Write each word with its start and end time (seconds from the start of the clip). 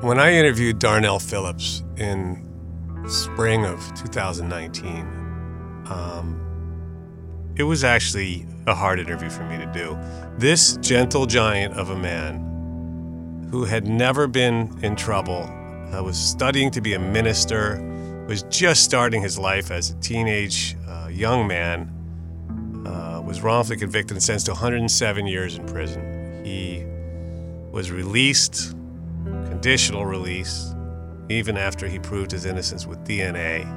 When 0.00 0.18
I 0.18 0.32
interviewed 0.32 0.78
Darnell 0.78 1.18
Phillips 1.18 1.82
in 1.98 2.42
spring 3.06 3.66
of 3.66 3.80
2019, 3.96 5.00
um, 5.90 7.52
it 7.54 7.64
was 7.64 7.84
actually 7.84 8.46
a 8.66 8.74
hard 8.74 8.98
interview 8.98 9.28
for 9.28 9.44
me 9.44 9.58
to 9.58 9.70
do. 9.74 9.98
This 10.38 10.78
gentle 10.78 11.26
giant 11.26 11.74
of 11.74 11.90
a 11.90 11.96
man 11.98 13.48
who 13.50 13.64
had 13.64 13.86
never 13.86 14.26
been 14.26 14.74
in 14.82 14.96
trouble, 14.96 15.42
uh, 15.92 16.02
was 16.02 16.16
studying 16.16 16.70
to 16.70 16.80
be 16.80 16.94
a 16.94 16.98
minister, 16.98 17.78
was 18.26 18.44
just 18.44 18.82
starting 18.82 19.20
his 19.20 19.38
life 19.38 19.70
as 19.70 19.90
a 19.90 19.94
teenage 19.96 20.78
uh, 20.88 21.08
young 21.12 21.46
man, 21.46 21.92
uh, 22.86 23.20
was 23.20 23.42
wrongfully 23.42 23.76
convicted 23.76 24.12
and 24.12 24.22
sentenced 24.22 24.46
to 24.46 24.52
107 24.52 25.26
years 25.26 25.58
in 25.58 25.66
prison. 25.66 26.42
He 26.42 26.86
was 27.70 27.90
released 27.90 28.74
conditional 29.60 30.06
release, 30.06 30.74
even 31.28 31.58
after 31.58 31.86
he 31.86 31.98
proved 31.98 32.30
his 32.30 32.46
innocence 32.46 32.86
with 32.86 32.98
DNA. 33.04 33.68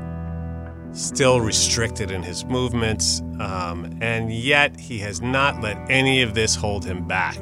Still 0.96 1.42
restricted 1.42 2.10
in 2.10 2.24
his 2.24 2.46
movements, 2.46 3.20
um, 3.42 3.98
and 4.00 4.32
yet 4.32 4.80
he 4.80 5.00
has 5.00 5.22
not 5.22 5.62
let 5.62 5.76
any 5.92 6.22
of 6.22 6.36
this 6.36 6.56
hold 6.56 6.86
him 6.86 7.06
back. 7.06 7.38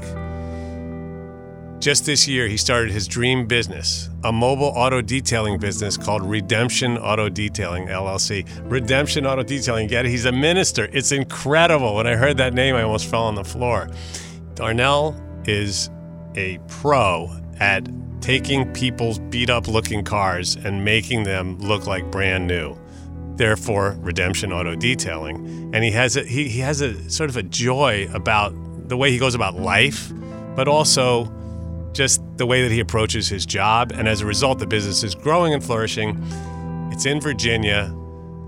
Just 1.80 2.08
this 2.08 2.28
year, 2.28 2.48
he 2.48 2.58
started 2.58 2.90
his 2.90 3.08
dream 3.08 3.46
business, 3.46 4.10
a 4.24 4.32
mobile 4.32 4.74
auto 4.76 5.04
detailing 5.04 5.60
business 5.60 5.96
called 5.96 6.24
Redemption 6.24 6.98
Auto 6.98 7.30
Detailing 7.30 7.90
LLC. 7.90 8.48
Redemption 8.64 9.28
Auto 9.28 9.44
Detailing, 9.44 9.86
get 9.86 10.08
it? 10.08 10.10
He's 10.10 10.26
a 10.26 10.32
minister. 10.32 10.90
It's 10.92 11.12
incredible. 11.12 11.94
When 11.94 12.08
I 12.08 12.16
heard 12.16 12.38
that 12.38 12.56
name, 12.56 12.74
I 12.74 12.82
almost 12.82 13.08
fell 13.08 13.24
on 13.24 13.36
the 13.36 13.44
floor. 13.44 13.88
Darnell 14.56 15.16
is 15.46 15.92
a 16.34 16.58
pro 16.68 17.30
at 17.60 17.88
taking 18.22 18.72
people's 18.74 19.20
beat 19.20 19.50
up 19.50 19.68
looking 19.68 20.04
cars 20.04 20.56
and 20.56 20.86
making 20.86 21.24
them 21.24 21.58
look 21.60 21.88
like 21.88 22.10
brand 22.12 22.48
new. 22.48 22.78
Therefore, 23.36 23.98
Redemption 24.00 24.54
Auto 24.54 24.76
Detailing. 24.76 25.72
And 25.74 25.84
he 25.84 25.92
has 25.92 26.16
a, 26.16 26.24
he, 26.24 26.48
he 26.48 26.60
has 26.60 26.82
a 26.82 27.10
sort 27.10 27.30
of 27.30 27.38
a 27.38 27.44
joy 27.44 28.08
about 28.14 28.54
the 28.88 28.96
way 28.96 29.12
he 29.12 29.18
goes 29.18 29.36
about 29.36 29.56
life, 29.56 30.12
but 30.56 30.68
also 30.68 31.32
just 31.94 32.22
the 32.38 32.46
way 32.46 32.62
that 32.62 32.72
he 32.72 32.80
approaches 32.80 33.28
his 33.28 33.46
job. 33.46 33.92
And 33.92 34.08
as 34.08 34.22
a 34.22 34.26
result, 34.26 34.60
the 34.60 34.68
business 34.68 35.04
is 35.04 35.16
growing 35.16 35.54
and 35.54 35.64
flourishing. 35.64 36.22
It's 36.92 37.06
in 37.06 37.20
Virginia. 37.20 37.94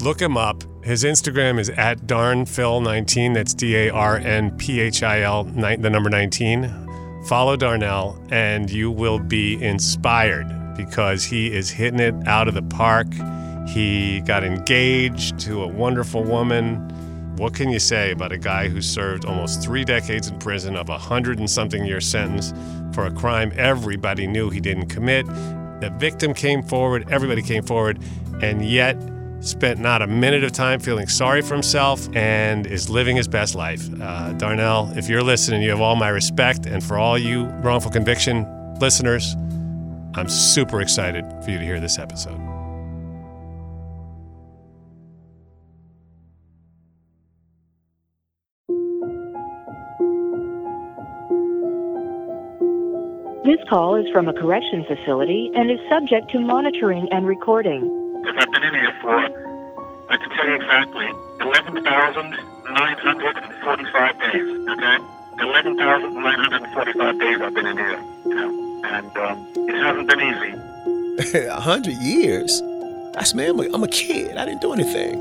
Look 0.01 0.21
him 0.21 0.37
up. 0.37 0.63
His 0.83 1.03
Instagram 1.03 1.59
is 1.59 1.69
at 1.71 1.99
darnphil19. 1.99 3.33
That's 3.33 3.53
D 3.53 3.75
A 3.75 3.89
R 3.89 4.17
N 4.17 4.55
P 4.57 4.81
H 4.81 5.01
I 5.01 5.21
L, 5.21 5.45
the 5.45 5.89
number 5.89 6.09
19. 6.09 6.82
Follow 7.25 7.55
Darnell, 7.55 8.21
and 8.31 8.69
you 8.69 8.91
will 8.91 9.17
be 9.17 9.61
inspired 9.63 10.45
because 10.75 11.23
he 11.23 11.53
is 11.53 11.69
hitting 11.69 12.01
it 12.01 12.13
out 12.27 12.49
of 12.49 12.53
the 12.53 12.61
park. 12.63 13.07
He 13.69 14.19
got 14.21 14.43
engaged 14.43 15.39
to 15.39 15.63
a 15.63 15.67
wonderful 15.67 16.23
woman. 16.23 16.75
What 17.37 17.53
can 17.53 17.69
you 17.69 17.79
say 17.79 18.11
about 18.11 18.33
a 18.33 18.37
guy 18.37 18.67
who 18.67 18.81
served 18.81 19.23
almost 19.23 19.63
three 19.63 19.85
decades 19.85 20.27
in 20.27 20.37
prison 20.37 20.75
of 20.75 20.89
a 20.89 20.97
hundred 20.97 21.39
and 21.39 21.49
something 21.49 21.85
year 21.85 22.01
sentence 22.01 22.53
for 22.93 23.05
a 23.05 23.11
crime 23.11 23.53
everybody 23.55 24.27
knew 24.27 24.49
he 24.49 24.59
didn't 24.59 24.87
commit? 24.87 25.25
The 25.25 25.93
victim 25.97 26.33
came 26.33 26.61
forward, 26.61 27.07
everybody 27.09 27.41
came 27.41 27.63
forward, 27.63 27.99
and 28.41 28.65
yet 28.65 28.97
spent 29.43 29.79
not 29.79 30.01
a 30.01 30.07
minute 30.07 30.43
of 30.43 30.51
time 30.51 30.79
feeling 30.79 31.07
sorry 31.07 31.41
for 31.41 31.53
himself 31.53 32.07
and 32.15 32.65
is 32.65 32.89
living 32.89 33.15
his 33.15 33.27
best 33.27 33.55
life. 33.55 33.87
Uh, 34.01 34.33
Darnell, 34.33 34.91
if 34.95 35.09
you're 35.09 35.21
listening, 35.21 35.61
you 35.61 35.69
have 35.69 35.81
all 35.81 35.95
my 35.95 36.09
respect. 36.09 36.65
And 36.65 36.83
for 36.83 36.97
all 36.97 37.17
you 37.17 37.45
wrongful 37.61 37.91
conviction 37.91 38.47
listeners, 38.79 39.35
I'm 40.15 40.29
super 40.29 40.81
excited 40.81 41.25
for 41.43 41.51
you 41.51 41.57
to 41.57 41.63
hear 41.63 41.79
this 41.79 41.99
episode. 41.99 42.39
This 53.45 53.59
call 53.69 53.95
is 53.95 54.05
from 54.13 54.29
a 54.29 54.33
correction 54.33 54.85
facility 54.87 55.51
and 55.53 55.69
is 55.69 55.79
subject 55.89 56.31
to 56.31 56.39
monitoring 56.39 57.09
and 57.11 57.27
recording. 57.27 58.02
I've 58.25 58.51
been 58.51 58.63
in 58.63 58.73
here 58.73 58.93
for, 59.01 59.17
I 60.09 60.17
can 60.17 60.29
tell 60.29 60.47
you 60.47 60.55
exactly, 60.55 61.05
11,945 61.41 64.19
days, 64.19 64.69
okay? 64.69 64.97
11,945 65.39 67.19
days 67.19 67.41
I've 67.41 67.53
been 67.53 67.65
in 67.65 67.77
here, 67.77 67.99
you 68.25 68.35
know? 68.35 68.81
And 68.85 69.17
um, 69.17 69.45
it 69.55 69.75
hasn't 69.81 70.07
been 70.07 70.21
easy. 70.21 70.53
A 71.47 71.59
hundred 71.59 71.95
years? 71.95 72.61
That's 73.13 73.33
man, 73.33 73.59
I'm 73.73 73.83
a 73.83 73.87
kid. 73.87 74.37
I 74.37 74.45
didn't 74.45 74.61
do 74.61 74.73
anything. 74.73 75.19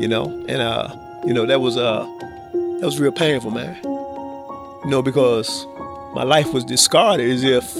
You 0.00 0.06
know? 0.08 0.26
And, 0.48 0.62
uh, 0.62 0.94
you 1.24 1.32
know, 1.32 1.46
that 1.46 1.60
was, 1.60 1.76
uh, 1.76 2.04
that 2.52 2.86
was 2.86 3.00
real 3.00 3.12
painful, 3.12 3.50
man. 3.50 3.76
You 3.84 4.90
know, 4.90 5.02
because 5.02 5.66
my 6.14 6.22
life 6.22 6.52
was 6.52 6.64
discarded 6.64 7.28
as 7.30 7.42
if, 7.44 7.76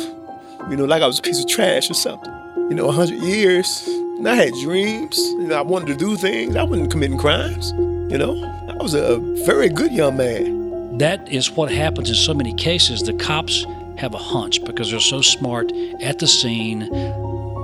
you 0.69 0.77
know, 0.77 0.85
like 0.85 1.03
I 1.03 1.07
was 1.07 1.19
a 1.19 1.23
piece 1.23 1.41
of 1.41 1.47
trash 1.49 1.91
or 1.91 1.95
something. 1.95 2.33
You 2.69 2.75
know, 2.75 2.89
a 2.89 2.93
hundred 2.93 3.21
years, 3.21 3.89
and 4.19 4.29
I 4.29 4.35
had 4.35 4.53
dreams. 4.55 5.17
You 5.17 5.47
know, 5.47 5.59
I 5.59 5.63
wanted 5.63 5.87
to 5.87 5.97
do 5.97 6.17
things. 6.17 6.57
I 6.57 6.65
wasn't 6.65 6.91
committing 6.91 7.19
crimes. 7.19 7.73
You 7.73 8.19
know, 8.19 8.45
I 8.69 8.75
was 8.83 8.95
a 8.95 9.19
very 9.47 9.69
good 9.69 9.93
young 9.93 10.17
man. 10.17 10.99
That 10.99 11.29
is 11.29 11.53
what 11.53 11.71
happens 11.71 12.09
in 12.09 12.17
so 12.17 12.35
many 12.35 12.53
cases. 12.55 13.03
The 13.03 13.13
cops 13.13 13.65
have 13.97 14.15
a 14.15 14.19
hunch 14.19 14.65
because 14.65 14.91
they're 14.91 15.01
so 15.01 15.21
smart 15.21 15.71
at 16.01 16.19
the 16.19 16.27
scene. 16.27 16.81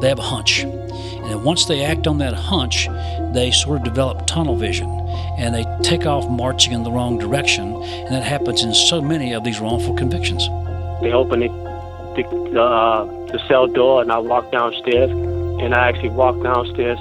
They 0.00 0.08
have 0.08 0.20
a 0.20 0.22
hunch. 0.22 0.62
And 0.62 1.42
once 1.42 1.64
they 1.64 1.82
act 1.82 2.06
on 2.06 2.18
that 2.18 2.34
hunch, 2.34 2.88
they 3.32 3.50
sort 3.50 3.78
of 3.78 3.84
develop 3.84 4.26
tunnel 4.26 4.54
vision 4.54 4.88
and 5.38 5.54
they 5.54 5.64
take 5.82 6.06
off 6.06 6.28
marching 6.30 6.72
in 6.72 6.84
the 6.84 6.92
wrong 6.92 7.18
direction. 7.18 7.74
And 7.82 8.14
that 8.14 8.22
happens 8.22 8.62
in 8.62 8.72
so 8.74 9.00
many 9.00 9.32
of 9.32 9.42
these 9.42 9.58
wrongful 9.58 9.94
convictions. 9.94 10.46
They 11.00 11.12
open 11.12 11.40
the, 11.40 11.48
the, 12.14 12.60
uh, 12.60 13.04
the 13.32 13.40
cell 13.48 13.66
door 13.66 14.02
and 14.02 14.12
I 14.12 14.18
walk 14.18 14.52
downstairs 14.52 15.10
and 15.60 15.74
I 15.74 15.88
actually 15.88 16.10
walked 16.10 16.42
downstairs 16.42 16.98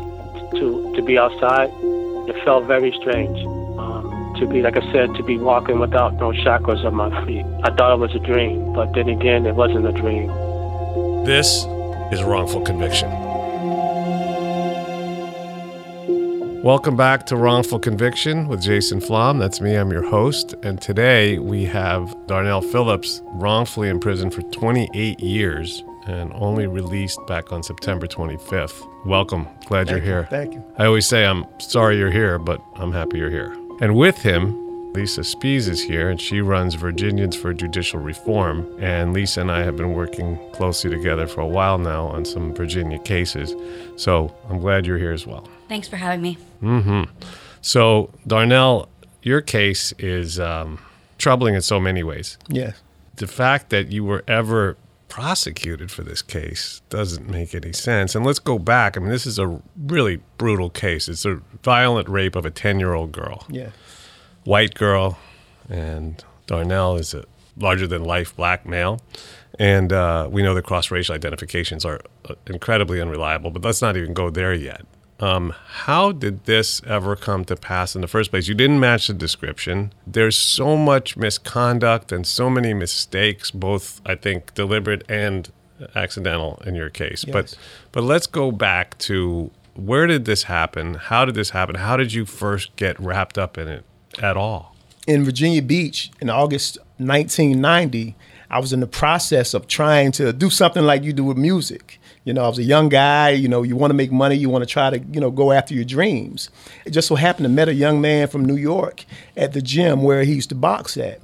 to 0.60 0.94
to 0.96 1.02
be 1.02 1.18
outside. 1.18 1.70
It 2.30 2.42
felt 2.46 2.66
very 2.66 2.92
strange 3.02 3.38
um, 3.78 4.36
to 4.40 4.48
be, 4.48 4.62
like 4.62 4.78
I 4.78 4.92
said, 4.92 5.14
to 5.16 5.24
be 5.24 5.38
walking 5.38 5.80
without 5.80 6.14
no 6.16 6.32
shackles 6.32 6.86
on 6.86 6.96
my 6.96 7.26
feet. 7.26 7.46
I 7.64 7.72
thought 7.72 7.94
it 7.94 8.00
was 8.00 8.16
a 8.16 8.20
dream, 8.20 8.74
but 8.74 8.94
then 8.94 9.10
again, 9.10 9.46
it 9.46 9.56
wasn't 9.56 9.88
a 9.88 9.92
dream. 9.92 10.28
This 11.26 11.66
is 12.12 12.24
wrongful 12.24 12.62
conviction. 12.62 13.12
Welcome 16.64 16.96
back 16.96 17.26
to 17.26 17.36
Wrongful 17.36 17.80
Conviction 17.80 18.48
with 18.48 18.62
Jason 18.62 19.02
Flom. 19.02 19.38
That's 19.38 19.60
me, 19.60 19.76
I'm 19.76 19.92
your 19.92 20.04
host. 20.04 20.56
And 20.64 20.80
today 20.80 21.38
we 21.38 21.66
have 21.66 22.16
Darnell 22.26 22.62
Phillips, 22.62 23.22
wrongfully 23.34 23.90
imprisoned 23.90 24.34
for 24.34 24.44
28 24.44 25.20
years 25.20 25.84
and 26.08 26.32
only 26.34 26.68
released 26.68 27.20
back 27.28 27.52
on 27.52 27.64
September 27.64 28.08
25th. 28.08 29.06
Welcome. 29.06 29.48
Glad 29.66 29.88
Thank 29.88 29.90
you're 29.90 29.98
you. 30.00 30.04
here. 30.04 30.28
Thank 30.30 30.54
you. 30.54 30.64
I 30.78 30.86
always 30.86 31.06
say 31.08 31.26
I'm 31.26 31.46
sorry 31.60 31.98
you're 31.98 32.12
here, 32.12 32.40
but 32.40 32.62
I'm 32.76 32.92
happy 32.92 33.18
you're 33.18 33.30
here. 33.30 33.56
And 33.82 33.96
with 33.96 34.18
him, 34.18 34.60
Lisa 34.94 35.22
Spees 35.22 35.68
is 35.68 35.82
here, 35.82 36.10
and 36.10 36.22
she 36.22 36.40
runs 36.40 36.76
Virginians 36.76 37.36
for 37.36 37.52
Judicial 37.54 38.00
Reform. 38.00 38.68
And 38.80 39.12
Lisa 39.12 39.42
and 39.42 39.52
I 39.52 39.64
have 39.64 39.76
been 39.76 39.94
working 39.94 40.38
closely 40.54 40.90
together 40.92 41.26
for 41.26 41.42
a 41.42 41.48
while 41.48 41.80
now 41.80 42.06
on 42.06 42.26
some 42.26 42.54
Virginia 42.54 43.00
cases. 43.00 43.56
So 43.96 44.34
I'm 44.50 44.60
glad 44.60 44.86
you're 44.86 45.00
here 45.00 45.12
as 45.12 45.26
well. 45.26 45.48
Thanks 45.68 45.88
for 45.88 45.96
having 45.98 46.22
me. 46.22 46.38
hmm 46.60 47.04
So, 47.62 48.12
Darnell, 48.28 48.88
your 49.24 49.42
case 49.42 49.94
is 49.98 50.40
um, 50.40 50.78
troubling 51.18 51.56
in 51.56 51.62
so 51.64 51.80
many 51.80 52.04
ways. 52.04 52.38
Yes. 52.48 52.80
The 53.16 53.28
fact 53.28 53.70
that 53.72 53.92
you 53.92 54.04
were 54.04 54.24
ever 54.28 54.78
prosecuted 55.14 55.92
for 55.92 56.02
this 56.02 56.24
case 56.24 56.82
doesn't 56.90 57.30
make 57.30 57.54
any 57.54 57.72
sense. 57.72 58.16
And 58.16 58.26
let's 58.26 58.40
go 58.40 58.58
back. 58.58 58.98
I 58.98 59.00
mean, 59.00 59.10
this 59.12 59.28
is 59.28 59.38
a 59.38 59.62
really 59.78 60.22
brutal 60.40 60.72
case. 60.72 61.08
It's 61.08 61.24
a 61.24 61.40
violent 61.62 62.10
rape 62.10 62.36
of 62.36 62.48
a 62.48 62.50
10 62.50 62.80
year 62.80 62.96
old 62.96 63.12
girl, 63.12 63.46
Yeah. 63.48 63.70
white 64.44 64.74
girl, 64.74 65.20
and 65.70 66.24
Darnell 66.48 66.96
is 66.96 67.14
a 67.14 67.26
larger 67.56 67.86
than 67.86 68.04
life 68.04 68.36
black 68.36 68.66
male. 68.66 69.02
And 69.60 69.94
uh, 69.94 70.30
we 70.32 70.42
know 70.42 70.56
the 70.56 70.64
cross 70.64 70.90
racial 70.90 71.14
identifications 71.14 71.86
are 71.86 72.00
uh, 72.28 72.34
incredibly 72.48 73.00
unreliable, 73.00 73.52
but 73.52 73.64
let's 73.64 73.84
not 73.84 73.96
even 73.96 74.16
go 74.16 74.32
there 74.32 74.56
yet. 74.56 74.84
Um, 75.20 75.54
how 75.68 76.12
did 76.12 76.46
this 76.46 76.82
ever 76.86 77.16
come 77.16 77.46
to 77.46 77.56
pass 77.56 77.96
in 77.96 78.02
the 78.02 78.08
first 78.08 78.32
place? 78.32 78.48
You 78.48 78.56
didn't 78.56 78.80
match 78.80 79.08
the 79.08 79.14
description. 79.14 79.94
There's 80.06 80.38
so 80.38 80.76
much 80.76 81.16
misconduct 81.16 82.12
and 82.12 82.26
so 82.26 82.50
many 82.50 82.74
mistakes, 82.74 83.52
both 83.52 84.02
I 84.06 84.16
think 84.16 84.54
deliberate 84.54 85.04
and 85.08 85.50
accidental 85.96 86.62
in 86.66 86.76
your 86.76 86.90
case. 86.90 87.26
But 87.26 87.58
but 87.92 88.04
let's 88.04 88.28
go 88.28 88.52
back 88.52 88.98
to 89.00 89.52
where 89.76 90.08
did 90.08 90.26
this 90.26 90.44
happen? 90.44 90.96
How 90.96 91.26
did 91.26 91.36
this 91.36 91.52
happen? 91.52 91.76
How 91.76 91.98
did 91.98 92.14
you 92.14 92.26
first 92.26 92.76
get 92.76 93.00
wrapped 93.00 93.38
up 93.38 93.58
in 93.58 93.68
it 93.68 93.86
at 94.22 94.38
all? 94.38 94.76
In 95.08 95.26
Virginia 95.26 95.62
Beach 95.62 96.12
in 96.22 96.30
August 96.30 96.78
1990, 96.98 98.16
I 98.50 98.60
was 98.60 98.72
in 98.72 98.80
the 98.80 98.88
process 98.88 99.54
of 99.54 99.68
trying 99.68 100.12
to 100.14 100.32
do 100.32 100.50
something 100.50 100.84
like 100.84 101.04
you 101.04 101.12
do 101.12 101.24
with 101.24 101.38
music. 101.38 102.00
You 102.26 102.34
know, 102.34 102.46
I 102.46 102.48
was 102.48 102.60
a 102.60 102.64
young 102.64 102.88
guy, 102.88 103.30
you 103.32 103.50
know, 103.50 103.64
you 103.64 103.76
want 103.76 103.92
to 103.92 103.96
make 103.96 104.12
money, 104.12 104.36
you 104.36 104.50
want 104.50 104.62
to 104.62 104.66
try 104.66 104.90
to, 104.90 105.00
you 105.00 105.20
know, 105.20 105.30
go 105.30 105.52
after 105.52 105.74
your 105.74 105.84
dreams. 105.84 106.50
It 106.86 106.92
just 106.92 107.08
so 107.08 107.16
happened 107.16 107.46
to 107.46 107.50
met 107.50 107.68
a 107.68 107.74
young 107.74 108.00
man 108.00 108.28
from 108.28 108.46
New 108.46 108.56
York 108.56 109.04
at 109.36 109.52
the 109.52 109.62
gym 109.62 110.04
where 110.04 110.24
he 110.24 110.34
used 110.34 110.50
to 110.50 110.56
box 110.56 110.96
at. 110.96 111.20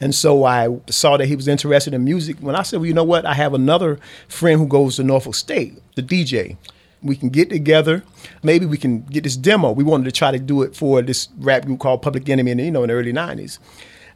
And 0.00 0.14
so 0.14 0.44
I 0.44 0.68
saw 0.90 1.16
that 1.16 1.26
he 1.26 1.36
was 1.36 1.48
interested 1.48 1.94
in 1.94 2.04
music. 2.04 2.36
When 2.40 2.54
I 2.54 2.62
said, 2.62 2.80
well, 2.80 2.86
you 2.86 2.92
know 2.92 3.04
what? 3.04 3.24
I 3.24 3.32
have 3.32 3.54
another 3.54 3.98
friend 4.28 4.60
who 4.60 4.66
goes 4.66 4.96
to 4.96 5.02
Norfolk 5.02 5.34
State, 5.34 5.78
the 5.94 6.02
DJ. 6.02 6.58
We 7.02 7.16
can 7.16 7.30
get 7.30 7.48
together. 7.48 8.02
Maybe 8.42 8.66
we 8.66 8.76
can 8.76 9.02
get 9.02 9.24
this 9.24 9.36
demo. 9.36 9.72
We 9.72 9.84
wanted 9.84 10.04
to 10.04 10.12
try 10.12 10.30
to 10.30 10.38
do 10.38 10.62
it 10.62 10.74
for 10.76 11.00
this 11.00 11.28
rap 11.38 11.64
group 11.64 11.80
called 11.80 12.02
Public 12.02 12.28
Enemy, 12.28 12.50
in, 12.50 12.58
you 12.58 12.70
know, 12.70 12.82
in 12.82 12.88
the 12.88 12.94
early 12.94 13.12
'90s. 13.12 13.58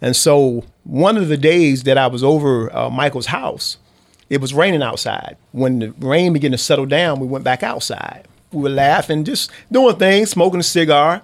And 0.00 0.16
so 0.16 0.64
one 0.84 1.16
of 1.16 1.28
the 1.28 1.36
days 1.36 1.82
that 1.82 1.98
I 1.98 2.06
was 2.06 2.24
over 2.24 2.74
uh, 2.74 2.88
Michael's 2.88 3.26
house, 3.26 3.78
it 4.30 4.40
was 4.40 4.52
raining 4.52 4.82
outside. 4.82 5.36
When 5.52 5.78
the 5.78 5.90
rain 5.98 6.32
began 6.32 6.52
to 6.52 6.58
settle 6.58 6.86
down, 6.86 7.20
we 7.20 7.26
went 7.26 7.44
back 7.44 7.62
outside. 7.62 8.26
We 8.52 8.62
were 8.62 8.70
laughing, 8.70 9.24
just 9.24 9.50
doing 9.70 9.96
things, 9.96 10.30
smoking 10.30 10.60
a 10.60 10.64
cigar, 10.64 11.22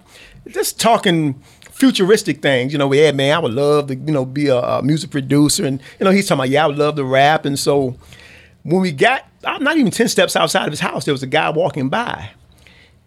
just 0.49 0.81
talking 0.81 1.43
futuristic 1.71 2.41
things. 2.41 2.73
You 2.73 2.79
know, 2.79 2.87
we 2.87 2.99
had, 2.99 3.17
man, 3.17 3.35
I 3.35 3.39
would 3.39 3.53
love 3.53 3.89
to, 3.89 3.95
you 3.95 4.13
know, 4.13 4.25
be 4.25 4.49
a, 4.49 4.57
a 4.57 4.83
music 4.83 5.11
producer. 5.11 5.65
And, 5.67 5.81
you 5.99 6.05
know, 6.05 6.11
he's 6.11 6.27
talking 6.27 6.41
about, 6.41 6.51
yeah, 6.51 6.65
I 6.65 6.67
would 6.67 6.79
love 6.79 6.97
to 6.97 7.05
rap. 7.05 7.45
And 7.45 7.59
so 7.59 7.97
when 8.63 8.81
we 8.81 8.93
got, 8.93 9.27
I'm 9.45 9.63
not 9.63 9.77
even 9.77 9.91
10 9.91 10.09
steps 10.09 10.37
outside 10.37 10.65
of 10.65 10.71
his 10.71 10.81
house, 10.81 11.05
there 11.05 11.15
was 11.15 11.23
a 11.23 11.29
guy 11.29 11.51
walking 11.51 11.89
by. 11.89 12.31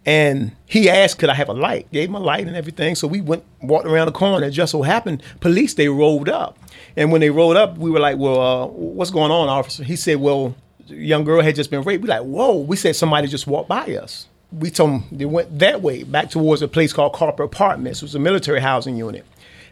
And 0.06 0.52
he 0.66 0.88
asked, 0.88 1.18
could 1.18 1.28
I 1.28 1.34
have 1.34 1.48
a 1.48 1.54
light? 1.54 1.90
Gave 1.92 2.08
him 2.08 2.14
a 2.14 2.20
light 2.20 2.46
and 2.46 2.56
everything. 2.56 2.94
So 2.94 3.06
we 3.06 3.20
went, 3.20 3.44
walked 3.60 3.86
around 3.86 4.06
the 4.06 4.12
corner. 4.12 4.46
It 4.46 4.52
just 4.52 4.72
so 4.72 4.82
happened, 4.82 5.22
police, 5.40 5.74
they 5.74 5.88
rolled 5.88 6.28
up. 6.28 6.58
And 6.98 7.12
when 7.12 7.20
they 7.20 7.30
rolled 7.30 7.56
up, 7.56 7.78
we 7.78 7.92
were 7.92 8.00
like, 8.00 8.18
well, 8.18 8.40
uh, 8.40 8.66
what's 8.66 9.12
going 9.12 9.30
on, 9.30 9.48
officer? 9.48 9.84
He 9.84 9.94
said, 9.94 10.16
well, 10.16 10.56
young 10.88 11.22
girl 11.22 11.40
had 11.40 11.54
just 11.54 11.70
been 11.70 11.82
raped. 11.82 12.02
We 12.02 12.08
like, 12.08 12.22
whoa. 12.22 12.56
We 12.56 12.74
said 12.74 12.96
somebody 12.96 13.28
just 13.28 13.46
walked 13.46 13.68
by 13.68 13.94
us. 13.94 14.26
We 14.50 14.68
told 14.72 14.90
them 14.90 15.04
they 15.12 15.24
went 15.24 15.60
that 15.60 15.80
way, 15.80 16.02
back 16.02 16.28
towards 16.28 16.60
a 16.60 16.66
place 16.66 16.92
called 16.92 17.12
Carper 17.12 17.44
Apartments. 17.44 18.02
It 18.02 18.06
was 18.06 18.16
a 18.16 18.18
military 18.18 18.60
housing 18.60 18.96
unit. 18.96 19.24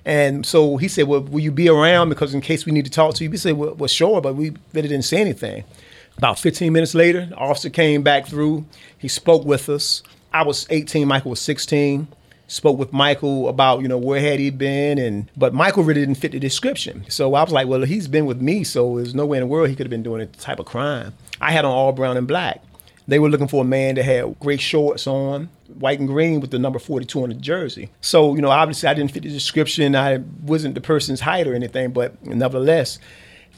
And 0.05 0.47
so 0.47 0.77
he 0.77 0.87
said, 0.87 1.09
well, 1.09 1.21
will 1.21 1.41
you 1.41 1.51
be 1.51 1.69
around? 1.69 2.11
Because 2.11 2.33
in 2.33 2.41
case 2.41 2.65
we 2.65 2.71
need 2.71 2.85
to 2.85 2.93
talk 2.93 3.17
to 3.17 3.25
you. 3.25 3.31
We 3.31 3.39
said, 3.39 3.55
well, 3.57 3.75
well 3.75 3.89
sure, 3.89 4.21
but 4.21 4.37
we 4.37 4.53
really 4.73 4.87
didn't 4.87 5.05
say 5.05 5.17
anything. 5.21 5.65
About 6.19 6.39
15 6.39 6.73
minutes 6.73 6.95
later, 6.95 7.27
the 7.27 7.35
officer 7.35 7.71
came 7.71 8.05
back 8.05 8.29
through. 8.29 8.67
He 8.97 9.09
spoke 9.09 9.45
with 9.45 9.69
us. 9.69 10.05
I 10.33 10.45
was 10.45 10.65
18, 10.71 11.09
Michael 11.09 11.31
was 11.31 11.41
16. 11.41 12.07
Spoke 12.49 12.79
with 12.79 12.93
Michael 12.93 13.49
about, 13.49 13.83
you 13.83 13.89
know, 13.89 13.99
where 13.99 14.21
had 14.21 14.39
he 14.39 14.51
been 14.51 14.99
and 14.99 15.31
but 15.37 15.53
Michael 15.53 15.83
really 15.83 16.01
didn't 16.01 16.15
fit 16.17 16.33
the 16.33 16.39
description. 16.39 17.05
So 17.09 17.35
I 17.35 17.43
was 17.43 17.53
like, 17.53 17.67
well, 17.67 17.83
he's 17.83 18.07
been 18.07 18.27
with 18.27 18.41
me, 18.41 18.63
so 18.63 18.97
there's 18.97 19.15
no 19.15 19.27
way 19.27 19.39
in 19.39 19.43
the 19.43 19.49
world 19.49 19.69
he 19.69 19.75
could 19.75 19.87
have 19.87 19.91
been 19.91 20.03
doing 20.03 20.21
a 20.21 20.27
type 20.27 20.61
of 20.61 20.67
crime. 20.67 21.15
I 21.41 21.51
had 21.51 21.65
on 21.65 21.73
all 21.73 21.93
brown 21.93 22.17
and 22.17 22.29
black. 22.29 22.63
They 23.09 23.19
were 23.19 23.29
looking 23.29 23.49
for 23.49 23.63
a 23.63 23.67
man 23.67 23.97
that 23.97 24.05
had 24.05 24.39
gray 24.41 24.57
shorts 24.57 25.07
on, 25.07 25.49
white 25.79 25.99
and 25.99 26.09
green 26.09 26.41
with 26.41 26.51
the 26.51 26.59
number 26.59 26.79
42 26.79 27.23
on 27.23 27.29
the 27.29 27.35
jersey. 27.35 27.91
So, 28.01 28.35
you 28.35 28.43
know, 28.43 28.51
obviously 28.51 28.89
I 28.89 28.95
didn't 28.95 29.13
fit 29.13 29.23
the 29.23 29.29
description. 29.29 29.95
I 29.95 30.19
wasn't 30.43 30.75
the 30.75 30.81
person's 30.81 31.21
height 31.21 31.47
or 31.47 31.55
anything, 31.55 31.93
but 31.93 32.25
nevertheless, 32.25 32.99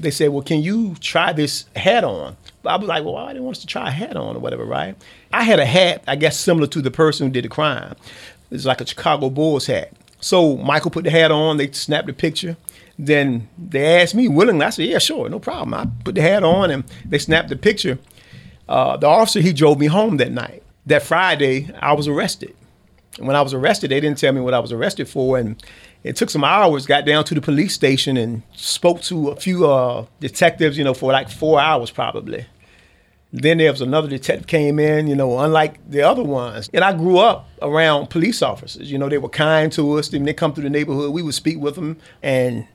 they 0.00 0.10
said, 0.10 0.28
well, 0.30 0.42
can 0.42 0.62
you 0.62 0.94
try 1.00 1.32
this 1.32 1.64
hat 1.74 2.04
on? 2.04 2.36
I 2.64 2.76
was 2.76 2.88
like, 2.88 3.04
well, 3.04 3.16
I 3.16 3.28
didn't 3.28 3.44
want 3.44 3.56
us 3.56 3.60
to 3.62 3.66
try 3.66 3.88
a 3.88 3.90
hat 3.90 4.16
on 4.16 4.36
or 4.36 4.38
whatever, 4.38 4.64
right? 4.64 4.94
I 5.32 5.42
had 5.42 5.58
a 5.58 5.66
hat, 5.66 6.04
I 6.06 6.16
guess, 6.16 6.38
similar 6.38 6.66
to 6.68 6.82
the 6.82 6.90
person 6.90 7.26
who 7.26 7.32
did 7.32 7.44
the 7.44 7.48
crime. 7.48 7.96
It's 8.50 8.64
like 8.64 8.80
a 8.80 8.86
Chicago 8.86 9.30
Bulls 9.30 9.66
hat. 9.66 9.92
So 10.20 10.56
Michael 10.56 10.90
put 10.90 11.04
the 11.04 11.10
hat 11.10 11.30
on, 11.30 11.56
they 11.56 11.70
snapped 11.70 12.06
the 12.06 12.12
picture. 12.12 12.56
Then 12.98 13.48
they 13.56 14.00
asked 14.00 14.14
me 14.14 14.26
willingly. 14.26 14.66
I 14.66 14.70
said, 14.70 14.86
yeah, 14.86 14.98
sure, 14.98 15.28
no 15.28 15.38
problem. 15.38 15.74
I 15.74 15.86
put 16.04 16.16
the 16.16 16.22
hat 16.22 16.42
on 16.42 16.70
and 16.70 16.84
they 17.04 17.18
snapped 17.18 17.48
the 17.48 17.56
picture. 17.56 17.98
Uh, 18.68 18.96
the 18.96 19.06
officer, 19.06 19.40
he 19.40 19.52
drove 19.52 19.78
me 19.78 19.86
home 19.86 20.16
that 20.16 20.32
night. 20.32 20.62
That 20.86 21.02
Friday, 21.02 21.72
I 21.78 21.92
was 21.92 22.08
arrested. 22.08 22.54
And 23.18 23.26
when 23.26 23.36
I 23.36 23.42
was 23.42 23.54
arrested, 23.54 23.90
they 23.90 24.00
didn't 24.00 24.18
tell 24.18 24.32
me 24.32 24.40
what 24.40 24.54
I 24.54 24.58
was 24.58 24.72
arrested 24.72 25.08
for. 25.08 25.38
And 25.38 25.62
it 26.02 26.16
took 26.16 26.30
some 26.30 26.44
hours, 26.44 26.86
got 26.86 27.04
down 27.04 27.24
to 27.24 27.34
the 27.34 27.40
police 27.40 27.74
station 27.74 28.16
and 28.16 28.42
spoke 28.54 29.02
to 29.02 29.28
a 29.28 29.36
few 29.36 29.68
uh, 29.68 30.06
detectives, 30.20 30.76
you 30.76 30.84
know, 30.84 30.94
for 30.94 31.12
like 31.12 31.28
four 31.28 31.60
hours 31.60 31.90
probably. 31.90 32.46
Then 33.32 33.58
there 33.58 33.70
was 33.70 33.82
another 33.82 34.08
detective 34.08 34.46
came 34.46 34.78
in, 34.78 35.06
you 35.06 35.14
know, 35.14 35.38
unlike 35.38 35.78
the 35.90 36.02
other 36.02 36.22
ones. 36.22 36.70
And 36.72 36.82
I 36.82 36.94
grew 36.94 37.18
up 37.18 37.48
around 37.60 38.08
police 38.08 38.40
officers. 38.40 38.90
You 38.90 38.96
know, 38.98 39.08
they 39.08 39.18
were 39.18 39.28
kind 39.28 39.70
to 39.72 39.98
us. 39.98 40.10
When 40.10 40.24
they 40.24 40.32
come 40.32 40.54
through 40.54 40.64
the 40.64 40.70
neighborhood, 40.70 41.12
we 41.12 41.22
would 41.22 41.34
speak 41.34 41.58
with 41.58 41.74
them. 41.74 41.98
And 42.22 42.66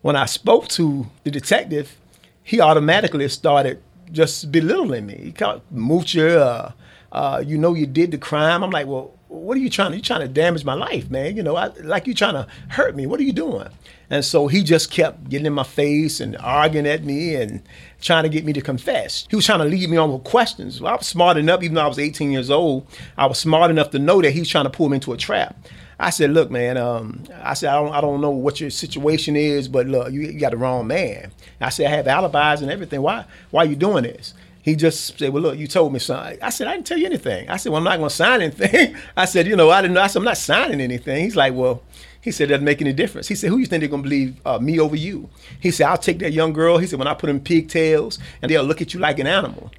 when 0.00 0.16
I 0.16 0.26
spoke 0.26 0.66
to 0.68 1.06
the 1.22 1.30
detective, 1.30 1.98
he 2.42 2.60
automatically 2.60 3.28
started 3.28 3.80
just 4.10 4.50
belittling 4.50 5.06
me. 5.06 5.20
He 5.22 5.32
called 5.32 5.62
moocher, 5.72 6.36
uh, 6.36 6.72
uh, 7.12 7.44
you 7.46 7.56
know 7.56 7.74
you 7.74 7.86
did 7.86 8.10
the 8.10 8.18
crime. 8.18 8.64
I'm 8.64 8.70
like, 8.70 8.86
well, 8.86 9.14
what 9.28 9.56
are 9.56 9.60
you 9.60 9.70
trying 9.70 9.92
to? 9.92 9.96
You 9.96 10.02
trying 10.02 10.20
to 10.20 10.28
damage 10.28 10.64
my 10.64 10.74
life, 10.74 11.10
man? 11.10 11.36
You 11.36 11.42
know, 11.42 11.56
I, 11.56 11.68
like 11.82 12.06
you 12.06 12.14
trying 12.14 12.34
to 12.34 12.46
hurt 12.68 12.96
me. 12.96 13.06
What 13.06 13.20
are 13.20 13.22
you 13.22 13.32
doing? 13.32 13.68
And 14.12 14.22
so 14.22 14.46
he 14.46 14.62
just 14.62 14.90
kept 14.90 15.30
getting 15.30 15.46
in 15.46 15.54
my 15.54 15.62
face 15.62 16.20
and 16.20 16.36
arguing 16.36 16.86
at 16.86 17.02
me 17.02 17.34
and 17.34 17.62
trying 18.02 18.24
to 18.24 18.28
get 18.28 18.44
me 18.44 18.52
to 18.52 18.60
confess. 18.60 19.26
He 19.30 19.36
was 19.36 19.46
trying 19.46 19.60
to 19.60 19.64
lead 19.64 19.88
me 19.88 19.96
on 19.96 20.12
with 20.12 20.22
questions. 20.22 20.82
Well, 20.82 20.92
I 20.92 20.96
was 20.96 21.06
smart 21.06 21.38
enough, 21.38 21.62
even 21.62 21.76
though 21.76 21.84
I 21.84 21.88
was 21.88 21.98
18 21.98 22.30
years 22.30 22.50
old, 22.50 22.86
I 23.16 23.24
was 23.24 23.38
smart 23.38 23.70
enough 23.70 23.88
to 23.92 23.98
know 23.98 24.20
that 24.20 24.32
he 24.32 24.40
was 24.40 24.50
trying 24.50 24.64
to 24.64 24.70
pull 24.70 24.90
me 24.90 24.96
into 24.96 25.14
a 25.14 25.16
trap. 25.16 25.56
I 25.98 26.10
said, 26.10 26.30
look, 26.34 26.50
man, 26.50 26.76
um, 26.76 27.22
I 27.42 27.54
said, 27.54 27.70
I 27.70 27.80
don't, 27.80 27.94
I 27.94 28.02
don't 28.02 28.20
know 28.20 28.28
what 28.28 28.60
your 28.60 28.68
situation 28.68 29.34
is, 29.34 29.66
but 29.66 29.86
look, 29.86 30.12
you, 30.12 30.20
you 30.20 30.38
got 30.38 30.50
the 30.50 30.58
wrong 30.58 30.86
man. 30.86 31.32
I 31.58 31.70
said, 31.70 31.86
I 31.86 31.96
have 31.96 32.06
alibis 32.06 32.60
and 32.60 32.70
everything. 32.70 33.00
Why, 33.00 33.24
why 33.50 33.62
are 33.62 33.66
you 33.66 33.76
doing 33.76 34.02
this? 34.02 34.34
He 34.60 34.76
just 34.76 35.18
said, 35.18 35.32
"Well, 35.32 35.42
look, 35.42 35.58
you 35.58 35.66
told 35.66 35.92
me 35.92 35.98
something." 35.98 36.38
I 36.40 36.50
said, 36.50 36.68
"I 36.68 36.74
didn't 36.74 36.86
tell 36.86 36.96
you 36.96 37.06
anything." 37.06 37.48
I 37.48 37.56
said, 37.56 37.72
"Well, 37.72 37.78
I'm 37.78 37.84
not 37.84 37.96
going 37.96 38.10
to 38.10 38.14
sign 38.14 38.42
anything." 38.42 38.94
I 39.16 39.24
said, 39.24 39.48
"You 39.48 39.56
know, 39.56 39.70
I 39.70 39.82
didn't 39.82 39.94
know." 39.94 40.02
I 40.02 40.06
said, 40.06 40.20
"I'm 40.20 40.24
not 40.24 40.36
signing 40.36 40.80
anything." 40.80 41.24
He's 41.24 41.34
like, 41.34 41.52
"Well," 41.52 41.82
he 42.22 42.30
said, 42.30 42.48
"Doesn't 42.48 42.64
make 42.64 42.80
any 42.80 42.94
difference." 42.94 43.28
He 43.28 43.34
said, 43.34 43.50
"Who 43.50 43.58
you 43.58 43.66
think 43.66 43.82
they're 43.82 43.90
going 43.90 44.02
to 44.02 44.08
believe, 44.08 44.40
uh, 44.46 44.58
me 44.58 44.80
over 44.80 44.96
you?" 44.96 45.28
He 45.60 45.70
said, 45.70 45.88
"I'll 45.88 45.98
take 45.98 46.20
that 46.20 46.32
young 46.32 46.54
girl." 46.54 46.78
He 46.78 46.86
said, 46.86 46.98
"When 46.98 47.08
I 47.08 47.14
put 47.14 47.28
in 47.28 47.40
pigtails, 47.40 48.18
and 48.40 48.50
they'll 48.50 48.64
look 48.64 48.80
at 48.80 48.94
you 48.94 49.00
like 49.00 49.18
an 49.18 49.26
animal." 49.26 49.70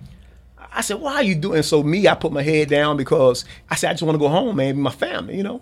I 0.71 0.81
said, 0.81 0.99
"Why 0.99 1.15
are 1.15 1.23
you 1.23 1.35
doing?" 1.35 1.63
So 1.63 1.81
me, 1.81 2.07
I 2.07 2.13
put 2.13 2.31
my 2.31 2.43
head 2.43 2.69
down 2.69 2.97
because 2.97 3.45
I 3.69 3.75
said, 3.75 3.89
"I 3.89 3.93
just 3.93 4.03
want 4.03 4.15
to 4.15 4.19
go 4.19 4.27
home, 4.27 4.57
man, 4.57 4.77
my 4.77 4.91
family," 4.91 5.37
you 5.37 5.43
know. 5.43 5.61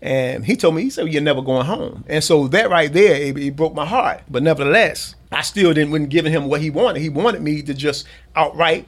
And 0.00 0.44
he 0.44 0.56
told 0.56 0.74
me, 0.74 0.82
he 0.82 0.90
said, 0.90 1.12
"You're 1.12 1.22
never 1.22 1.42
going 1.42 1.66
home." 1.66 2.04
And 2.08 2.24
so 2.24 2.48
that 2.48 2.70
right 2.70 2.92
there, 2.92 3.14
it, 3.14 3.36
it 3.36 3.56
broke 3.56 3.74
my 3.74 3.86
heart. 3.86 4.22
But 4.28 4.42
nevertheless, 4.42 5.14
I 5.30 5.42
still 5.42 5.72
didn't 5.74 5.90
wasn't 5.90 6.10
giving 6.10 6.32
him 6.32 6.48
what 6.48 6.60
he 6.60 6.70
wanted. 6.70 7.02
He 7.02 7.08
wanted 7.08 7.42
me 7.42 7.62
to 7.62 7.74
just 7.74 8.06
outright 8.34 8.86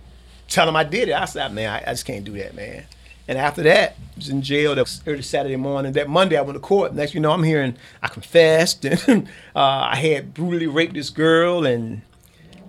tell 0.48 0.68
him 0.68 0.76
I 0.76 0.84
did 0.84 1.08
it. 1.08 1.14
I 1.14 1.24
said, 1.24 1.52
man, 1.52 1.70
I, 1.70 1.90
I 1.90 1.92
just 1.92 2.04
can't 2.04 2.24
do 2.24 2.32
that, 2.38 2.54
man. 2.54 2.84
And 3.26 3.38
after 3.38 3.62
that, 3.62 3.92
I 3.92 4.16
was 4.16 4.28
in 4.28 4.42
jail 4.42 4.74
that 4.74 5.00
early 5.06 5.22
Saturday 5.22 5.56
morning. 5.56 5.92
That 5.92 6.08
Monday, 6.08 6.36
I 6.36 6.42
went 6.42 6.56
to 6.56 6.60
court. 6.60 6.94
Next, 6.94 7.14
you 7.14 7.20
know, 7.20 7.32
I'm 7.32 7.42
hearing 7.42 7.76
I 8.02 8.08
confessed 8.08 8.84
and 9.08 9.26
uh, 9.56 9.88
I 9.90 9.96
had 9.96 10.34
brutally 10.34 10.66
raped 10.66 10.94
this 10.94 11.10
girl, 11.10 11.66
and 11.66 12.02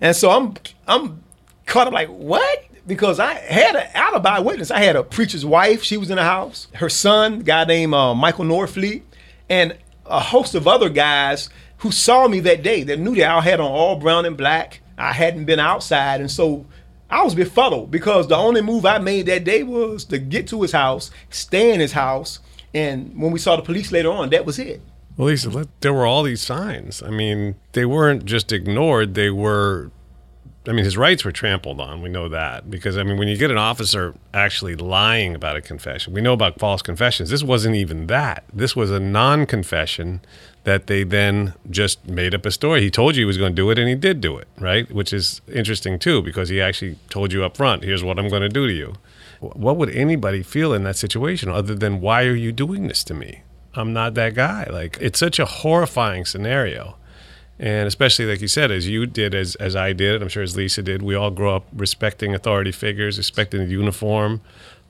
and 0.01 0.15
so 0.15 0.31
I'm 0.31 0.55
I'm 0.87 1.23
caught 1.65 1.87
up 1.87 1.93
like 1.93 2.09
what? 2.09 2.65
Because 2.87 3.19
I 3.19 3.33
had 3.33 3.75
an 3.75 3.87
alibi 3.93 4.39
witness. 4.39 4.71
I 4.71 4.79
had 4.79 4.95
a 4.95 5.03
preacher's 5.03 5.45
wife. 5.45 5.83
She 5.83 5.97
was 5.97 6.09
in 6.09 6.17
the 6.17 6.23
house. 6.23 6.67
Her 6.75 6.89
son, 6.89 7.39
guy 7.39 7.65
named 7.65 7.93
uh, 7.93 8.13
Michael 8.13 8.45
Norfleet, 8.45 9.01
and 9.49 9.75
a 10.05 10.19
host 10.19 10.55
of 10.55 10.67
other 10.67 10.89
guys 10.89 11.49
who 11.79 11.91
saw 11.91 12.27
me 12.27 12.39
that 12.41 12.63
day. 12.63 12.83
That 12.83 12.99
knew 12.99 13.15
that 13.15 13.29
I 13.29 13.41
had 13.41 13.59
on 13.59 13.69
all 13.69 13.97
brown 13.97 14.25
and 14.25 14.37
black. 14.37 14.81
I 14.97 15.11
hadn't 15.11 15.45
been 15.45 15.59
outside, 15.59 16.21
and 16.21 16.31
so 16.31 16.65
I 17.09 17.23
was 17.23 17.35
befuddled 17.35 17.91
because 17.91 18.27
the 18.27 18.35
only 18.35 18.61
move 18.61 18.85
I 18.85 18.97
made 18.97 19.27
that 19.27 19.43
day 19.43 19.63
was 19.63 20.05
to 20.05 20.17
get 20.17 20.47
to 20.47 20.61
his 20.61 20.71
house, 20.71 21.11
stay 21.29 21.73
in 21.73 21.79
his 21.79 21.91
house, 21.93 22.39
and 22.73 23.19
when 23.19 23.31
we 23.31 23.39
saw 23.39 23.55
the 23.55 23.61
police 23.61 23.91
later 23.91 24.11
on, 24.11 24.29
that 24.31 24.45
was 24.45 24.59
it. 24.59 24.81
Well, 25.17 25.27
Lisa, 25.27 25.67
there 25.79 25.93
were 25.93 26.05
all 26.05 26.23
these 26.23 26.41
signs. 26.41 27.01
I 27.01 27.09
mean, 27.09 27.55
they 27.71 27.85
weren't 27.85 28.25
just 28.25 28.51
ignored; 28.51 29.13
they 29.13 29.29
were. 29.29 29.91
I 30.67 30.71
mean, 30.71 30.85
his 30.85 30.97
rights 30.97 31.23
were 31.23 31.31
trampled 31.31 31.79
on. 31.79 32.01
We 32.01 32.09
know 32.09 32.27
that 32.29 32.69
because 32.69 32.97
I 32.97 33.03
mean, 33.03 33.17
when 33.17 33.27
you 33.27 33.37
get 33.37 33.51
an 33.51 33.57
officer 33.57 34.15
actually 34.33 34.75
lying 34.75 35.35
about 35.35 35.55
a 35.55 35.61
confession, 35.61 36.13
we 36.13 36.21
know 36.21 36.33
about 36.33 36.59
false 36.59 36.81
confessions. 36.81 37.29
This 37.29 37.43
wasn't 37.43 37.75
even 37.75 38.07
that. 38.07 38.45
This 38.51 38.75
was 38.75 38.89
a 38.91 38.99
non-confession 38.99 40.21
that 40.63 40.87
they 40.87 41.03
then 41.03 41.53
just 41.69 42.07
made 42.07 42.33
up 42.33 42.45
a 42.45 42.51
story. 42.51 42.81
He 42.81 42.89
told 42.89 43.15
you 43.15 43.21
he 43.21 43.25
was 43.25 43.37
going 43.37 43.51
to 43.51 43.55
do 43.55 43.69
it, 43.69 43.77
and 43.77 43.87
he 43.87 43.93
did 43.95 44.19
do 44.19 44.37
it, 44.37 44.47
right? 44.59 44.91
Which 44.91 45.13
is 45.13 45.41
interesting 45.53 45.99
too, 45.99 46.23
because 46.23 46.49
he 46.49 46.59
actually 46.59 46.97
told 47.09 47.31
you 47.31 47.43
up 47.43 47.55
front, 47.55 47.83
"Here's 47.83 48.03
what 48.03 48.17
I'm 48.17 48.29
going 48.29 48.41
to 48.41 48.49
do 48.49 48.65
to 48.67 48.73
you." 48.73 48.95
What 49.39 49.77
would 49.77 49.89
anybody 49.89 50.41
feel 50.41 50.73
in 50.73 50.83
that 50.83 50.95
situation 50.95 51.49
other 51.49 51.75
than, 51.75 52.01
"Why 52.01 52.23
are 52.23 52.35
you 52.35 52.51
doing 52.51 52.87
this 52.87 53.03
to 53.03 53.13
me? 53.13 53.41
I'm 53.75 53.93
not 53.93 54.15
that 54.15 54.33
guy." 54.33 54.65
Like 54.71 54.97
it's 54.99 55.19
such 55.19 55.37
a 55.37 55.45
horrifying 55.45 56.25
scenario, 56.25 56.97
and 57.59 57.87
especially 57.87 58.25
like 58.25 58.41
you 58.41 58.47
said, 58.47 58.71
as 58.71 58.87
you 58.87 59.05
did, 59.05 59.33
as 59.33 59.55
as 59.55 59.75
I 59.75 59.93
did, 59.93 60.21
I'm 60.21 60.29
sure 60.29 60.43
as 60.43 60.55
Lisa 60.55 60.81
did, 60.81 61.01
we 61.01 61.15
all 61.15 61.31
grow 61.31 61.55
up 61.55 61.65
respecting 61.73 62.33
authority 62.35 62.71
figures, 62.71 63.17
respecting 63.17 63.61
the 63.61 63.71
uniform. 63.71 64.41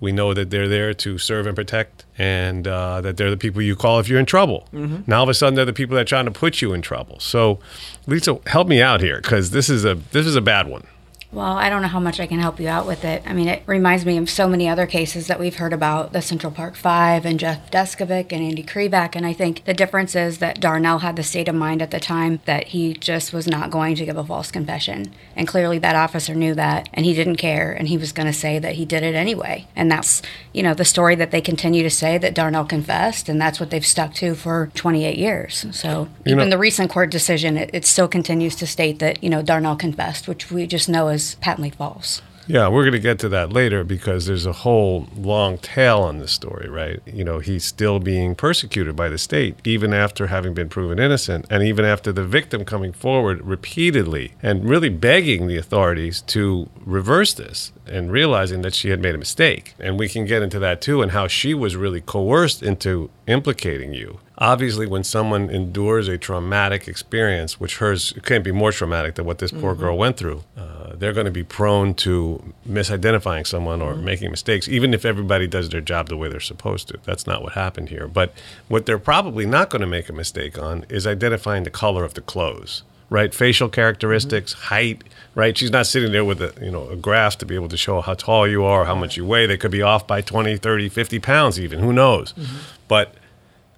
We 0.01 0.11
know 0.11 0.33
that 0.33 0.49
they're 0.49 0.67
there 0.67 0.93
to 0.93 1.17
serve 1.17 1.47
and 1.47 1.55
protect, 1.55 2.03
and 2.17 2.67
uh, 2.67 2.99
that 3.01 3.15
they're 3.15 3.29
the 3.29 3.37
people 3.37 3.61
you 3.61 3.75
call 3.77 3.99
if 3.99 4.09
you're 4.09 4.19
in 4.19 4.25
trouble. 4.25 4.67
Now 5.07 5.17
all 5.17 5.23
of 5.23 5.29
a 5.29 5.33
sudden 5.33 5.55
they're 5.55 5.63
the 5.63 5.71
people 5.73 5.95
that 5.95 6.01
are 6.01 6.05
trying 6.05 6.25
to 6.25 6.31
put 6.31 6.61
you 6.61 6.73
in 6.73 6.81
trouble. 6.81 7.19
So, 7.19 7.59
Lisa, 8.05 8.37
help 8.47 8.67
me 8.67 8.81
out 8.81 8.99
here 8.99 9.21
because 9.21 9.51
this 9.51 9.69
is 9.69 9.85
a 9.85 9.95
this 10.11 10.25
is 10.25 10.35
a 10.35 10.41
bad 10.41 10.67
one. 10.67 10.85
Well, 11.35 11.57
I 11.57 11.69
don't 11.69 11.81
know 11.81 11.89
how 11.89 11.99
much 11.99 12.21
I 12.21 12.27
can 12.27 12.39
help 12.39 12.61
you 12.61 12.69
out 12.69 12.87
with 12.87 13.03
it. 13.03 13.21
I 13.25 13.33
mean, 13.33 13.49
it 13.49 13.61
reminds 13.65 14.05
me 14.05 14.15
of 14.17 14.29
so 14.29 14.47
many 14.47 14.69
other 14.69 14.85
cases 14.85 15.27
that 15.27 15.37
we've 15.37 15.57
heard 15.57 15.73
about 15.73 16.13
the 16.13 16.21
Central 16.21 16.49
Park 16.49 16.77
Five 16.77 17.25
and 17.25 17.37
Jeff 17.37 17.69
Deskovic 17.69 18.31
and 18.31 18.41
Andy 18.41 18.63
Kreback. 18.63 19.17
And 19.17 19.25
I 19.25 19.33
think 19.33 19.65
the 19.65 19.73
difference 19.73 20.15
is 20.15 20.37
that 20.37 20.61
Darnell 20.61 20.99
had 20.99 21.17
the 21.17 21.23
state 21.23 21.49
of 21.49 21.55
mind 21.55 21.81
at 21.81 21.91
the 21.91 21.99
time 21.99 22.39
that 22.45 22.67
he 22.67 22.93
just 22.93 23.33
was 23.33 23.47
not 23.47 23.69
going 23.69 23.95
to 23.95 24.05
give 24.05 24.15
a 24.15 24.23
false 24.23 24.49
confession. 24.49 25.13
And 25.35 25.45
clearly 25.45 25.77
that 25.79 25.97
officer 25.97 26.33
knew 26.33 26.55
that 26.55 26.87
and 26.93 27.05
he 27.05 27.13
didn't 27.13 27.35
care 27.35 27.73
and 27.73 27.89
he 27.89 27.97
was 27.97 28.13
going 28.13 28.27
to 28.27 28.33
say 28.33 28.57
that 28.57 28.75
he 28.75 28.85
did 28.85 29.03
it 29.03 29.13
anyway. 29.13 29.67
And 29.75 29.91
that's, 29.91 30.21
you 30.53 30.63
know, 30.63 30.73
the 30.73 30.85
story 30.85 31.15
that 31.15 31.31
they 31.31 31.41
continue 31.41 31.83
to 31.83 31.89
say 31.89 32.17
that 32.17 32.33
Darnell 32.33 32.63
confessed 32.63 33.27
and 33.27 33.41
that's 33.41 33.59
what 33.59 33.71
they've 33.71 33.85
stuck 33.85 34.13
to 34.13 34.35
for 34.35 34.71
28 34.73 35.17
years. 35.17 35.65
So 35.73 36.07
You 36.23 36.31
even 36.31 36.45
know- 36.45 36.51
the 36.55 36.57
recent 36.57 36.89
court 36.89 37.09
decision, 37.11 37.57
it, 37.57 37.71
it 37.73 37.85
still 37.85 38.07
continues 38.07 38.55
to 38.55 38.65
state 38.65 38.99
that, 38.99 39.21
you 39.21 39.29
know, 39.29 39.41
Darnell 39.41 39.75
confessed, 39.75 40.29
which 40.29 40.49
we 40.49 40.65
just 40.65 40.87
know 40.87 41.09
is 41.09 41.24
patently 41.33 41.71
false. 41.71 42.21
Yeah, 42.47 42.67
we're 42.67 42.83
going 42.83 42.93
to 42.93 42.99
get 42.99 43.17
to 43.19 43.29
that 43.29 43.51
later 43.51 43.83
because 43.83 44.27
there's 44.27 44.45
a 44.45 44.53
whole 44.53 45.07
long 45.17 45.57
tail 45.57 46.01
on 46.01 46.19
this 46.19 46.31
story, 46.31 46.69
right? 46.69 47.01
You 47.05 47.23
know, 47.23 47.39
he's 47.39 47.65
still 47.65 47.99
being 47.99 48.35
persecuted 48.35 48.95
by 48.95 49.09
the 49.09 49.17
state, 49.17 49.55
even 49.63 49.93
after 49.93 50.27
having 50.27 50.53
been 50.53 50.69
proven 50.69 50.99
innocent, 50.99 51.47
and 51.49 51.63
even 51.63 51.85
after 51.85 52.11
the 52.11 52.23
victim 52.23 52.63
coming 52.63 52.93
forward 52.93 53.41
repeatedly 53.41 54.33
and 54.43 54.69
really 54.69 54.89
begging 54.89 55.47
the 55.47 55.57
authorities 55.57 56.21
to 56.21 56.69
reverse 56.85 57.33
this 57.33 57.71
and 57.87 58.11
realizing 58.11 58.61
that 58.61 58.75
she 58.75 58.89
had 58.89 59.01
made 59.01 59.15
a 59.15 59.19
mistake. 59.19 59.73
And 59.79 59.97
we 59.97 60.07
can 60.07 60.25
get 60.25 60.43
into 60.43 60.59
that 60.59 60.81
too, 60.81 61.01
and 61.01 61.13
how 61.13 61.27
she 61.27 61.55
was 61.55 61.75
really 61.75 62.01
coerced 62.01 62.61
into 62.61 63.09
implicating 63.27 63.93
you. 63.93 64.19
Obviously, 64.37 64.85
when 64.85 65.03
someone 65.03 65.49
endures 65.49 66.07
a 66.07 66.17
traumatic 66.17 66.87
experience, 66.87 67.59
which 67.59 67.77
hers 67.77 68.13
can't 68.23 68.43
be 68.43 68.51
more 68.51 68.71
traumatic 68.71 69.15
than 69.15 69.25
what 69.25 69.39
this 69.39 69.51
poor 69.51 69.73
girl 69.75 69.97
went 69.97 70.17
through, 70.17 70.43
uh, 70.57 70.93
they're 70.95 71.13
going 71.13 71.25
to 71.25 71.31
be 71.31 71.43
prone 71.43 71.93
to 71.93 72.53
misidentifying 72.67 73.47
someone 73.47 73.81
or 73.81 73.95
making 73.95 74.31
mistakes, 74.31 74.67
even 74.67 74.93
if 74.93 75.05
everybody 75.05 75.47
does 75.47 75.69
their 75.69 75.81
job 75.81 76.09
the 76.09 76.17
way 76.17 76.27
they're 76.27 76.39
supposed 76.39 76.87
to. 76.89 76.99
That's 77.03 77.25
not 77.25 77.41
what 77.41 77.53
happened 77.53 77.89
here. 77.89 78.07
But 78.07 78.33
what 78.67 78.85
they're 78.85 78.99
probably 78.99 79.45
not 79.45 79.69
going 79.69 79.81
to 79.81 79.87
make 79.87 80.09
a 80.09 80.13
mistake 80.13 80.59
on 80.59 80.85
is 80.89 81.07
identifying 81.07 81.63
the 81.63 81.69
color 81.69 82.03
of 82.03 82.13
the 82.13 82.21
clothes. 82.21 82.83
Right, 83.09 83.33
facial 83.33 83.69
characteristics, 83.69 84.53
mm-hmm. 84.53 84.65
height. 84.65 85.03
Right, 85.35 85.57
she's 85.57 85.71
not 85.71 85.85
sitting 85.85 86.11
there 86.11 86.23
with 86.23 86.41
a 86.41 86.53
you 86.61 86.71
know 86.71 86.87
a 86.89 86.95
graph 86.95 87.37
to 87.39 87.45
be 87.45 87.55
able 87.55 87.69
to 87.69 87.77
show 87.77 88.01
how 88.01 88.13
tall 88.13 88.47
you 88.47 88.63
are, 88.63 88.85
how 88.85 88.95
much 88.95 89.17
you 89.17 89.25
weigh. 89.25 89.45
They 89.45 89.57
could 89.57 89.71
be 89.71 89.81
off 89.81 90.07
by 90.07 90.21
20, 90.21 90.57
30, 90.57 90.89
50 90.89 91.19
pounds, 91.19 91.59
even. 91.59 91.79
Who 91.79 91.91
knows? 91.91 92.33
Mm-hmm. 92.33 92.57
But 92.87 93.15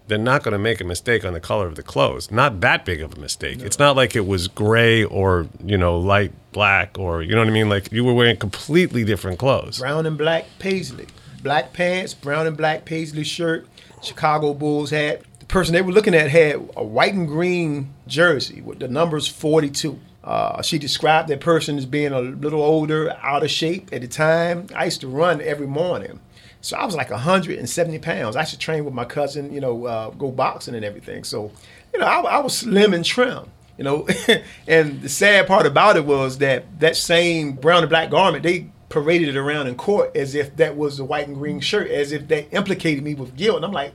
they're 0.08 0.18
not 0.18 0.44
going 0.44 0.54
to 0.54 0.58
make 0.60 0.80
a 0.80 0.84
mistake 0.84 1.26
on 1.26 1.34
the 1.34 1.40
color 1.40 1.68
of 1.68 1.76
the 1.76 1.84
clothes. 1.84 2.32
Not 2.32 2.62
that 2.62 2.86
big 2.86 3.02
of 3.02 3.18
a 3.18 3.20
mistake. 3.20 3.60
It's 3.62 3.78
not 3.78 3.96
like 3.96 4.16
it 4.16 4.26
was 4.26 4.48
gray 4.48 5.04
or, 5.04 5.48
you 5.64 5.78
know, 5.78 5.98
light 6.00 6.32
black 6.54 6.98
or, 6.98 7.22
you 7.22 7.34
know 7.34 7.40
what 7.40 7.50
I 7.50 7.52
mean? 7.52 7.70
Like 7.70 7.92
you 7.92 8.04
were 8.04 8.14
wearing 8.14 8.38
completely 8.38 9.04
different 9.04 9.38
clothes. 9.38 9.80
Brown 9.80 10.06
and 10.06 10.18
black 10.18 10.46
paisley, 10.60 11.08
black 11.44 11.74
pants, 11.74 12.14
brown 12.14 12.48
and 12.48 12.56
black 12.56 12.86
paisley 12.86 13.24
shirt, 13.24 13.68
Chicago 14.02 14.54
Bulls 14.54 14.92
hat. 14.92 15.22
Person 15.48 15.74
they 15.74 15.82
were 15.82 15.94
looking 15.94 16.14
at 16.14 16.30
had 16.30 16.56
a 16.76 16.84
white 16.84 17.14
and 17.14 17.28
green 17.28 17.94
jersey 18.06 18.62
with 18.62 18.80
the 18.80 18.88
numbers 18.88 19.28
42. 19.28 20.00
Uh, 20.24 20.62
she 20.62 20.78
described 20.78 21.30
that 21.30 21.40
person 21.40 21.78
as 21.78 21.86
being 21.86 22.12
a 22.12 22.20
little 22.20 22.62
older, 22.62 23.16
out 23.22 23.44
of 23.44 23.50
shape 23.50 23.90
at 23.94 24.02
the 24.02 24.08
time. 24.08 24.68
I 24.76 24.86
used 24.86 25.00
to 25.02 25.08
run 25.08 25.40
every 25.42 25.68
morning. 25.68 26.20
So 26.60 26.76
I 26.76 26.86
was 26.86 26.96
like 26.96 27.10
170 27.10 28.00
pounds. 28.00 28.36
I 28.36 28.44
should 28.44 28.60
train 28.60 28.84
with 28.84 28.94
my 28.94 29.06
cousin, 29.06 29.54
you 29.54 29.62
know, 29.62 29.86
uh, 29.86 30.10
go 30.10 30.32
boxing 30.32 30.76
and 30.76 30.84
everything. 30.84 31.24
So, 31.24 31.52
you 31.94 32.00
know, 32.00 32.06
I, 32.06 32.20
I 32.20 32.40
was 32.40 32.58
slim 32.58 32.94
and 32.94 33.06
trim, 33.06 33.50
you 33.78 33.86
know. 33.86 34.06
and 34.68 35.02
the 35.02 35.08
sad 35.08 35.48
part 35.48 35.66
about 35.66 35.96
it 35.96 36.06
was 36.06 36.40
that 36.40 36.80
that 36.82 36.98
same 36.98 37.54
brown 37.54 37.84
and 37.84 37.90
black 37.90 38.10
garment, 38.10 38.44
they 38.44 38.70
paraded 38.90 39.30
it 39.30 39.38
around 39.38 39.68
in 39.68 39.76
court 39.76 40.16
as 40.16 40.36
if 40.36 40.56
that 40.58 40.76
was 40.76 40.98
the 40.98 41.06
white 41.06 41.28
and 41.28 41.38
green 41.38 41.62
shirt, 41.62 41.90
as 41.90 42.12
if 42.12 42.28
that 42.28 42.54
implicated 42.54 43.04
me 43.04 43.14
with 43.14 43.36
guilt. 43.38 43.58
And 43.58 43.66
I'm 43.66 43.72
like, 43.72 43.94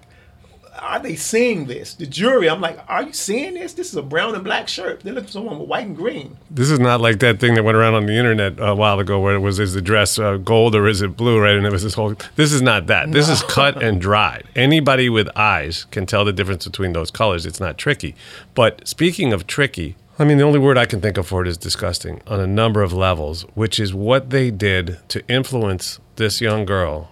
are 0.78 0.98
they 1.00 1.16
seeing 1.16 1.66
this? 1.66 1.94
The 1.94 2.06
jury, 2.06 2.48
I'm 2.48 2.60
like, 2.60 2.78
are 2.88 3.02
you 3.02 3.12
seeing 3.12 3.54
this? 3.54 3.74
This 3.74 3.90
is 3.90 3.96
a 3.96 4.02
brown 4.02 4.34
and 4.34 4.42
black 4.42 4.68
shirt. 4.68 5.00
They're 5.00 5.12
looking 5.12 5.26
for 5.26 5.32
someone 5.32 5.58
with 5.58 5.68
white 5.68 5.86
and 5.86 5.96
green. 5.96 6.38
This 6.50 6.70
is 6.70 6.78
not 6.78 7.00
like 7.00 7.18
that 7.20 7.40
thing 7.40 7.54
that 7.54 7.62
went 7.64 7.76
around 7.76 7.94
on 7.94 8.06
the 8.06 8.14
internet 8.14 8.54
a 8.58 8.74
while 8.74 8.98
ago 8.98 9.20
where 9.20 9.34
it 9.34 9.40
was, 9.40 9.58
is 9.58 9.74
the 9.74 9.82
dress 9.82 10.18
uh, 10.18 10.38
gold 10.38 10.74
or 10.74 10.88
is 10.88 11.02
it 11.02 11.16
blue, 11.16 11.40
right? 11.40 11.54
And 11.54 11.66
it 11.66 11.72
was 11.72 11.82
this 11.82 11.94
whole, 11.94 12.14
this 12.36 12.52
is 12.52 12.62
not 12.62 12.86
that. 12.86 13.12
This 13.12 13.28
is 13.28 13.42
cut 13.42 13.82
and 13.82 14.00
dried. 14.00 14.44
Anybody 14.56 15.08
with 15.08 15.28
eyes 15.36 15.84
can 15.90 16.06
tell 16.06 16.24
the 16.24 16.32
difference 16.32 16.64
between 16.66 16.92
those 16.92 17.10
colors. 17.10 17.44
It's 17.44 17.60
not 17.60 17.76
tricky. 17.76 18.14
But 18.54 18.86
speaking 18.88 19.32
of 19.32 19.46
tricky, 19.46 19.96
I 20.18 20.24
mean, 20.24 20.38
the 20.38 20.44
only 20.44 20.58
word 20.58 20.78
I 20.78 20.86
can 20.86 21.00
think 21.00 21.16
of 21.18 21.26
for 21.26 21.42
it 21.42 21.48
is 21.48 21.56
disgusting 21.56 22.20
on 22.26 22.38
a 22.38 22.46
number 22.46 22.82
of 22.82 22.92
levels, 22.92 23.42
which 23.54 23.80
is 23.80 23.94
what 23.94 24.30
they 24.30 24.50
did 24.50 24.98
to 25.08 25.26
influence 25.28 26.00
this 26.16 26.40
young 26.40 26.64
girl 26.64 27.10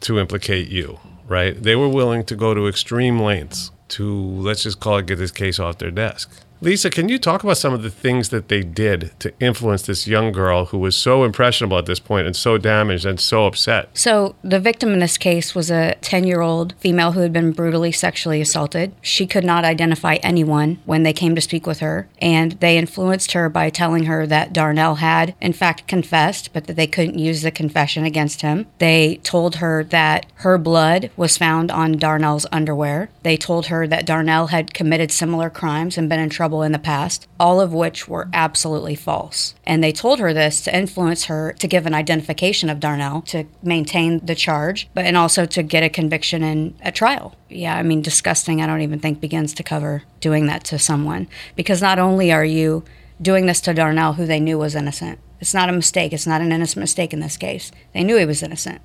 to 0.00 0.18
implicate 0.18 0.68
you, 0.68 0.98
right? 1.26 1.60
They 1.60 1.76
were 1.76 1.88
willing 1.88 2.24
to 2.24 2.36
go 2.36 2.54
to 2.54 2.68
extreme 2.68 3.20
lengths 3.20 3.70
to, 3.88 4.14
let's 4.14 4.62
just 4.62 4.80
call 4.80 4.98
it, 4.98 5.06
get 5.06 5.18
this 5.18 5.30
case 5.30 5.58
off 5.58 5.78
their 5.78 5.90
desk. 5.90 6.30
Lisa, 6.62 6.90
can 6.90 7.08
you 7.08 7.18
talk 7.18 7.42
about 7.42 7.56
some 7.56 7.74
of 7.74 7.82
the 7.82 7.90
things 7.90 8.28
that 8.28 8.46
they 8.46 8.60
did 8.60 9.10
to 9.18 9.34
influence 9.40 9.82
this 9.82 10.06
young 10.06 10.30
girl 10.30 10.66
who 10.66 10.78
was 10.78 10.94
so 10.94 11.24
impressionable 11.24 11.76
at 11.76 11.86
this 11.86 11.98
point 11.98 12.24
and 12.24 12.36
so 12.36 12.56
damaged 12.56 13.04
and 13.04 13.18
so 13.18 13.46
upset? 13.46 13.88
So, 13.94 14.36
the 14.44 14.60
victim 14.60 14.90
in 14.92 15.00
this 15.00 15.18
case 15.18 15.56
was 15.56 15.72
a 15.72 15.96
10 16.02 16.22
year 16.22 16.40
old 16.40 16.74
female 16.78 17.12
who 17.12 17.20
had 17.22 17.32
been 17.32 17.50
brutally 17.50 17.90
sexually 17.90 18.40
assaulted. 18.40 18.94
She 19.00 19.26
could 19.26 19.42
not 19.42 19.64
identify 19.64 20.18
anyone 20.22 20.78
when 20.84 21.02
they 21.02 21.12
came 21.12 21.34
to 21.34 21.40
speak 21.40 21.66
with 21.66 21.80
her, 21.80 22.08
and 22.20 22.52
they 22.52 22.78
influenced 22.78 23.32
her 23.32 23.48
by 23.48 23.68
telling 23.68 24.04
her 24.04 24.24
that 24.28 24.52
Darnell 24.52 24.96
had, 24.96 25.34
in 25.40 25.52
fact, 25.52 25.88
confessed, 25.88 26.52
but 26.52 26.68
that 26.68 26.76
they 26.76 26.86
couldn't 26.86 27.18
use 27.18 27.42
the 27.42 27.50
confession 27.50 28.04
against 28.04 28.42
him. 28.42 28.68
They 28.78 29.16
told 29.24 29.56
her 29.56 29.82
that 29.82 30.26
her 30.34 30.58
blood 30.58 31.10
was 31.16 31.36
found 31.36 31.72
on 31.72 31.98
Darnell's 31.98 32.46
underwear. 32.52 33.10
They 33.24 33.36
told 33.36 33.66
her 33.66 33.88
that 33.88 34.06
Darnell 34.06 34.46
had 34.46 34.72
committed 34.72 35.10
similar 35.10 35.50
crimes 35.50 35.98
and 35.98 36.08
been 36.08 36.20
in 36.20 36.30
trouble 36.30 36.51
in 36.60 36.72
the 36.72 36.78
past, 36.78 37.26
all 37.40 37.58
of 37.58 37.72
which 37.72 38.06
were 38.06 38.28
absolutely 38.34 38.94
false. 38.94 39.54
And 39.64 39.82
they 39.82 39.92
told 39.92 40.18
her 40.18 40.34
this 40.34 40.60
to 40.64 40.76
influence 40.76 41.24
her 41.24 41.54
to 41.54 41.66
give 41.66 41.86
an 41.86 41.94
identification 41.94 42.68
of 42.68 42.80
Darnell 42.80 43.22
to 43.22 43.44
maintain 43.62 44.18
the 44.18 44.34
charge, 44.34 44.90
but 44.92 45.06
and 45.06 45.16
also 45.16 45.46
to 45.46 45.62
get 45.62 45.82
a 45.82 45.88
conviction 45.88 46.42
in 46.42 46.74
a 46.82 46.92
trial. 46.92 47.34
Yeah, 47.48 47.74
I 47.74 47.82
mean, 47.82 48.02
disgusting. 48.02 48.60
I 48.60 48.66
don't 48.66 48.82
even 48.82 48.98
think 48.98 49.20
begins 49.20 49.54
to 49.54 49.62
cover 49.62 50.02
doing 50.20 50.46
that 50.48 50.64
to 50.64 50.78
someone 50.78 51.28
because 51.56 51.80
not 51.80 51.98
only 51.98 52.30
are 52.30 52.44
you 52.44 52.84
doing 53.22 53.46
this 53.46 53.62
to 53.62 53.72
Darnell, 53.72 54.14
who 54.14 54.26
they 54.26 54.40
knew 54.40 54.58
was 54.58 54.74
innocent. 54.74 55.18
It's 55.40 55.54
not 55.54 55.68
a 55.68 55.72
mistake. 55.72 56.12
It's 56.12 56.26
not 56.26 56.40
an 56.40 56.52
innocent 56.52 56.80
mistake 56.80 57.12
in 57.12 57.20
this 57.20 57.36
case. 57.36 57.72
They 57.94 58.04
knew 58.04 58.16
he 58.16 58.26
was 58.26 58.42
innocent. 58.42 58.80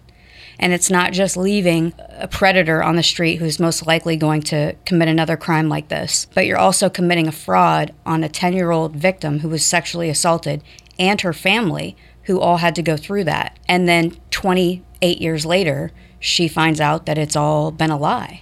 And 0.60 0.74
it's 0.74 0.90
not 0.90 1.14
just 1.14 1.38
leaving 1.38 1.94
a 2.10 2.28
predator 2.28 2.82
on 2.82 2.96
the 2.96 3.04
street 3.04 3.38
who's 3.38 3.60
most 3.60 3.86
likely 3.86 4.18
going 4.18 4.42
to 4.44 4.76
commit 4.86 5.08
another 5.08 5.38
crime 5.38 5.70
like 5.70 5.90
this, 5.90 6.28
but 6.34 6.46
you're 6.46 6.58
also 6.58 6.90
committing 6.90 7.28
a 7.28 7.32
fraud 7.32 7.94
on 8.06 8.24
a 8.24 8.30
10 8.30 8.54
year 8.54 8.72
old 8.72 8.96
victim 8.96 9.40
who 9.40 9.50
was 9.50 9.64
sexually 9.64 10.10
assaulted 10.10 10.64
and 10.98 11.22
her 11.22 11.34
family, 11.34 11.96
who 12.24 12.40
all 12.40 12.58
had 12.58 12.76
to 12.76 12.82
go 12.82 12.98
through 12.98 13.24
that. 13.26 13.58
And 13.68 13.88
then 13.88 14.18
28 14.32 15.22
years 15.22 15.46
later, 15.46 15.92
she 16.20 16.48
finds 16.48 16.82
out 16.82 17.06
that 17.06 17.18
it's 17.18 17.36
all 17.36 17.72
been 17.72 17.92
a 17.92 17.98
lie. 17.98 18.42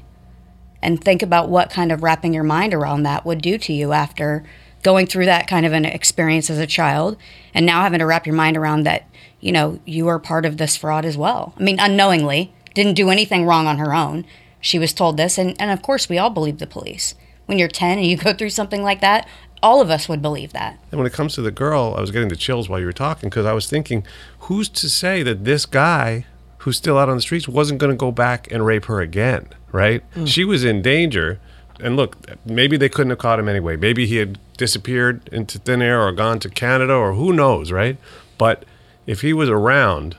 And 0.82 1.04
think 1.04 1.22
about 1.22 1.50
what 1.50 1.70
kind 1.70 1.92
of 1.92 2.04
wrapping 2.04 2.34
your 2.34 2.44
mind 2.44 2.74
around 2.74 3.04
that 3.04 3.26
would 3.26 3.42
do 3.42 3.58
to 3.58 3.74
you 3.74 3.92
after 3.92 4.44
going 4.84 5.08
through 5.08 5.26
that 5.26 5.48
kind 5.48 5.66
of 5.66 5.74
an 5.74 5.84
experience 5.84 6.50
as 6.50 6.60
a 6.60 6.68
child 6.68 7.18
and 7.56 7.66
now 7.66 7.82
having 7.82 8.00
to 8.00 8.06
wrap 8.06 8.28
your 8.28 8.36
mind 8.36 8.56
around 8.56 8.84
that 8.84 9.10
you 9.46 9.52
know 9.52 9.80
you 9.86 10.08
are 10.08 10.20
part 10.20 10.46
of 10.46 10.58
this 10.58 10.76
fraud 10.76 11.06
as 11.06 11.18
well 11.18 11.54
i 11.58 11.64
mean 11.64 11.80
unknowingly 11.80 12.52
didn't 12.74 12.96
do 12.96 13.10
anything 13.10 13.46
wrong 13.46 13.68
on 13.68 13.78
her 13.78 13.94
own 13.94 14.26
she 14.60 14.80
was 14.80 14.92
told 14.94 15.18
this 15.18 15.38
and, 15.38 15.56
and 15.62 15.72
of 15.72 15.82
course 15.82 16.10
we 16.10 16.18
all 16.18 16.30
believe 16.32 16.58
the 16.58 16.68
police 16.68 17.14
when 17.46 17.60
you're 17.60 17.68
10 17.68 18.00
and 18.00 18.08
you 18.08 18.18
go 18.18 18.34
through 18.38 18.50
something 18.50 18.82
like 18.82 19.02
that 19.02 19.28
all 19.64 19.82
of 19.82 19.90
us 19.90 20.08
would 20.10 20.22
believe 20.22 20.54
that 20.54 20.80
And 20.92 21.00
when 21.00 21.08
it 21.08 21.14
comes 21.14 21.34
to 21.36 21.42
the 21.42 21.50
girl, 21.50 21.96
I 21.98 22.02
was 22.02 22.12
getting 22.12 22.28
the 22.28 22.36
chills 22.36 22.70
while 22.70 22.80
you 22.80 22.86
were 22.86 22.94
talking 22.94 23.30
because 23.30 23.48
I 23.48 23.54
was 23.54 23.68
thinking, 23.68 24.06
who's 24.42 24.70
to 24.70 24.88
say 24.90 25.24
that 25.24 25.44
this 25.44 25.66
guy 25.66 26.26
who's 26.60 26.78
still 26.78 27.00
out 27.00 27.10
on 27.10 27.16
the 27.16 27.22
streets 27.22 27.48
wasn't 27.48 27.80
going 27.80 27.92
to 27.92 27.98
go 27.98 28.12
back 28.12 28.52
and 28.52 28.64
rape 28.66 28.86
her 28.86 29.02
again, 29.02 29.48
right? 29.72 30.04
Mm. 30.14 30.28
She 30.28 30.44
was 30.44 30.64
in 30.64 30.82
danger. 30.84 31.40
And 31.80 31.96
look, 31.96 32.18
maybe 32.46 32.78
they 32.78 32.90
couldn't 32.90 33.10
have 33.10 33.18
caught 33.18 33.40
him 33.40 33.50
anyway. 33.50 33.76
Maybe 33.76 34.06
he 34.06 34.18
had 34.18 34.38
disappeared 34.58 35.28
into 35.32 35.58
thin 35.58 35.82
air 35.82 36.02
or 36.02 36.12
gone 36.12 36.40
to 36.40 36.50
Canada 36.50 36.94
or 36.94 37.14
who 37.14 37.34
knows, 37.34 37.72
right? 37.72 37.98
But 38.38 38.66
if 39.06 39.22
he 39.22 39.34
was 39.34 39.50
around, 39.50 40.18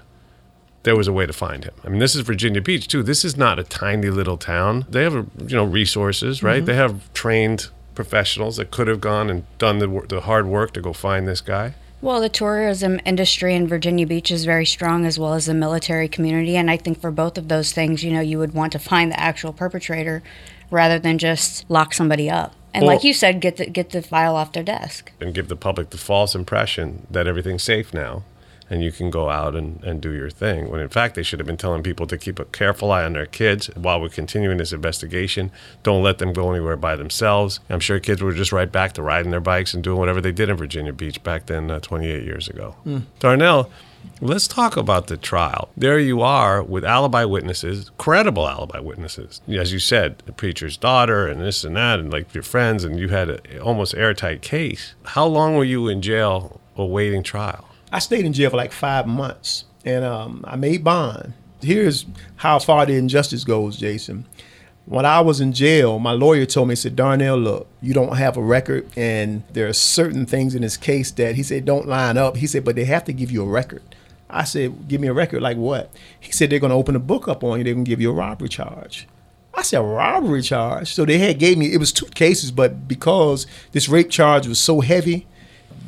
there 0.83 0.97
was 0.97 1.09
a 1.09 1.13
way 1.13 1.27
to 1.27 1.33
find 1.33 1.65
him. 1.65 1.75
I 1.85 1.89
mean, 1.89 1.99
this 1.99 2.15
is 2.15 2.21
Virginia 2.23 2.61
Beach 2.61 2.87
too. 2.87 3.03
This 3.03 3.25
is 3.25 3.37
not 3.37 3.59
a 3.59 3.65
tiny 3.65 4.09
little 4.09 4.37
town. 4.37 4.87
They 4.89 5.03
have, 5.03 5.15
you 5.15 5.57
know, 5.57 5.65
resources, 5.65 6.43
right? 6.43 6.59
Mm-hmm. 6.59 6.67
They 6.67 6.77
have 6.77 7.13
trained 7.13 7.69
professionals 7.95 8.57
that 8.59 8.71
could 8.71 8.87
have 8.87 9.01
gone 9.01 9.29
and 9.29 9.45
done 9.59 9.79
the, 9.79 10.07
the 10.09 10.21
hard 10.21 10.47
work 10.47 10.73
to 10.75 10.81
go 10.81 10.93
find 10.93 11.27
this 11.27 11.41
guy. 11.41 11.75
Well, 12.03 12.21
the 12.21 12.29
tourism 12.29 13.01
industry 13.05 13.55
in 13.55 13.67
Virginia 13.67 14.07
Beach 14.07 14.31
is 14.31 14.45
very 14.45 14.67
strong, 14.67 15.07
as 15.07 15.19
well 15.19 15.35
as 15.35 15.47
the 15.47 15.55
military 15.55 16.09
community. 16.09 16.55
And 16.55 16.71
I 16.71 16.77
think 16.77 17.01
for 17.01 17.11
both 17.11 17.37
of 17.37 17.49
those 17.49 17.73
things, 17.73 18.05
you 18.05 18.13
know, 18.13 18.21
you 18.21 18.39
would 18.39 18.55
want 18.55 18.71
to 18.73 18.79
find 18.79 19.11
the 19.11 19.19
actual 19.19 19.53
perpetrator 19.53 20.23
rather 20.71 20.99
than 20.99 21.19
just 21.19 21.69
lock 21.69 21.95
somebody 21.95 22.31
up. 22.31 22.55
And 22.75 22.85
Well- 22.85 22.95
like 22.95 23.05
you 23.05 23.15
said, 23.15 23.41
get 23.41 23.57
the 23.57 23.67
get 23.67 23.91
the 23.91 24.03
file 24.03 24.37
off 24.37 24.53
their 24.53 24.63
desk. 24.63 25.11
and 25.21 25.35
give 25.35 25.49
the 25.49 25.57
public 25.57 25.91
the 25.91 25.99
false 25.99 26.35
impression 26.35 27.07
that 27.11 27.27
everything's 27.27 27.65
safe 27.65 27.95
now 27.95 28.23
and 28.69 28.83
you 28.83 28.93
can 28.93 29.11
go 29.11 29.31
out 29.31 29.55
and, 29.55 29.83
and 29.85 30.01
do 30.01 30.13
your 30.13 30.31
thing. 30.31 30.71
When 30.71 30.81
in 30.81 30.89
fact, 30.89 31.15
they 31.15 31.23
should 31.23 31.39
have 31.39 31.47
been 31.47 31.57
telling 31.57 31.83
people 31.83 32.07
to 32.07 32.19
keep 32.19 32.39
a 32.39 32.45
careful 32.47 32.91
eye 32.91 33.05
on 33.05 33.13
their 33.13 33.27
kids 33.27 33.69
while 33.75 34.01
we're 34.01 34.09
continuing 34.09 34.59
this 34.59 34.73
investigation. 34.73 35.51
Don't 35.83 36.03
let 36.03 36.19
them 36.19 36.33
go 36.33 36.51
anywhere 36.51 36.77
by 36.77 36.97
themselves. 36.97 37.61
I'm 37.71 37.81
sure 37.81 38.01
kids 38.01 38.23
were 38.23 38.33
just 38.33 38.53
right 38.53 38.71
back 38.71 38.93
to 38.95 39.03
riding 39.03 39.31
their 39.31 39.41
bikes 39.41 39.75
and 39.75 39.83
doing 39.83 39.99
whatever 39.99 40.21
they 40.21 40.33
did 40.33 40.49
in 40.49 40.57
Virginia 40.57 40.93
Beach 40.93 41.23
back 41.23 41.47
then, 41.47 41.71
uh, 41.71 41.81
28 41.81 42.25
years 42.25 42.49
ago. 42.49 42.75
Darnell, 43.21 43.71
let's 44.21 44.49
talk 44.49 44.77
about 44.77 45.07
the 45.07 45.17
trial. 45.17 45.71
There 45.77 45.99
you 45.99 46.21
are 46.23 46.63
with 46.63 46.85
alibi 46.85 47.25
witnesses, 47.25 47.91
credible 47.99 48.49
alibi 48.49 48.81
witnesses. 48.81 49.41
As 49.49 49.73
you 49.73 49.79
said, 49.79 50.19
the 50.27 50.33
preacher's 50.33 50.77
daughter 50.77 51.27
and 51.27 51.41
this 51.41 51.65
and 51.65 51.77
that, 51.77 52.01
and 52.01 52.13
like 52.13 52.35
your 52.35 52.43
friends, 52.43 52.85
and 52.85 52.99
you 52.99 53.09
had 53.09 53.31
an 53.31 53.61
almost 53.61 53.95
airtight 53.95 54.43
case. 54.43 54.95
How 55.05 55.27
long 55.27 55.57
were 55.57 55.65
you 55.65 55.89
in 55.89 56.03
jail 56.03 56.61
awaiting 56.77 57.23
trial? 57.23 57.69
I 57.97 57.99
stayed 57.99 58.27
in 58.27 58.35
jail 58.35 58.51
for 58.51 58.59
like 58.59 58.73
five 58.73 59.07
months, 59.07 59.65
and 59.83 60.05
um, 60.05 60.45
I 60.47 60.57
made 60.57 60.85
bond. 60.85 61.33
Here's 61.63 62.05
how 62.37 62.59
far 62.59 62.85
the 62.85 62.93
injustice 62.93 63.43
goes, 63.43 63.79
Jason. 63.79 64.27
When 64.85 65.07
I 65.07 65.23
was 65.23 65.41
in 65.41 65.55
jail, 65.55 65.99
my 65.99 66.13
lawyer 66.13 66.45
told 66.45 66.69
me, 66.69 66.73
he 66.73 66.77
said, 66.77 66.95
Darnell, 66.95 67.39
look, 67.39 67.69
you 67.81 67.95
don't 67.95 68.19
have 68.19 68.37
a 68.37 68.43
record, 68.43 68.87
and 68.99 69.45
there 69.55 69.67
are 69.67 69.73
certain 69.73 70.27
things 70.27 70.55
in 70.55 70.61
this 70.61 70.77
case 70.77 71.11
that 71.13 71.37
he 71.37 71.43
said 71.43 71.65
don't 71.65 71.89
line 71.89 72.19
up. 72.19 72.37
He 72.37 72.47
said, 72.47 72.67
but 72.67 72.77
they 72.77 72.85
have 72.85 73.05
to 73.05 73.15
give 73.15 73.31
you 73.31 73.43
a 73.43 73.49
record. 73.49 73.83
I 74.29 74.45
said, 74.45 74.89
give 74.89 75.01
me 75.01 75.09
a 75.09 75.15
record 75.15 75.41
like 75.41 75.57
what? 75.57 75.91
He 76.21 76.33
said, 76.33 76.51
they're 76.51 76.59
going 76.59 76.73
to 76.73 76.77
open 76.77 76.97
a 76.97 76.99
book 76.99 77.29
up 77.29 77.43
on 77.43 77.57
you. 77.57 77.65
They're 77.65 77.73
going 77.73 77.87
to 77.87 77.89
give 77.89 78.03
you 78.03 78.11
a 78.11 78.15
robbery 78.15 78.51
charge. 78.51 79.09
I 79.55 79.63
said, 79.63 79.79
robbery 79.79 80.43
charge? 80.43 80.93
So 80.93 81.07
they 81.07 81.17
had 81.17 81.39
gave 81.39 81.57
me, 81.57 81.73
it 81.73 81.79
was 81.79 81.93
two 81.93 82.05
cases, 82.09 82.51
but 82.51 82.87
because 82.87 83.47
this 83.73 83.89
rape 83.89 84.11
charge 84.11 84.47
was 84.47 84.61
so 84.61 84.81
heavy, 84.81 85.27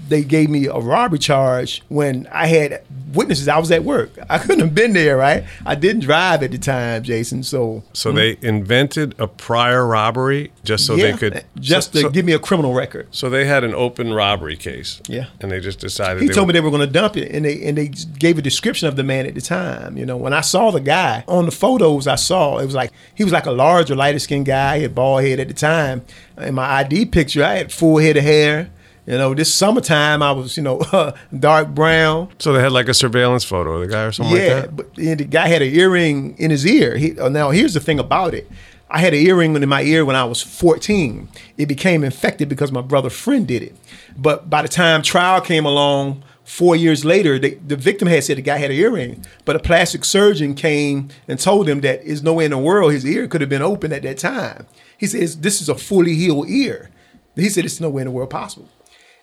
they 0.08 0.24
gave 0.24 0.48
me 0.48 0.66
a 0.66 0.78
robbery 0.78 1.18
charge 1.18 1.82
when 1.88 2.26
I 2.32 2.46
had 2.46 2.82
witnesses. 3.12 3.46
I 3.46 3.58
was 3.58 3.70
at 3.70 3.84
work. 3.84 4.10
I 4.30 4.38
couldn't 4.38 4.60
have 4.60 4.74
been 4.74 4.94
there, 4.94 5.18
right? 5.18 5.44
I 5.66 5.74
didn't 5.74 6.00
drive 6.00 6.42
at 6.42 6.50
the 6.50 6.56
time, 6.56 7.02
Jason. 7.02 7.42
So, 7.42 7.82
So 7.92 8.10
they 8.12 8.38
invented 8.40 9.14
a 9.20 9.26
prior 9.28 9.86
robbery 9.86 10.50
just 10.64 10.86
so 10.86 10.96
they 10.96 11.12
could 11.12 11.44
just 11.60 11.92
so, 11.92 12.00
to 12.00 12.06
so, 12.06 12.10
give 12.10 12.24
me 12.24 12.32
a 12.32 12.38
criminal 12.38 12.72
record. 12.72 13.06
so 13.10 13.28
they 13.28 13.44
had 13.44 13.64
an 13.64 13.74
open 13.74 14.14
robbery 14.14 14.56
case. 14.56 15.02
Yeah. 15.08 15.26
And 15.40 15.50
they 15.52 15.60
just 15.60 15.78
decided 15.78 16.22
He 16.22 16.28
told 16.28 16.46
would- 16.46 16.54
me 16.54 16.58
they 16.58 16.64
were 16.64 16.70
going 16.70 16.86
to 16.86 16.92
dump 16.92 17.18
it, 17.18 17.30
and 17.32 17.44
they 17.44 17.62
and 17.64 17.76
they 17.76 17.88
gave 18.18 18.38
a 18.38 18.42
description 18.42 18.88
of 18.88 18.96
the 18.96 19.04
man 19.04 19.26
at 19.26 19.34
the 19.34 19.42
time. 19.42 19.98
You 19.98 20.06
know, 20.06 20.16
when 20.16 20.32
I 20.32 20.40
saw 20.40 20.70
the 20.70 20.80
guy 20.80 21.24
on 21.28 21.44
the 21.44 21.52
photos, 21.52 22.06
I 22.06 22.14
saw 22.16 22.58
it 22.58 22.64
was 22.64 22.74
like 22.74 22.92
he 23.14 23.24
was 23.24 23.32
like 23.34 23.44
a 23.44 23.52
larger, 23.52 23.94
lighter 23.94 24.18
skinned 24.18 24.46
guy. 24.46 24.76
He 24.78 24.82
had 24.84 24.94
bald 24.94 25.22
head 25.22 25.38
at 25.38 25.48
the 25.48 25.54
time. 25.54 26.02
In 26.38 26.54
my 26.54 26.64
ID 26.80 27.06
picture, 27.06 27.44
I 27.44 27.56
had 27.56 27.72
full 27.72 27.98
head 27.98 28.16
of 28.16 28.24
hair. 28.24 28.70
You 29.08 29.16
know, 29.16 29.32
this 29.32 29.52
summertime, 29.54 30.22
I 30.22 30.32
was 30.32 30.58
you 30.58 30.62
know 30.62 30.82
dark 31.38 31.68
brown. 31.68 32.28
So 32.38 32.52
they 32.52 32.60
had 32.60 32.72
like 32.72 32.88
a 32.88 32.94
surveillance 32.94 33.42
photo 33.42 33.72
of 33.72 33.80
the 33.80 33.86
guy 33.86 34.02
or 34.02 34.12
something 34.12 34.36
yeah, 34.36 34.54
like 34.54 34.62
that? 34.64 34.76
but 34.76 34.94
the 34.96 35.14
guy 35.24 35.48
had 35.48 35.62
an 35.62 35.74
earring 35.74 36.36
in 36.36 36.50
his 36.50 36.66
ear. 36.66 36.94
He, 36.98 37.18
uh, 37.18 37.30
now, 37.30 37.48
here's 37.48 37.72
the 37.72 37.80
thing 37.80 37.98
about 37.98 38.34
it. 38.34 38.50
I 38.90 38.98
had 38.98 39.14
an 39.14 39.20
earring 39.20 39.56
in 39.56 39.66
my 39.66 39.80
ear 39.80 40.04
when 40.04 40.14
I 40.14 40.24
was 40.24 40.42
14. 40.42 41.26
It 41.56 41.66
became 41.66 42.04
infected 42.04 42.50
because 42.50 42.70
my 42.70 42.82
brother 42.82 43.08
friend 43.08 43.48
did 43.48 43.62
it. 43.62 43.74
But 44.14 44.50
by 44.50 44.60
the 44.60 44.68
time 44.68 45.00
trial 45.00 45.40
came 45.40 45.64
along, 45.64 46.22
four 46.44 46.76
years 46.76 47.02
later, 47.02 47.38
the, 47.38 47.54
the 47.66 47.76
victim 47.76 48.08
had 48.08 48.24
said 48.24 48.36
the 48.36 48.42
guy 48.42 48.58
had 48.58 48.70
an 48.70 48.76
earring, 48.76 49.24
but 49.46 49.56
a 49.56 49.58
plastic 49.58 50.04
surgeon 50.04 50.54
came 50.54 51.08
and 51.26 51.40
told 51.40 51.66
him 51.66 51.80
that 51.80 52.04
there's 52.04 52.22
no 52.22 52.34
way 52.34 52.44
in 52.44 52.50
the 52.50 52.58
world 52.58 52.92
his 52.92 53.06
ear 53.06 53.26
could 53.26 53.40
have 53.40 53.50
been 53.50 53.62
open 53.62 53.90
at 53.90 54.02
that 54.02 54.18
time. 54.18 54.66
He 54.98 55.06
says 55.06 55.40
this 55.40 55.62
is 55.62 55.70
a 55.70 55.74
fully 55.74 56.14
healed 56.14 56.50
ear. 56.50 56.90
He 57.36 57.48
said 57.48 57.64
it's 57.64 57.80
no 57.80 57.88
way 57.88 58.02
in 58.02 58.06
the 58.06 58.12
world 58.12 58.28
possible. 58.28 58.68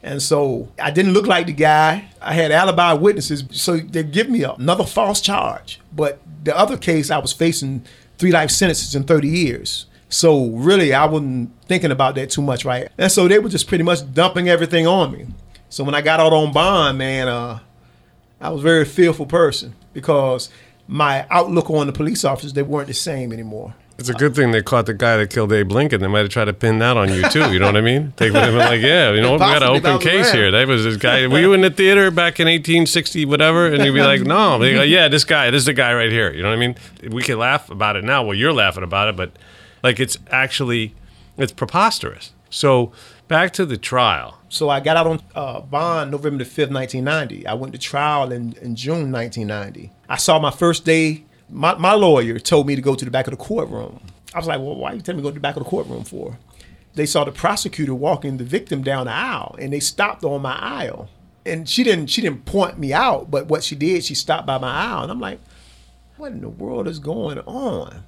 And 0.06 0.22
so 0.22 0.72
I 0.80 0.92
didn't 0.92 1.14
look 1.14 1.26
like 1.26 1.48
the 1.48 1.52
guy. 1.52 2.06
I 2.22 2.36
had 2.36 2.52
alibi 2.52 2.94
witnesses. 2.94 3.44
So 3.50 3.78
they 3.78 4.04
give 4.04 4.30
me 4.30 4.44
another 4.44 4.86
false 4.86 5.20
charge. 5.20 5.82
But 5.92 6.20
the 6.44 6.56
other 6.56 6.78
case, 6.78 7.10
I 7.10 7.18
was 7.18 7.34
facing 7.34 7.84
three 8.20 8.32
life 8.32 8.51
sentences 8.51 8.94
in 8.94 9.06
30 9.06 9.27
years. 9.27 9.88
So 10.08 10.46
really, 10.50 10.94
I 10.94 11.06
wasn't 11.06 11.50
thinking 11.66 11.90
about 11.90 12.14
that 12.16 12.29
too 12.29 12.44
much, 12.44 12.66
right? 12.66 12.88
And 13.00 13.12
so 13.12 13.27
they 13.27 13.40
were 13.40 13.50
just 13.50 13.68
pretty 13.68 13.84
much 13.84 14.14
dumping 14.14 14.48
everything 14.48 14.86
on 14.86 15.12
me. 15.12 15.25
So 15.70 15.84
when 15.84 15.96
I 15.96 16.01
got 16.01 16.20
out 16.20 16.34
on 16.34 16.53
bond, 16.53 17.00
man, 17.00 17.27
uh, 17.27 17.60
I 18.40 18.50
was 18.50 18.62
a 18.62 18.64
very 18.64 18.86
fearful 18.86 19.25
person 19.25 19.74
because 19.92 20.51
my 20.88 21.25
outlook 21.32 21.72
on 21.72 21.88
the 21.88 21.94
police 21.94 22.24
officers, 22.24 22.53
they 22.53 22.62
weren't 22.62 22.90
the 22.90 22.94
same 22.94 23.34
anymore. 23.34 23.74
It's 23.98 24.10
a 24.10 24.14
good 24.14 24.36
thing 24.36 24.51
they 24.51 24.62
caught 24.62 24.88
the 24.88 24.94
guy 24.94 25.16
that 25.18 25.29
killed 25.29 25.53
Abe 25.53 25.72
Lincoln. 25.72 26.01
They 26.01 26.08
might 26.08 26.20
have 26.20 26.29
tried 26.29 26.46
to 26.46 26.53
pin 26.53 26.79
that 26.79 26.98
on 26.98 27.14
you 27.14 27.22
too. 27.29 27.51
You 27.53 27.60
know 27.60 27.68
what 27.68 27.77
I 27.77 27.81
mean? 27.81 28.14
They 28.18 28.29
would 28.29 28.42
have 28.42 28.51
been 28.51 28.60
like, 28.60 28.81
"Yeah, 28.81 29.12
you 29.12 29.22
know, 29.22 29.31
what? 29.31 29.40
we 29.40 29.46
got 29.46 29.64
an 29.64 29.70
Possibly 29.70 29.77
if 29.77 29.86
I 29.86 29.90
open 29.94 30.08
case 30.08 30.31
here. 30.31 30.51
That 30.51 30.68
was 30.68 30.84
this 30.84 30.98
guy. 30.98 31.27
Were 31.27 31.40
you 31.40 31.53
in 31.53 31.62
the 31.62 31.70
theater 31.70 32.12
back 32.12 32.40
in 32.40 32.48
1860, 32.48 33.25
whatever?" 33.25 33.68
And 33.68 33.84
you'd 33.86 33.94
be 33.94 34.01
like, 34.01 34.22
"No, 34.22 34.60
they 34.60 34.74
go, 34.74 34.81
yeah, 34.81 35.08
this 35.08 35.24
guy, 35.24 35.50
this 35.50 35.60
is 35.60 35.66
the 35.66 35.74
guy 35.74 35.94
right 35.94 36.12
here." 36.12 36.34
You 36.34 36.44
know 36.44 36.50
what 36.50 36.55
I 36.55 36.60
mean? 36.60 36.75
We 37.10 37.24
can 37.24 37.40
laugh 37.40 37.70
about 37.70 37.96
it 37.96 38.03
now. 38.03 38.24
Well, 38.24 38.36
you're 38.36 38.53
laughing 38.53 38.84
about 38.84 39.08
it, 39.08 39.16
but 39.16 39.31
like 39.81 40.00
it's 40.00 40.18
actually 40.29 40.94
it's 41.38 41.51
preposterous. 41.51 42.34
So 42.50 42.92
back 43.27 43.51
to 43.53 43.66
the 43.66 43.77
trial. 43.77 44.40
So 44.50 44.70
I 44.70 44.79
got 44.79 44.96
out 44.98 45.08
on 45.08 45.22
uh, 45.36 45.60
bond 45.62 46.12
November 46.12 46.44
the 46.44 46.50
5th, 46.50 46.72
1990. 46.72 47.46
I 47.46 47.53
went 47.53 47.74
to 47.74 47.79
trial 47.79 48.31
in, 48.31 48.53
in 48.62 48.75
June 48.75 49.12
1990. 49.12 49.92
I 50.08 50.16
saw 50.16 50.40
my 50.40 50.51
first 50.51 50.86
day. 50.86 51.25
My, 51.50 51.75
my 51.75 51.94
lawyer 51.94 52.40
told 52.40 52.68
me 52.68 52.75
to 52.75 52.81
go 52.81 52.96
to 52.96 53.05
the 53.05 53.12
back 53.12 53.27
of 53.27 53.31
the 53.31 53.38
courtroom. 53.38 54.01
I 54.34 54.40
was 54.40 54.48
like, 54.48 54.60
well, 54.60 54.75
why 54.75 54.92
are 54.92 54.96
you 54.96 55.01
telling 55.01 55.18
me 55.18 55.24
to 55.24 55.29
go 55.29 55.31
to 55.31 55.36
the 55.36 55.40
back 55.40 55.55
of 55.55 55.64
the 55.64 55.70
courtroom 55.70 56.03
for? 56.03 56.38
They 56.96 57.05
saw 57.05 57.24
the 57.24 57.31
prosecutor 57.31 57.94
walking 57.94 58.38
the 58.38 58.44
victim 58.44 58.81
down 58.81 59.05
the 59.05 59.14
aisle, 59.14 59.55
and 59.60 59.72
they 59.72 59.79
stopped 59.79 60.24
on 60.24 60.42
my 60.42 60.55
aisle. 60.55 61.10
And 61.46 61.70
she 61.70 61.84
didn't 61.84 62.08
she 62.08 62.22
didn't 62.22 62.46
point 62.46 62.79
me 62.79 62.92
out, 62.92 63.29
but 63.29 63.48
what 63.48 63.64
she 63.64 63.75
did, 63.75 64.03
she 64.03 64.16
stopped 64.16 64.48
by 64.48 64.58
my 64.58 64.72
aisle, 64.72 65.03
and 65.03 65.12
I'm 65.12 65.20
like, 65.20 65.40
what 66.18 66.31
in 66.31 66.42
the 66.42 66.50
world 66.50 66.88
is 66.88 67.00
going 67.00 67.40
on? 67.40 68.03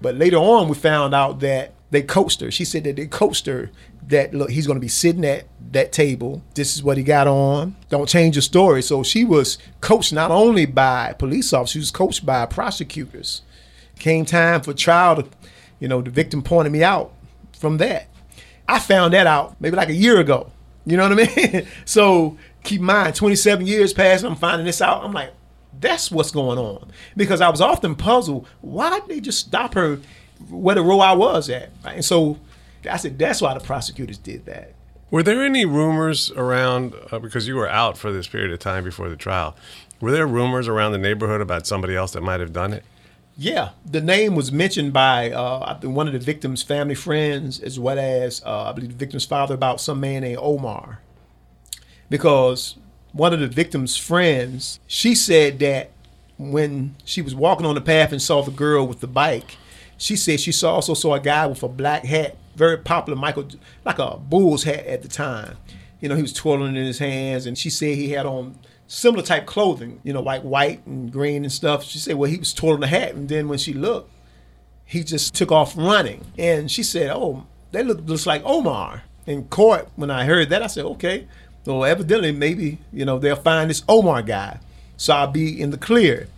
But 0.00 0.14
later 0.14 0.36
on, 0.36 0.68
we 0.68 0.74
found 0.76 1.14
out 1.14 1.40
that 1.40 1.72
they 1.90 2.02
coached 2.02 2.40
her. 2.40 2.50
She 2.50 2.64
said 2.64 2.84
that 2.84 2.96
they 2.96 3.06
coached 3.06 3.46
her 3.46 3.70
that 4.08 4.34
look, 4.34 4.50
he's 4.50 4.66
going 4.66 4.76
to 4.76 4.80
be 4.80 4.88
sitting 4.88 5.24
at 5.24 5.44
that 5.72 5.92
table. 5.92 6.42
This 6.54 6.74
is 6.74 6.82
what 6.82 6.96
he 6.96 7.02
got 7.02 7.26
on. 7.26 7.76
Don't 7.88 8.08
change 8.08 8.36
your 8.36 8.42
story. 8.42 8.82
So 8.82 9.02
she 9.02 9.24
was 9.24 9.58
coached 9.80 10.12
not 10.12 10.30
only 10.30 10.66
by 10.66 11.14
police 11.18 11.52
officers, 11.52 11.72
she 11.72 11.78
was 11.78 11.90
coached 11.90 12.24
by 12.24 12.46
prosecutors. 12.46 13.42
Came 13.98 14.24
time 14.24 14.62
for 14.62 14.72
trial. 14.72 15.22
To, 15.22 15.28
you 15.78 15.88
know, 15.88 16.00
the 16.00 16.10
victim 16.10 16.42
pointed 16.42 16.72
me 16.72 16.82
out 16.82 17.12
from 17.58 17.78
that. 17.78 18.08
I 18.66 18.78
found 18.78 19.14
that 19.14 19.26
out 19.26 19.60
maybe 19.60 19.76
like 19.76 19.88
a 19.88 19.94
year 19.94 20.18
ago. 20.20 20.52
You 20.86 20.96
know 20.96 21.08
what 21.08 21.20
I 21.20 21.36
mean? 21.36 21.66
so 21.84 22.38
keep 22.64 22.80
in 22.80 22.86
mind, 22.86 23.14
27 23.14 23.66
years 23.66 23.92
passed. 23.92 24.24
I'm 24.24 24.36
finding 24.36 24.66
this 24.66 24.80
out. 24.80 25.04
I'm 25.04 25.12
like, 25.12 25.32
that's 25.80 26.10
what's 26.10 26.30
going 26.30 26.58
on. 26.58 26.90
Because 27.16 27.40
I 27.40 27.48
was 27.48 27.60
often 27.60 27.94
puzzled. 27.94 28.46
Why 28.60 28.98
did 28.98 29.08
they 29.08 29.20
just 29.20 29.40
stop 29.40 29.74
her 29.74 30.00
where 30.48 30.74
the 30.74 30.82
row 30.82 31.00
I 31.00 31.12
was 31.12 31.50
at? 31.50 31.70
Right? 31.84 31.96
And 31.96 32.04
so 32.04 32.38
I 32.88 32.96
said, 32.96 33.18
that's 33.18 33.40
why 33.40 33.54
the 33.54 33.60
prosecutors 33.60 34.18
did 34.18 34.46
that. 34.46 34.74
Were 35.10 35.22
there 35.22 35.42
any 35.42 35.64
rumors 35.64 36.30
around 36.32 36.94
uh, 37.10 37.18
because 37.18 37.48
you 37.48 37.56
were 37.56 37.68
out 37.68 37.96
for 37.96 38.12
this 38.12 38.28
period 38.28 38.52
of 38.52 38.58
time 38.58 38.84
before 38.84 39.08
the 39.08 39.16
trial? 39.16 39.56
Were 40.00 40.12
there 40.12 40.26
rumors 40.26 40.68
around 40.68 40.92
the 40.92 40.98
neighborhood 40.98 41.40
about 41.40 41.66
somebody 41.66 41.96
else 41.96 42.12
that 42.12 42.22
might 42.22 42.40
have 42.40 42.52
done 42.52 42.72
it? 42.72 42.84
Yeah, 43.40 43.70
the 43.86 44.00
name 44.00 44.34
was 44.34 44.50
mentioned 44.50 44.92
by 44.92 45.30
uh, 45.30 45.78
one 45.82 46.08
of 46.08 46.12
the 46.12 46.18
victim's 46.18 46.62
family 46.62 46.96
friends, 46.96 47.60
as 47.60 47.78
well 47.78 47.98
as 47.98 48.42
uh, 48.44 48.64
I 48.64 48.72
believe 48.72 48.90
the 48.90 48.96
victim's 48.96 49.24
father, 49.24 49.54
about 49.54 49.80
some 49.80 50.00
man 50.00 50.22
named 50.22 50.38
Omar. 50.40 51.00
Because 52.10 52.76
one 53.12 53.32
of 53.32 53.40
the 53.40 53.46
victim's 53.46 53.96
friends, 53.96 54.80
she 54.86 55.14
said 55.14 55.58
that 55.60 55.90
when 56.36 56.96
she 57.04 57.22
was 57.22 57.34
walking 57.34 57.64
on 57.64 57.74
the 57.74 57.80
path 57.80 58.12
and 58.12 58.20
saw 58.20 58.42
the 58.42 58.50
girl 58.50 58.86
with 58.86 59.00
the 59.00 59.06
bike, 59.06 59.56
she 59.98 60.16
said 60.16 60.40
she 60.40 60.52
saw 60.52 60.74
also 60.74 60.94
saw 60.94 61.14
a 61.14 61.20
guy 61.20 61.46
with 61.46 61.62
a 61.62 61.68
black 61.68 62.04
hat, 62.04 62.36
very 62.54 62.78
popular 62.78 63.18
Michael, 63.18 63.48
like 63.84 63.98
a 63.98 64.16
bull's 64.16 64.62
hat 64.62 64.86
at 64.86 65.02
the 65.02 65.08
time. 65.08 65.56
You 66.00 66.08
know, 66.08 66.14
he 66.14 66.22
was 66.22 66.32
twirling 66.32 66.76
in 66.76 66.84
his 66.84 67.00
hands, 67.00 67.44
and 67.44 67.58
she 67.58 67.68
said 67.68 67.96
he 67.96 68.10
had 68.10 68.24
on 68.24 68.56
similar 68.86 69.22
type 69.22 69.44
clothing, 69.44 70.00
you 70.04 70.12
know, 70.12 70.22
like 70.22 70.42
white 70.42 70.86
and 70.86 71.12
green 71.12 71.44
and 71.44 71.52
stuff. 71.52 71.84
She 71.84 71.98
said, 71.98 72.14
well, 72.16 72.30
he 72.30 72.38
was 72.38 72.54
twirling 72.54 72.80
the 72.80 72.86
hat, 72.86 73.14
and 73.14 73.28
then 73.28 73.48
when 73.48 73.58
she 73.58 73.74
looked, 73.74 74.10
he 74.84 75.02
just 75.02 75.34
took 75.34 75.50
off 75.52 75.76
running. 75.76 76.24
And 76.38 76.70
she 76.70 76.82
said, 76.82 77.10
oh, 77.10 77.46
that 77.72 77.84
look, 77.84 78.00
looks 78.06 78.26
like 78.26 78.42
Omar. 78.44 79.02
In 79.26 79.44
court, 79.48 79.88
when 79.96 80.10
I 80.10 80.24
heard 80.24 80.48
that, 80.50 80.62
I 80.62 80.68
said, 80.68 80.84
okay, 80.86 81.26
well, 81.66 81.84
evidently, 81.84 82.32
maybe, 82.32 82.78
you 82.92 83.04
know, 83.04 83.18
they'll 83.18 83.36
find 83.36 83.68
this 83.68 83.82
Omar 83.88 84.22
guy. 84.22 84.60
So 84.96 85.12
I'll 85.14 85.26
be 85.26 85.60
in 85.60 85.70
the 85.70 85.76
clear. 85.76 86.28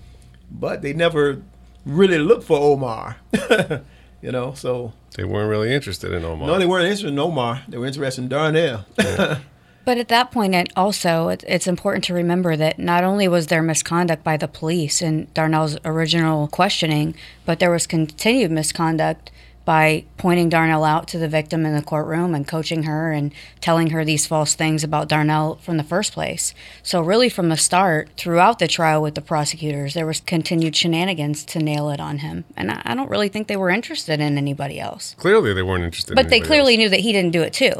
But 0.50 0.82
they 0.82 0.92
never 0.92 1.40
really 1.84 2.18
look 2.18 2.42
for 2.42 2.58
Omar, 2.58 3.16
you 4.22 4.32
know, 4.32 4.52
so 4.54 4.92
They 5.16 5.24
weren't 5.24 5.48
really 5.48 5.74
interested 5.74 6.12
in 6.12 6.24
Omar. 6.24 6.46
no, 6.46 6.58
they 6.58 6.66
weren't 6.66 6.84
interested 6.84 7.08
in 7.08 7.18
Omar. 7.18 7.62
They 7.68 7.78
were 7.78 7.86
interested 7.86 8.22
in 8.22 8.28
Darnell. 8.28 8.84
But 8.96 9.40
But 9.82 9.96
at 9.96 10.08
that 10.08 10.30
point, 10.30 10.54
it 10.54 10.70
also 10.76 11.28
it's 11.28 11.66
important 11.66 12.04
to 12.04 12.14
remember 12.14 12.54
that 12.54 12.78
not 12.78 13.02
only 13.02 13.26
was 13.26 13.46
there 13.46 13.62
misconduct 13.62 14.22
by 14.22 14.36
the 14.36 14.46
police 14.46 15.00
in 15.00 15.26
Darnell's 15.34 15.78
original 15.84 16.48
questioning, 16.48 17.14
but 17.46 17.58
there 17.58 17.70
was 17.70 17.86
continued 17.86 18.50
misconduct 18.50 19.30
by 19.64 20.04
pointing 20.16 20.48
Darnell 20.48 20.84
out 20.84 21.06
to 21.08 21.18
the 21.18 21.28
victim 21.28 21.66
in 21.66 21.74
the 21.74 21.82
courtroom 21.82 22.34
and 22.34 22.46
coaching 22.46 22.84
her 22.84 23.12
and 23.12 23.32
telling 23.60 23.90
her 23.90 24.04
these 24.04 24.26
false 24.26 24.54
things 24.54 24.82
about 24.82 25.08
Darnell 25.08 25.56
from 25.56 25.76
the 25.76 25.84
first 25.84 26.12
place. 26.12 26.54
So 26.82 27.00
really, 27.00 27.28
from 27.28 27.50
the 27.50 27.56
start, 27.56 28.10
throughout 28.16 28.58
the 28.58 28.68
trial 28.68 29.02
with 29.02 29.14
the 29.14 29.20
prosecutors, 29.20 29.94
there 29.94 30.06
was 30.06 30.20
continued 30.20 30.74
shenanigans 30.74 31.44
to 31.46 31.58
nail 31.58 31.90
it 31.90 32.00
on 32.00 32.18
him, 32.18 32.44
and 32.56 32.70
I, 32.70 32.94
don't 32.94 33.10
really 33.10 33.28
think 33.28 33.48
they 33.48 33.56
were 33.56 33.70
interested 33.70 34.20
in 34.20 34.36
anybody 34.38 34.80
else. 34.80 35.14
Clearly, 35.18 35.52
they 35.52 35.62
weren't 35.62 35.84
interested. 35.84 36.14
But 36.14 36.26
in 36.26 36.30
they 36.30 36.40
clearly 36.40 36.74
else. 36.74 36.78
knew 36.78 36.88
that 36.88 37.00
he 37.00 37.12
didn't 37.12 37.32
do 37.32 37.42
it 37.42 37.52
too. 37.52 37.72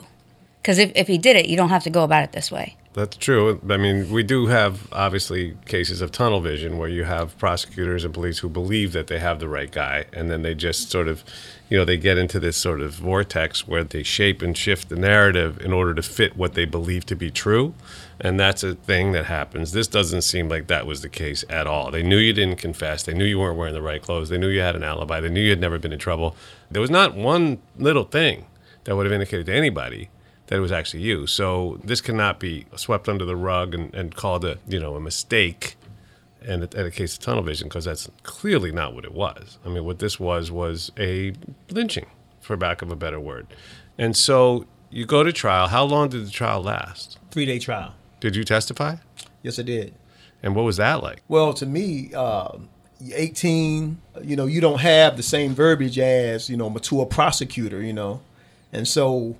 Because 0.63 0.79
if, 0.79 0.93
if 0.95 1.07
he 1.09 1.19
did 1.19 1.37
it, 1.37 1.47
you 1.47 1.57
don't 1.57 1.71
have 1.71 1.85
to 1.85 1.91
go 1.91 2.05
about 2.05 2.23
it 2.23 2.33
this 2.33 2.51
way. 2.51 2.77
That's 2.93 3.17
true. 3.17 3.61
I 3.71 3.77
mean, 3.77 4.11
we 4.11 4.25
do 4.25 4.49
have 4.49 4.93
obviously 4.93 5.57
cases 5.67 6.01
of 6.01 6.11
tunnel 6.11 6.41
vision 6.41 6.77
where 6.77 6.89
you 6.89 7.05
have 7.05 7.39
prosecutors 7.39 8.05
and 8.05 8.13
police 8.13 8.41
who 8.41 8.49
believe 8.49 8.93
that 8.95 9.07
they 9.07 9.21
have 9.21 9.39
the 9.39 9.49
right 9.49 9.71
guy, 9.71 10.07
and 10.13 10.29
then 10.29 10.43
they 10.43 10.57
just 10.57 10.91
sort 10.91 11.07
of, 11.07 11.23
you 11.69 11.79
know, 11.79 11.85
they 11.85 11.97
get 11.97 12.19
into 12.19 12.41
this 12.41 12.57
sort 12.57 12.81
of 12.81 12.95
vortex 12.95 13.69
where 13.69 13.85
they 13.85 14.03
shape 14.03 14.43
and 14.43 14.59
shift 14.59 14.89
the 14.89 14.97
narrative 14.97 15.61
in 15.61 15.73
order 15.73 15.95
to 15.95 16.03
fit 16.03 16.37
what 16.37 16.55
they 16.55 16.65
believe 16.65 17.07
to 17.07 17.15
be 17.15 17.31
true. 17.31 17.75
And 18.21 18.41
that's 18.41 18.65
a 18.65 18.75
thing 18.75 19.13
that 19.13 19.27
happens. 19.27 19.71
This 19.71 19.87
doesn't 19.87 20.23
seem 20.23 20.49
like 20.49 20.67
that 20.67 20.85
was 20.85 21.01
the 21.01 21.09
case 21.09 21.45
at 21.49 21.69
all. 21.69 21.93
They 21.93 22.03
knew 22.03 22.19
you 22.19 22.33
didn't 22.33 22.57
confess. 22.59 23.05
They 23.05 23.15
knew 23.15 23.25
you 23.25 23.39
weren't 23.39 23.57
wearing 23.57 23.75
the 23.75 23.83
right 23.83 24.03
clothes. 24.03 24.31
They 24.31 24.39
knew 24.39 24.49
you 24.49 24.63
had 24.63 24.75
an 24.75 24.83
alibi. 24.83 25.21
They 25.21 25.29
knew 25.29 25.43
you 25.43 25.51
had 25.51 25.61
never 25.61 25.79
been 25.79 25.93
in 25.93 26.01
trouble. 26.01 26.35
There 26.73 26.83
was 26.83 26.91
not 26.91 27.15
one 27.15 27.63
little 27.79 28.05
thing 28.05 28.47
that 28.83 28.97
would 28.97 29.07
have 29.07 29.13
indicated 29.13 29.47
to 29.47 29.55
anybody 29.55 30.11
that 30.51 30.57
it 30.57 30.61
was 30.61 30.73
actually 30.73 31.03
you. 31.03 31.27
So 31.27 31.81
this 31.83 32.01
cannot 32.01 32.41
be 32.41 32.67
swept 32.75 33.09
under 33.09 33.25
the 33.25 33.37
rug 33.37 33.73
and, 33.73 33.95
and 33.95 34.15
called 34.15 34.45
a 34.45 34.59
you 34.69 34.79
know 34.79 34.97
a 34.97 35.01
mistake 35.01 35.77
and 36.43 36.65
a, 36.65 36.77
and 36.77 36.89
a 36.89 36.91
case 36.91 37.15
of 37.15 37.21
tunnel 37.21 37.43
vision 37.43 37.69
because 37.69 37.85
that's 37.85 38.11
clearly 38.25 38.73
not 38.73 38.95
what 38.95 39.05
it 39.05 39.13
was. 39.13 39.59
I 39.65 39.69
mean, 39.69 39.85
what 39.85 40.01
this 40.01 40.19
was 40.19 40.51
was 40.51 40.91
a 40.99 41.33
lynching, 41.71 42.07
for 42.41 42.57
lack 42.57 42.83
of 42.83 42.91
a 42.91 42.97
better 42.97 43.21
word. 43.21 43.47
And 43.97 44.17
so 44.17 44.67
you 44.91 45.07
go 45.07 45.23
to 45.23 45.33
trial. 45.33 45.69
How 45.69 45.85
long 45.85 46.09
did 46.09 46.27
the 46.27 46.31
trial 46.31 46.63
last? 46.63 47.19
Three 47.31 47.47
day 47.47 47.61
trial. 47.61 47.95
Did 48.19 48.35
you 48.35 48.43
testify? 48.43 48.97
Yes, 49.43 49.59
I 49.59 49.63
did. 49.63 49.95
And 50.43 50.57
what 50.57 50.65
was 50.65 50.79
that 50.79 51.03
like? 51.03 51.23
Well, 51.29 51.55
to 51.55 51.67
me, 51.67 52.13
uh, 52.15 52.59
18, 53.15 53.99
you 54.23 54.37
know, 54.37 54.47
you 54.47 54.61
don't 54.61 54.81
have 54.81 55.17
the 55.17 55.23
same 55.23 55.55
verbiage 55.55 55.99
as, 55.99 56.51
you 56.51 56.57
know, 56.57 56.75
a 56.75 57.07
prosecutor, 57.07 57.83
you 57.83 57.93
know. 57.93 58.21
And 58.73 58.89
so 58.89 59.37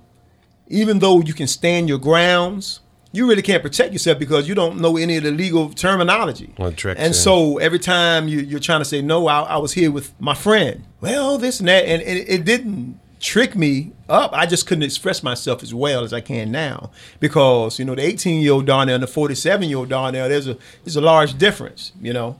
even 0.71 0.99
though 0.99 1.21
you 1.21 1.33
can 1.33 1.47
stand 1.47 1.87
your 1.89 1.97
grounds, 1.99 2.79
you 3.11 3.27
really 3.27 3.41
can't 3.41 3.61
protect 3.61 3.91
yourself 3.91 4.17
because 4.19 4.47
you 4.47 4.55
don't 4.55 4.79
know 4.79 4.97
any 4.97 5.17
of 5.17 5.23
the 5.23 5.31
legal 5.31 5.69
terminology. 5.69 6.53
Well, 6.57 6.73
and 6.97 7.13
so 7.13 7.57
every 7.57 7.79
time 7.79 8.27
you, 8.27 8.39
you're 8.39 8.59
trying 8.59 8.79
to 8.79 8.85
say, 8.85 9.01
no, 9.01 9.27
I, 9.27 9.41
I 9.41 9.57
was 9.57 9.73
here 9.73 9.91
with 9.91 10.19
my 10.19 10.33
friend. 10.33 10.85
Well, 11.01 11.37
this 11.37 11.59
and 11.59 11.67
that. 11.67 11.85
And, 11.85 12.01
and 12.01 12.19
it 12.19 12.45
didn't 12.45 12.99
trick 13.19 13.55
me 13.55 13.91
up. 14.07 14.31
I 14.33 14.45
just 14.45 14.65
couldn't 14.65 14.83
express 14.83 15.23
myself 15.23 15.61
as 15.61 15.73
well 15.73 16.03
as 16.03 16.13
I 16.13 16.21
can 16.21 16.51
now 16.51 16.91
because, 17.19 17.79
you 17.79 17.85
know, 17.85 17.95
the 17.95 18.03
18 18.03 18.41
year 18.41 18.53
old 18.53 18.65
Darnell 18.65 18.95
and 18.95 19.03
the 19.03 19.07
47 19.07 19.67
year 19.67 19.77
old 19.77 19.89
Darnell, 19.89 20.29
there's 20.29 20.47
a, 20.47 20.57
there's 20.83 20.95
a 20.95 21.01
large 21.01 21.37
difference, 21.37 21.91
you 22.01 22.13
know. 22.13 22.39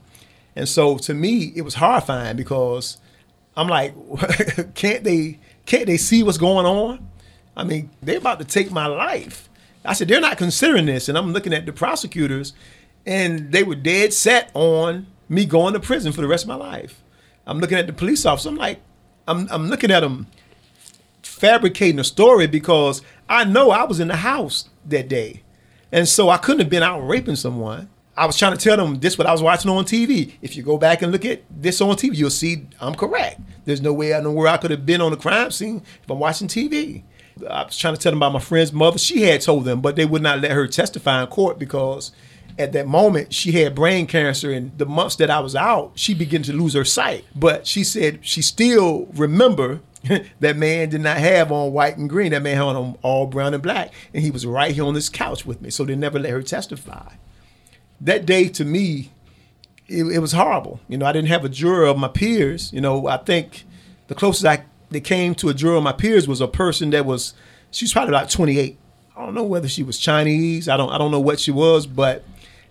And 0.56 0.68
so 0.68 0.98
to 1.00 1.14
me, 1.14 1.52
it 1.56 1.62
was 1.62 1.76
horrifying 1.76 2.38
because 2.38 2.98
I'm 3.56 3.68
like, 3.68 3.94
can't 4.76 5.04
they 5.04 5.40
can't 5.66 5.86
they 5.86 5.98
see 5.98 6.24
what's 6.24 6.38
going 6.38 6.66
on? 6.66 7.08
I 7.56 7.64
mean, 7.64 7.90
they're 8.02 8.18
about 8.18 8.40
to 8.40 8.46
take 8.46 8.72
my 8.72 8.88
life. 8.88 9.50
I 9.84 9.94
said, 9.94 10.08
they're 10.08 10.22
not 10.22 10.38
considering 10.38 10.86
this. 10.86 11.10
And 11.10 11.18
I'm 11.18 11.34
looking 11.34 11.54
at 11.54 11.66
the 11.66 11.74
prosecutors, 11.74 12.54
and 13.06 13.52
they 13.52 13.64
were 13.64 13.76
dead 13.76 14.14
set 14.14 14.52
on 14.54 15.08
me 15.28 15.46
going 15.46 15.74
to 15.74 15.80
prison 15.80 16.12
for 16.12 16.22
the 16.22 16.28
rest 16.28 16.44
of 16.44 16.50
my 16.50 16.56
life. 16.56 17.02
I'm 17.46 17.60
looking 17.60 17.78
at 17.78 17.88
the 17.88 17.94
police 17.94 18.26
officer. 18.26 18.50
I'm 18.50 18.56
like, 18.56 18.80
I'm, 19.28 19.48
I'm 19.50 19.68
looking 19.68 19.92
at 19.92 20.02
them 20.02 20.28
fabricating 21.24 22.00
a 22.00 22.04
story 22.04 22.48
because 22.48 23.02
I 23.28 23.46
know 23.46 23.72
I 23.72 23.84
was 23.84 24.00
in 24.00 24.08
the 24.08 24.18
house 24.18 24.70
that 24.86 25.08
day. 25.08 25.42
And 25.92 26.08
so 26.08 26.30
I 26.30 26.38
couldn't 26.38 26.60
have 26.60 26.70
been 26.70 26.84
out 26.84 27.02
raping 27.02 27.36
someone. 27.36 27.90
I 28.16 28.26
was 28.26 28.38
trying 28.38 28.56
to 28.56 28.64
tell 28.64 28.78
them 28.78 29.00
this 29.00 29.18
what 29.18 29.26
I 29.26 29.32
was 29.32 29.42
watching 29.42 29.72
on 29.72 29.86
TV. 29.86 30.34
If 30.42 30.56
you 30.56 30.64
go 30.64 30.78
back 30.78 31.02
and 31.02 31.12
look 31.12 31.26
at 31.26 31.44
this 31.50 31.82
on 31.82 31.96
TV, 31.96 32.16
you'll 32.16 32.30
see 32.30 32.68
I'm 32.80 32.94
correct. 32.94 33.42
There's 33.66 33.82
no 33.82 33.94
way 33.94 34.14
I 34.14 34.20
know 34.20 34.32
where 34.32 34.48
I 34.48 34.58
could 34.58 34.72
have 34.72 34.86
been 34.86 35.02
on 35.02 35.12
the 35.12 35.18
crime 35.18 35.52
scene 35.52 35.82
if 36.04 36.10
I'm 36.10 36.20
watching 36.20 36.48
TV. 36.48 37.04
I 37.50 37.64
was 37.64 37.78
trying 37.78 37.96
to 37.96 38.00
tell 38.00 38.12
them 38.12 38.20
about 38.20 38.34
my 38.34 38.40
friend's 38.40 38.74
mother. 38.74 38.98
She 38.98 39.24
had 39.24 39.42
told 39.42 39.66
them, 39.66 39.82
but 39.82 39.96
they 39.96 40.06
would 40.06 40.22
not 40.22 40.40
let 40.40 40.52
her 40.52 40.68
testify 40.68 41.22
in 41.22 41.28
court 41.28 41.60
because 41.60 42.12
at 42.58 42.74
that 42.74 42.88
moment 42.88 43.34
she 43.34 43.54
had 43.54 43.76
brain 43.76 44.08
cancer 44.08 44.52
and 44.52 44.78
the 44.78 44.86
months 44.86 45.16
that 45.18 45.30
I 45.30 45.40
was 45.40 45.56
out, 45.56 45.92
she 45.96 46.14
began 46.14 46.44
to 46.44 46.54
lose 46.54 46.74
her 46.74 46.86
sight. 46.86 47.26
But 47.36 47.68
she 47.68 47.84
said 47.84 48.20
she 48.22 48.42
still 48.42 49.08
remember 49.14 49.82
that 50.40 50.58
man 50.58 50.90
did 50.90 51.02
not 51.02 51.18
have 51.18 51.52
on 51.52 51.74
white 51.74 51.98
and 51.98 52.10
green. 52.10 52.32
That 52.32 52.42
man 52.42 52.56
had 52.56 52.64
on 52.64 52.98
all 53.02 53.28
brown 53.28 53.54
and 53.54 53.64
black. 53.64 53.94
And 54.14 54.24
he 54.24 54.32
was 54.32 54.46
right 54.46 54.74
here 54.74 54.86
on 54.86 54.94
this 54.94 55.10
couch 55.10 55.46
with 55.46 55.62
me. 55.62 55.70
So 55.70 55.84
they 55.84 55.96
never 55.96 56.20
let 56.20 56.32
her 56.32 56.42
testify. 56.42 57.14
That 58.00 58.26
day 58.26 58.48
to 58.50 58.66
me, 58.66 59.12
it, 59.88 60.06
it 60.06 60.20
was 60.20 60.32
horrible. 60.32 60.80
You 60.88 60.98
know, 60.98 61.06
I 61.06 61.12
didn't 61.12 61.28
have 61.28 61.46
a 61.46 61.50
juror 61.50 61.86
of 61.86 61.98
my 61.98 62.08
peers. 62.08 62.74
You 62.74 62.82
know, 62.82 63.08
I 63.08 63.18
think 63.18 63.66
the 64.08 64.16
closest 64.16 64.46
I 64.46 64.66
they 64.92 65.00
came 65.02 65.34
to 65.36 65.50
a 65.50 65.54
jury 65.54 65.78
of 65.78 65.84
my 65.84 65.94
peers 65.94 66.28
was 66.28 66.42
a 66.42 66.48
person 66.48 66.90
that 66.92 67.06
was 67.06 67.34
she 67.72 67.86
was 67.86 67.94
probably 67.94 68.10
about 68.14 68.30
28. 68.30 68.78
I 69.16 69.26
don't 69.26 69.34
know 69.34 69.44
whether 69.44 69.68
she 69.68 69.84
was 69.84 69.98
Chinese. 69.98 70.68
I 70.70 70.78
don't 70.78 70.90
I 70.92 70.98
don't 70.98 71.12
know 71.12 71.20
what 71.20 71.40
she 71.40 71.52
was, 71.52 71.88
but 71.88 72.24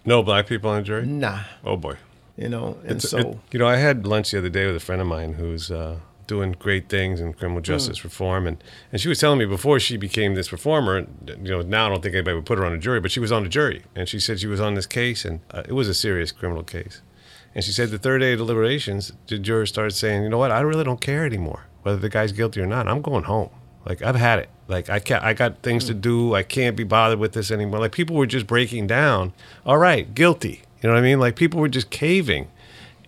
No 0.05 0.23
black 0.23 0.47
people 0.47 0.71
on 0.71 0.79
the 0.79 0.83
jury? 0.83 1.07
nah, 1.07 1.41
Oh 1.65 1.77
boy. 1.77 1.97
you 2.37 2.49
know. 2.49 2.77
And 2.83 2.93
It's- 2.99 3.11
so 3.11 3.19
it- 3.19 3.39
you 3.53 3.59
know, 3.59 3.67
I 3.67 3.77
had 3.77 4.07
lunch 4.07 4.31
the 4.31 4.39
other 4.39 4.49
day 4.49 4.67
with 4.67 4.77
a 4.77 4.81
friend 4.81 5.01
of 5.03 5.09
mine 5.09 5.35
who's 5.35 5.71
uh, 5.71 5.97
doing 6.27 6.55
great 6.59 6.89
things 6.89 7.21
in 7.21 7.33
criminal 7.33 7.61
justice 7.61 8.05
reform, 8.05 8.47
and, 8.47 8.63
and 8.93 9.01
she 9.01 9.09
was 9.09 9.19
telling 9.19 9.39
me 9.39 9.45
before 9.47 9.81
she 9.81 9.97
became 9.97 10.35
this 10.37 10.53
reformer, 10.53 11.07
you 11.27 11.37
know, 11.51 11.61
now 11.63 11.87
I 11.87 11.89
don't 11.89 12.03
think 12.03 12.15
anybody 12.15 12.37
would 12.37 12.47
put 12.47 12.57
her 12.59 12.65
on 12.65 12.73
a 12.73 12.79
jury, 12.79 13.01
but 13.01 13.11
she 13.11 13.19
was 13.21 13.33
on 13.33 13.45
a 13.45 13.49
jury, 13.49 13.83
and 13.97 14.09
she 14.09 14.21
said 14.21 14.39
she 14.39 14.47
was 14.47 14.61
on 14.61 14.75
this 14.75 14.87
case, 14.87 15.25
and 15.25 15.41
uh, 15.51 15.63
it 15.67 15.73
was 15.73 15.89
a 15.89 15.95
serious 15.95 16.31
criminal 16.31 16.63
case, 16.63 17.03
and 17.55 17.65
she 17.65 17.73
said 17.73 17.91
the 17.91 17.99
third 17.99 18.21
day 18.21 18.33
of 18.35 18.39
deliberations, 18.39 19.13
the 19.27 19.39
jurors 19.39 19.71
started 19.71 19.91
saying, 19.91 20.23
you 20.23 20.29
know 20.29 20.39
what, 20.39 20.53
I 20.53 20.61
really 20.61 20.85
don't 20.85 21.01
care 21.01 21.25
anymore 21.27 21.65
whether 21.83 21.99
the 21.99 22.09
guy's 22.09 22.33
guilty 22.33 22.61
or 22.61 22.67
not. 22.67 22.89
I'm 22.89 23.03
going 23.03 23.25
home. 23.25 23.51
Like 23.87 24.03
I've 24.03 24.17
had 24.17 24.39
it. 24.39 24.49
Like 24.69 24.91
I 24.91 24.99
can't. 24.99 25.23
I 25.25 25.35
got 25.35 25.63
things 25.63 25.85
to 25.87 25.95
mm. 25.95 26.01
do. 26.01 26.35
I 26.35 26.43
can't 26.43 26.77
be 26.77 26.85
bothered 26.85 27.19
with 27.19 27.33
this 27.33 27.51
anymore. 27.51 27.81
Like 27.81 27.93
people 27.93 28.17
were 28.17 28.27
just 28.27 28.47
breaking 28.47 28.87
down. 28.87 29.33
All 29.65 29.79
right, 29.79 30.15
guilty. 30.15 30.63
You 30.83 30.89
know 30.89 30.95
what 30.95 31.01
I 31.01 31.03
mean? 31.03 31.21
Like 31.21 31.37
people 31.37 31.61
were 31.61 31.69
just 31.69 31.91
caving. 31.91 32.49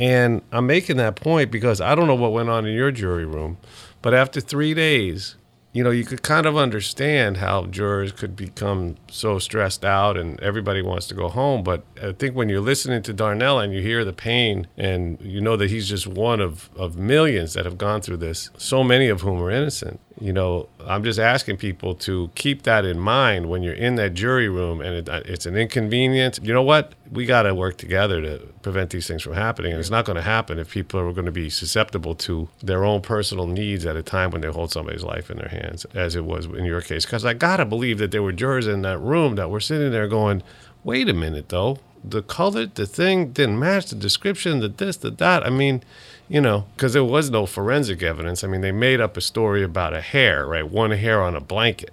And 0.00 0.42
I'm 0.50 0.66
making 0.66 0.96
that 0.96 1.16
point 1.16 1.50
because 1.50 1.80
I 1.80 1.94
don't 1.94 2.06
know 2.06 2.14
what 2.14 2.32
went 2.32 2.48
on 2.48 2.66
in 2.66 2.74
your 2.74 2.90
jury 2.90 3.26
room, 3.26 3.58
but 4.00 4.14
after 4.14 4.40
three 4.40 4.74
days, 4.74 5.36
you 5.72 5.82
know, 5.82 5.90
you 5.90 6.04
could 6.04 6.22
kind 6.22 6.44
of 6.44 6.56
understand 6.56 7.38
how 7.38 7.64
jurors 7.64 8.12
could 8.12 8.36
become 8.36 8.96
so 9.10 9.38
stressed 9.38 9.84
out 9.84 10.18
and 10.18 10.38
everybody 10.40 10.82
wants 10.82 11.06
to 11.08 11.14
go 11.14 11.28
home. 11.30 11.62
But 11.62 11.84
I 12.02 12.12
think 12.12 12.36
when 12.36 12.50
you're 12.50 12.60
listening 12.60 13.02
to 13.04 13.12
Darnell 13.14 13.58
and 13.58 13.72
you 13.72 13.80
hear 13.80 14.04
the 14.04 14.12
pain 14.12 14.66
and 14.76 15.18
you 15.22 15.40
know 15.40 15.56
that 15.56 15.70
he's 15.70 15.88
just 15.88 16.06
one 16.06 16.40
of, 16.40 16.68
of 16.76 16.96
millions 16.96 17.54
that 17.54 17.64
have 17.64 17.78
gone 17.78 18.02
through 18.02 18.18
this, 18.18 18.50
so 18.58 18.84
many 18.84 19.08
of 19.08 19.22
whom 19.22 19.40
are 19.40 19.50
innocent, 19.50 19.98
you 20.22 20.32
know, 20.32 20.68
I'm 20.86 21.02
just 21.02 21.18
asking 21.18 21.56
people 21.56 21.96
to 21.96 22.30
keep 22.36 22.62
that 22.62 22.84
in 22.84 23.00
mind 23.00 23.50
when 23.50 23.64
you're 23.64 23.74
in 23.74 23.96
that 23.96 24.14
jury 24.14 24.48
room 24.48 24.80
and 24.80 24.94
it, 24.94 25.08
uh, 25.08 25.20
it's 25.24 25.46
an 25.46 25.56
inconvenience. 25.56 26.38
You 26.40 26.54
know 26.54 26.62
what? 26.62 26.92
We 27.10 27.26
got 27.26 27.42
to 27.42 27.54
work 27.56 27.76
together 27.76 28.20
to 28.20 28.38
prevent 28.62 28.90
these 28.90 29.08
things 29.08 29.22
from 29.22 29.32
happening. 29.32 29.72
And 29.72 29.80
it's 29.80 29.90
not 29.90 30.04
going 30.04 30.14
to 30.14 30.22
happen 30.22 30.60
if 30.60 30.70
people 30.70 31.00
are 31.00 31.12
going 31.12 31.26
to 31.26 31.32
be 31.32 31.50
susceptible 31.50 32.14
to 32.14 32.48
their 32.62 32.84
own 32.84 33.00
personal 33.00 33.48
needs 33.48 33.84
at 33.84 33.96
a 33.96 34.02
time 34.02 34.30
when 34.30 34.42
they 34.42 34.48
hold 34.48 34.70
somebody's 34.70 35.02
life 35.02 35.28
in 35.28 35.38
their 35.38 35.48
hands, 35.48 35.86
as 35.86 36.14
it 36.14 36.24
was 36.24 36.46
in 36.46 36.64
your 36.64 36.82
case. 36.82 37.04
Because 37.04 37.24
I 37.24 37.34
got 37.34 37.56
to 37.56 37.64
believe 37.64 37.98
that 37.98 38.12
there 38.12 38.22
were 38.22 38.32
jurors 38.32 38.68
in 38.68 38.82
that 38.82 38.98
room 38.98 39.34
that 39.34 39.50
were 39.50 39.60
sitting 39.60 39.90
there 39.90 40.06
going, 40.06 40.44
wait 40.84 41.08
a 41.08 41.12
minute, 41.12 41.48
though. 41.48 41.78
The 42.04 42.22
color, 42.22 42.66
the 42.66 42.86
thing 42.86 43.32
didn't 43.32 43.58
match 43.58 43.86
the 43.86 43.96
description, 43.96 44.60
the 44.60 44.68
this, 44.68 44.96
the 44.96 45.10
that. 45.10 45.44
I 45.44 45.50
mean, 45.50 45.82
you 46.28 46.40
know, 46.40 46.66
because 46.74 46.92
there 46.92 47.04
was 47.04 47.30
no 47.30 47.46
forensic 47.46 48.02
evidence. 48.02 48.42
I 48.42 48.48
mean, 48.48 48.60
they 48.60 48.72
made 48.72 49.00
up 49.00 49.16
a 49.16 49.20
story 49.20 49.62
about 49.62 49.92
a 49.94 50.00
hair, 50.00 50.46
right? 50.46 50.68
One 50.68 50.90
hair 50.92 51.22
on 51.22 51.34
a 51.36 51.40
blanket, 51.40 51.92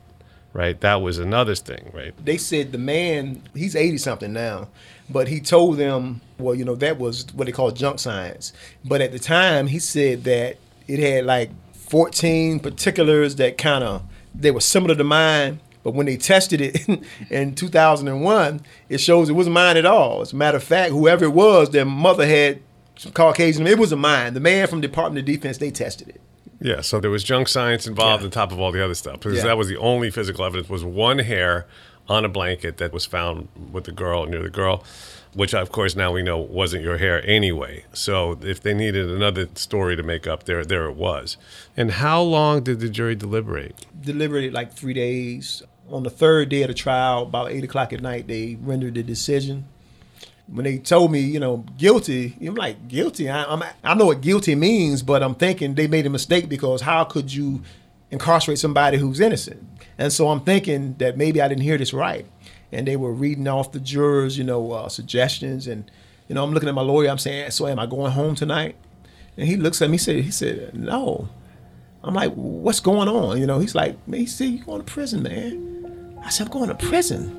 right? 0.53 0.79
That 0.81 1.01
was 1.01 1.17
another 1.19 1.55
thing, 1.55 1.91
right? 1.93 2.13
they 2.23 2.37
said 2.37 2.71
the 2.71 2.77
man 2.77 3.41
he's 3.55 3.75
80 3.75 3.97
something 3.97 4.33
now 4.33 4.67
but 5.09 5.27
he 5.27 5.39
told 5.39 5.77
them 5.77 6.21
well 6.37 6.53
you 6.53 6.63
know 6.65 6.75
that 6.75 6.97
was 6.99 7.25
what 7.33 7.45
they 7.45 7.51
call 7.51 7.71
junk 7.71 7.99
science 7.99 8.53
but 8.85 9.01
at 9.01 9.11
the 9.11 9.19
time 9.19 9.67
he 9.67 9.79
said 9.79 10.23
that 10.25 10.57
it 10.87 10.99
had 10.99 11.25
like 11.25 11.49
14 11.73 12.59
particulars 12.59 13.35
that 13.37 13.57
kind 13.57 13.83
of 13.83 14.03
they 14.35 14.51
were 14.51 14.61
similar 14.61 14.95
to 14.95 15.03
mine 15.03 15.59
but 15.83 15.93
when 15.93 16.05
they 16.05 16.17
tested 16.17 16.61
it 16.61 16.87
in 17.31 17.55
2001 17.55 18.61
it 18.89 18.99
shows 18.99 19.29
it 19.29 19.33
wasn't 19.33 19.53
mine 19.53 19.77
at 19.77 19.85
all 19.85 20.21
as 20.21 20.33
a 20.33 20.35
matter 20.35 20.57
of 20.57 20.63
fact 20.63 20.91
whoever 20.91 21.25
it 21.25 21.33
was 21.33 21.71
their 21.71 21.85
mother 21.85 22.27
had 22.27 22.61
caucasian 23.13 23.65
it 23.67 23.77
was 23.79 23.91
a 23.91 23.95
mine 23.95 24.33
the 24.33 24.39
man 24.39 24.67
from 24.67 24.81
department 24.81 25.19
of 25.19 25.25
defense 25.25 25.57
they 25.57 25.71
tested 25.71 26.09
it 26.09 26.21
Yeah, 26.61 26.81
so 26.81 26.99
there 26.99 27.09
was 27.11 27.23
junk 27.23 27.47
science 27.47 27.87
involved 27.87 28.21
Yeah. 28.21 28.25
on 28.27 28.31
top 28.31 28.51
of 28.51 28.59
all 28.59 28.71
the 28.73 28.83
other 28.83 28.93
stuff 28.95 29.19
because 29.21 29.37
Yeah. 29.37 29.43
that 29.45 29.57
was 29.57 29.67
the 29.69 29.77
only 29.77 30.11
physical 30.11 30.43
evidence 30.43 30.67
was 30.69 30.83
one 30.83 31.19
hair 31.19 31.65
on 32.09 32.25
a 32.25 32.29
blanket 32.29 32.77
that 32.77 32.91
was 32.91 33.05
found 33.05 33.47
with 33.71 33.83
the 33.85 33.91
girl 33.93 34.25
near 34.25 34.41
the 34.41 34.49
girl, 34.49 34.83
which 35.33 35.53
of 35.53 35.71
course 35.71 35.95
now 35.95 36.11
we 36.11 36.21
know 36.23 36.37
wasn't 36.39 36.83
your 36.83 36.97
hair 36.97 37.21
anyway. 37.25 37.85
So 37.93 38.37
if 38.41 38.59
they 38.61 38.73
needed 38.73 39.09
another 39.09 39.47
story 39.53 39.95
to 39.95 40.01
make 40.03 40.25
up, 40.27 40.43
there 40.45 40.65
there 40.65 40.85
it 40.89 40.95
was. 40.95 41.37
And 41.77 41.91
how 41.91 42.21
long 42.21 42.63
did 42.63 42.79
the 42.81 42.89
jury 42.89 43.15
deliberate? 43.15 43.85
Deliberated 44.01 44.51
like 44.53 44.73
three 44.73 44.93
days. 44.93 45.61
On 45.89 46.03
the 46.03 46.09
third 46.09 46.49
day 46.49 46.63
of 46.63 46.67
the 46.67 46.73
trial, 46.73 47.23
about 47.23 47.51
eight 47.51 47.63
o'clock 47.63 47.93
at 47.93 48.01
night, 48.01 48.27
they 48.27 48.57
rendered 48.61 48.95
the 48.95 49.03
decision. 49.03 49.65
When 50.51 50.63
they 50.63 50.79
told 50.79 51.11
me, 51.11 51.19
you 51.19 51.39
know, 51.39 51.57
guilty, 51.77 52.35
I'm 52.41 52.55
like 52.55 52.87
guilty. 52.87 53.29
I, 53.29 53.43
I'm, 53.43 53.63
I 53.83 53.93
know 53.93 54.07
what 54.07 54.21
guilty 54.21 54.55
means, 54.55 55.03
but 55.03 55.21
I'm 55.21 55.35
thinking 55.35 55.75
they 55.75 55.87
made 55.87 56.05
a 56.05 56.09
mistake 56.09 56.49
because 56.49 56.81
how 56.81 57.03
could 57.03 57.31
you 57.31 57.61
incarcerate 58.09 58.57
somebody 58.57 58.97
who's 58.97 59.19
innocent? 59.19 59.63
And 59.97 60.11
so 60.11 60.29
I'm 60.29 60.41
thinking 60.41 60.95
that 60.97 61.17
maybe 61.17 61.41
I 61.41 61.47
didn't 61.47 61.61
hear 61.61 61.77
this 61.77 61.93
right. 61.93 62.25
And 62.71 62.87
they 62.87 62.95
were 62.95 63.13
reading 63.13 63.47
off 63.47 63.71
the 63.71 63.79
jurors, 63.79 64.37
you 64.37 64.43
know, 64.43 64.71
uh, 64.71 64.89
suggestions. 64.89 65.67
And, 65.67 65.89
you 66.27 66.35
know, 66.35 66.43
I'm 66.43 66.51
looking 66.53 66.69
at 66.69 66.75
my 66.75 66.81
lawyer. 66.81 67.09
I'm 67.09 67.17
saying, 67.17 67.51
so 67.51 67.67
am 67.67 67.79
I 67.79 67.85
going 67.85 68.11
home 68.11 68.35
tonight? 68.35 68.75
And 69.37 69.47
he 69.47 69.55
looks 69.55 69.81
at 69.81 69.89
me, 69.89 69.97
said, 69.97 70.23
he 70.23 70.31
said, 70.31 70.73
no. 70.73 71.29
I'm 72.03 72.13
like, 72.13 72.33
what's 72.33 72.79
going 72.79 73.07
on? 73.07 73.39
You 73.39 73.45
know, 73.45 73.59
he's 73.59 73.75
like, 73.75 74.07
man, 74.07 74.21
he 74.21 74.25
said, 74.25 74.45
you 74.45 74.63
going 74.63 74.81
to 74.81 74.91
prison, 74.91 75.23
man. 75.23 76.19
I 76.23 76.29
said, 76.29 76.47
I'm 76.47 76.53
going 76.53 76.69
to 76.69 76.75
prison. 76.75 77.38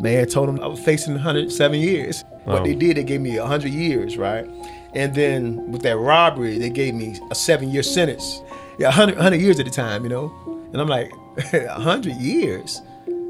Man 0.00 0.26
told 0.26 0.48
him 0.48 0.60
I 0.60 0.66
was 0.66 0.80
facing 0.80 1.12
107 1.12 1.78
years. 1.78 2.24
What 2.44 2.64
they 2.64 2.74
did, 2.74 2.96
they 2.96 3.04
gave 3.04 3.20
me 3.20 3.38
100 3.38 3.70
years, 3.70 4.16
right? 4.16 4.48
And 4.94 5.14
then 5.14 5.70
with 5.70 5.82
that 5.82 5.96
robbery, 5.98 6.58
they 6.58 6.70
gave 6.70 6.94
me 6.94 7.18
a 7.30 7.34
seven 7.34 7.70
year 7.70 7.82
sentence. 7.82 8.42
Yeah, 8.78 8.88
100, 8.88 9.16
100 9.16 9.40
years 9.40 9.60
at 9.60 9.66
the 9.66 9.70
time, 9.70 10.02
you 10.02 10.08
know? 10.08 10.32
And 10.72 10.80
I'm 10.80 10.88
like, 10.88 11.12
100 11.52 12.14
years? 12.16 12.80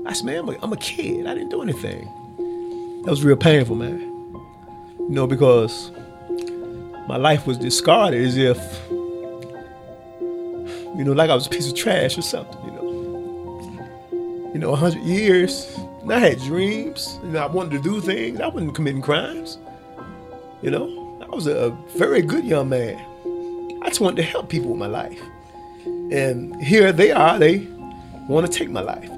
I 0.07 0.13
said, 0.13 0.27
man, 0.27 0.39
I'm 0.39 0.49
a, 0.49 0.59
I'm 0.63 0.73
a 0.73 0.77
kid. 0.77 1.27
I 1.27 1.35
didn't 1.35 1.51
do 1.51 1.61
anything. 1.61 2.05
That 3.05 3.11
was 3.11 3.25
real 3.25 3.37
painful, 3.37 3.77
man. 3.77 3.99
You 4.01 5.11
know, 5.11 5.27
because 5.27 5.91
my 7.09 7.17
life 7.17 7.47
was 7.47 7.59
discarded 7.59 8.25
as 8.25 8.37
if, 8.37 8.59
you 10.97 11.05
know, 11.05 11.13
like 11.13 11.31
I 11.31 11.35
was 11.35 11.47
a 11.47 11.51
piece 11.51 11.69
of 11.69 11.75
trash 11.75 12.17
or 12.17 12.23
something, 12.23 12.65
you 12.65 12.71
know. 12.71 12.81
You 14.55 14.61
know, 14.61 14.71
100 14.71 15.03
years, 15.03 15.77
and 16.03 16.13
I 16.13 16.19
had 16.19 16.39
dreams, 16.39 17.19
and 17.23 17.37
I 17.37 17.47
wanted 17.47 17.71
to 17.73 17.83
do 17.83 18.01
things. 18.01 18.41
I 18.41 18.49
wasn't 18.49 18.75
committing 18.75 19.03
crimes. 19.03 19.59
You 20.63 20.71
know, 20.71 21.19
I 21.23 21.35
was 21.35 21.47
a 21.47 21.71
very 21.97 22.23
good 22.23 22.45
young 22.45 22.69
man. 22.69 22.97
I 23.83 23.89
just 23.89 24.01
wanted 24.01 24.17
to 24.17 24.23
help 24.23 24.49
people 24.49 24.71
with 24.71 24.79
my 24.79 24.87
life. 24.87 25.21
And 26.13 26.63
here 26.63 26.93
they 26.93 27.13
are, 27.13 27.39
they 27.39 27.67
want 28.29 28.47
to 28.47 28.53
take 28.53 28.71
my 28.71 28.81
life. 28.81 29.11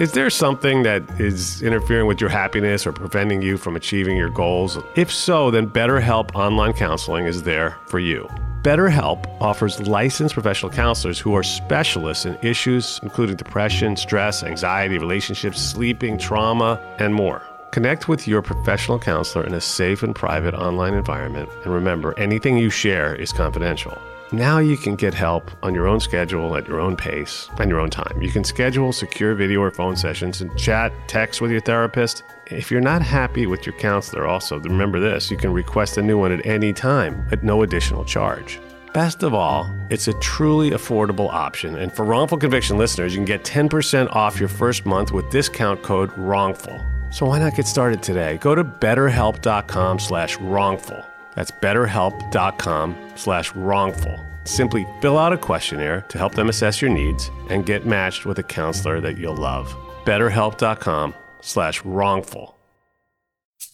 Is 0.00 0.10
there 0.12 0.30
something 0.30 0.82
that 0.82 1.02
is 1.20 1.62
interfering 1.62 2.08
with 2.08 2.20
your 2.20 2.28
happiness 2.28 2.86
or 2.86 2.92
preventing 2.92 3.40
you 3.40 3.56
from 3.56 3.76
achieving 3.76 4.16
your 4.16 4.30
goals? 4.30 4.76
If 4.96 5.12
so, 5.12 5.50
then 5.52 5.68
BetterHelp 5.68 6.34
Online 6.34 6.72
Counseling 6.72 7.26
is 7.26 7.44
there 7.44 7.76
for 7.86 8.00
you. 8.00 8.28
BetterHelp 8.62 9.26
offers 9.40 9.80
licensed 9.88 10.34
professional 10.34 10.70
counselors 10.70 11.18
who 11.18 11.34
are 11.34 11.42
specialists 11.42 12.26
in 12.26 12.38
issues 12.42 13.00
including 13.02 13.34
depression, 13.34 13.96
stress, 13.96 14.44
anxiety, 14.44 14.98
relationships, 14.98 15.60
sleeping, 15.60 16.16
trauma, 16.16 16.80
and 17.00 17.12
more. 17.12 17.42
Connect 17.72 18.06
with 18.06 18.28
your 18.28 18.42
professional 18.42 18.98
counselor 18.98 19.46
in 19.46 19.54
a 19.54 19.60
safe 19.60 20.02
and 20.02 20.14
private 20.14 20.52
online 20.52 20.92
environment. 20.92 21.48
And 21.64 21.72
remember, 21.72 22.12
anything 22.18 22.58
you 22.58 22.68
share 22.68 23.14
is 23.14 23.32
confidential. 23.32 23.96
Now 24.30 24.58
you 24.58 24.76
can 24.76 24.94
get 24.94 25.14
help 25.14 25.50
on 25.62 25.74
your 25.74 25.88
own 25.88 25.98
schedule, 25.98 26.54
at 26.54 26.68
your 26.68 26.80
own 26.80 26.98
pace, 26.98 27.48
and 27.58 27.70
your 27.70 27.80
own 27.80 27.88
time. 27.88 28.20
You 28.20 28.30
can 28.30 28.44
schedule 28.44 28.92
secure 28.92 29.34
video 29.34 29.60
or 29.60 29.70
phone 29.70 29.96
sessions 29.96 30.42
and 30.42 30.54
chat, 30.58 30.92
text 31.06 31.40
with 31.40 31.50
your 31.50 31.62
therapist. 31.62 32.24
If 32.46 32.70
you're 32.70 32.82
not 32.82 33.00
happy 33.00 33.46
with 33.46 33.64
your 33.64 33.74
counselor, 33.76 34.26
also 34.26 34.60
remember 34.60 35.00
this 35.00 35.30
you 35.30 35.38
can 35.38 35.54
request 35.54 35.96
a 35.96 36.02
new 36.02 36.18
one 36.18 36.30
at 36.32 36.44
any 36.44 36.74
time 36.74 37.26
at 37.32 37.42
no 37.42 37.62
additional 37.62 38.04
charge. 38.04 38.60
Best 38.92 39.22
of 39.22 39.32
all, 39.32 39.74
it's 39.88 40.08
a 40.08 40.18
truly 40.20 40.72
affordable 40.72 41.32
option. 41.32 41.76
And 41.76 41.90
for 41.90 42.04
wrongful 42.04 42.36
conviction 42.36 42.76
listeners, 42.76 43.14
you 43.14 43.18
can 43.18 43.24
get 43.24 43.44
10% 43.44 44.14
off 44.14 44.38
your 44.38 44.50
first 44.50 44.84
month 44.84 45.10
with 45.10 45.30
discount 45.30 45.82
code 45.82 46.10
WRONGFUL. 46.10 47.01
So 47.12 47.26
why 47.26 47.38
not 47.38 47.56
get 47.56 47.66
started 47.66 48.02
today? 48.02 48.38
Go 48.38 48.54
to 48.54 48.64
betterhelp.com 48.64 49.98
slash 49.98 50.40
wrongful. 50.40 51.04
That's 51.36 51.50
betterhelp.com 51.50 53.10
slash 53.16 53.54
wrongful. 53.54 54.18
Simply 54.44 54.86
fill 55.00 55.18
out 55.18 55.34
a 55.34 55.38
questionnaire 55.38 56.06
to 56.08 56.18
help 56.18 56.34
them 56.34 56.48
assess 56.48 56.80
your 56.80 56.90
needs 56.90 57.30
and 57.50 57.66
get 57.66 57.86
matched 57.86 58.24
with 58.24 58.38
a 58.38 58.42
counselor 58.42 58.98
that 59.02 59.18
you'll 59.18 59.36
love. 59.36 59.68
betterhelp.com 60.04 61.14
slash 61.42 61.84
wrongful. 61.84 62.56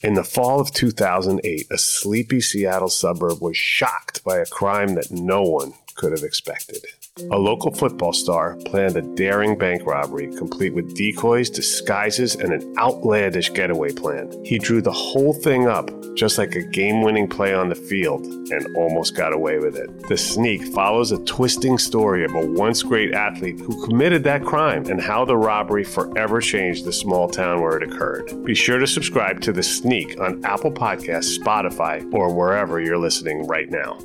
In 0.02 0.14
the 0.14 0.24
fall 0.24 0.60
of 0.60 0.72
2008, 0.72 1.66
a 1.70 1.78
sleepy 1.78 2.40
Seattle 2.40 2.88
suburb 2.88 3.40
was 3.40 3.56
shocked 3.56 4.24
by 4.24 4.38
a 4.38 4.46
crime 4.46 4.94
that 4.94 5.12
no 5.12 5.42
one 5.42 5.74
could 5.94 6.10
have 6.12 6.22
expected. 6.24 6.84
A 7.30 7.38
local 7.38 7.72
football 7.72 8.12
star 8.12 8.56
planned 8.66 8.96
a 8.96 9.02
daring 9.02 9.58
bank 9.58 9.84
robbery 9.84 10.28
complete 10.36 10.72
with 10.72 10.94
decoys, 10.94 11.50
disguises, 11.50 12.36
and 12.36 12.52
an 12.52 12.74
outlandish 12.78 13.52
getaway 13.52 13.92
plan. 13.92 14.30
He 14.44 14.58
drew 14.58 14.80
the 14.80 14.92
whole 14.92 15.32
thing 15.32 15.66
up 15.66 15.90
just 16.14 16.38
like 16.38 16.54
a 16.54 16.62
game 16.62 17.02
winning 17.02 17.28
play 17.28 17.54
on 17.54 17.68
the 17.68 17.74
field 17.74 18.24
and 18.26 18.76
almost 18.76 19.14
got 19.14 19.32
away 19.32 19.58
with 19.58 19.76
it. 19.76 20.08
The 20.08 20.16
Sneak 20.16 20.62
follows 20.74 21.12
a 21.12 21.24
twisting 21.24 21.78
story 21.78 22.24
of 22.24 22.34
a 22.34 22.46
once 22.46 22.82
great 22.82 23.14
athlete 23.14 23.60
who 23.60 23.84
committed 23.86 24.24
that 24.24 24.44
crime 24.44 24.86
and 24.86 25.00
how 25.00 25.24
the 25.24 25.36
robbery 25.36 25.84
forever 25.84 26.40
changed 26.40 26.84
the 26.84 26.92
small 26.92 27.28
town 27.28 27.60
where 27.60 27.76
it 27.76 27.88
occurred. 27.88 28.44
Be 28.44 28.54
sure 28.54 28.78
to 28.78 28.86
subscribe 28.86 29.40
to 29.42 29.52
The 29.52 29.62
Sneak 29.62 30.20
on 30.20 30.44
Apple 30.44 30.72
Podcasts, 30.72 31.38
Spotify, 31.38 32.12
or 32.12 32.34
wherever 32.34 32.80
you're 32.80 32.98
listening 32.98 33.46
right 33.46 33.70
now. 33.70 33.98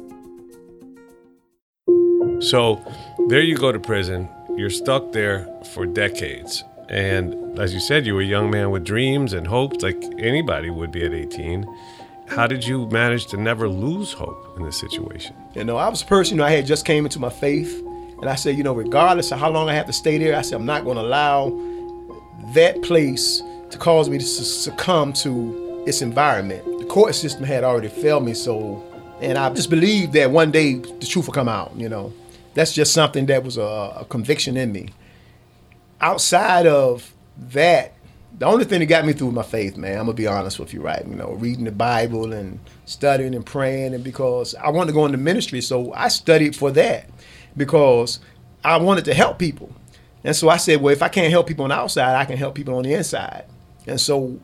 So 2.42 2.82
there 3.30 3.42
you 3.42 3.58
go 3.58 3.72
to 3.72 3.80
prison. 3.80 4.30
You're 4.56 4.70
stuck 4.70 5.12
there 5.12 5.48
for 5.74 5.86
decades. 5.86 6.64
And 6.90 7.58
as 7.60 7.74
you 7.74 7.80
said, 7.80 8.06
you 8.06 8.16
were 8.16 8.22
a 8.22 8.26
young 8.26 8.52
man 8.52 8.72
with 8.72 8.84
dreams 8.84 9.34
and 9.34 9.48
hopes, 9.48 9.84
like 9.84 10.04
anybody 10.18 10.70
would 10.70 10.92
be 10.92 11.06
at 11.06 11.14
18. 11.14 11.66
How 12.28 12.48
did 12.48 12.66
you 12.66 12.88
manage 12.88 13.28
to 13.28 13.38
never 13.38 13.68
lose 13.68 14.14
hope 14.14 14.58
in 14.58 14.64
this 14.64 14.80
situation? 14.80 15.36
You 15.56 15.64
know, 15.64 15.78
I 15.78 15.90
was 15.90 16.02
a 16.02 16.06
person, 16.06 16.36
you 16.36 16.42
know, 16.42 16.48
I 16.48 16.52
had 16.52 16.66
just 16.66 16.86
came 16.86 17.06
into 17.06 17.20
my 17.20 17.30
faith. 17.30 17.82
And 18.22 18.30
I 18.30 18.36
said, 18.36 18.58
you 18.58 18.64
know, 18.64 18.74
regardless 18.74 19.32
of 19.32 19.40
how 19.40 19.50
long 19.50 19.70
I 19.70 19.74
have 19.74 19.86
to 19.88 19.94
stay 19.94 20.18
there, 20.18 20.36
I 20.38 20.42
said, 20.42 20.56
I'm 20.56 20.66
not 20.66 20.86
going 20.86 20.96
to 20.96 21.04
allow 21.04 21.50
that 22.54 22.82
place 22.82 23.42
to 23.70 23.78
cause 23.78 24.10
me 24.10 24.18
to 24.18 24.24
su- 24.24 24.44
succumb 24.44 25.14
to 25.14 25.84
its 25.86 26.02
environment. 26.02 26.64
The 26.80 26.86
court 26.86 27.16
system 27.16 27.44
had 27.44 27.64
already 27.64 27.90
failed 27.90 28.24
me, 28.24 28.34
so, 28.34 28.82
and 29.20 29.38
I 29.38 29.50
just 29.54 29.70
believed 29.70 30.14
that 30.14 30.32
one 30.32 30.52
day 30.52 30.76
the 30.76 31.06
truth 31.06 31.28
will 31.28 31.34
come 31.34 31.50
out, 31.50 31.74
you 31.76 31.90
know. 31.90 32.14
That's 32.54 32.74
just 32.74 32.94
something 32.94 33.26
that 33.28 33.44
was 33.44 33.58
a, 33.58 33.62
a 34.00 34.06
conviction 34.10 34.58
in 34.58 34.72
me. 34.72 34.90
Outside 36.02 36.68
of 36.68 37.14
that, 37.38 37.94
the 38.38 38.46
only 38.46 38.66
thing 38.66 38.80
that 38.80 38.88
got 38.88 39.06
me 39.06 39.14
through 39.14 39.32
my 39.32 39.44
faith, 39.44 39.78
man, 39.78 39.94
I'm 39.94 40.06
gonna 40.06 40.14
be 40.14 40.28
honest 40.28 40.60
with 40.60 40.74
you, 40.74 40.82
right? 40.82 41.06
You 41.08 41.16
know, 41.16 41.34
reading 41.34 41.66
the 41.66 41.72
Bible 41.72 42.34
and 42.34 42.60
studying 42.86 43.36
and 43.36 43.46
praying, 43.46 43.94
and 43.94 44.04
because 44.04 44.56
I 44.56 44.70
wanted 44.70 44.88
to 44.88 44.94
go 44.94 45.06
into 45.06 45.18
ministry, 45.18 45.62
so 45.62 45.94
I 45.94 46.08
studied 46.08 46.56
for 46.56 46.72
that 46.72 47.10
because 47.56 48.20
I 48.64 48.78
wanted 48.78 49.06
to 49.06 49.14
help 49.14 49.40
people. 49.40 49.72
And 50.24 50.36
so 50.36 50.50
I 50.50 50.58
said, 50.58 50.82
well, 50.82 50.94
if 50.94 51.02
I 51.02 51.10
can't 51.10 51.32
help 51.32 51.48
people 51.48 51.64
on 51.64 51.70
the 51.70 51.76
outside, 51.76 52.16
I 52.16 52.26
can 52.26 52.38
help 52.38 52.56
people 52.56 52.76
on 52.76 52.84
the 52.84 52.94
inside. 52.94 53.46
And 53.86 54.00
so 54.00 54.40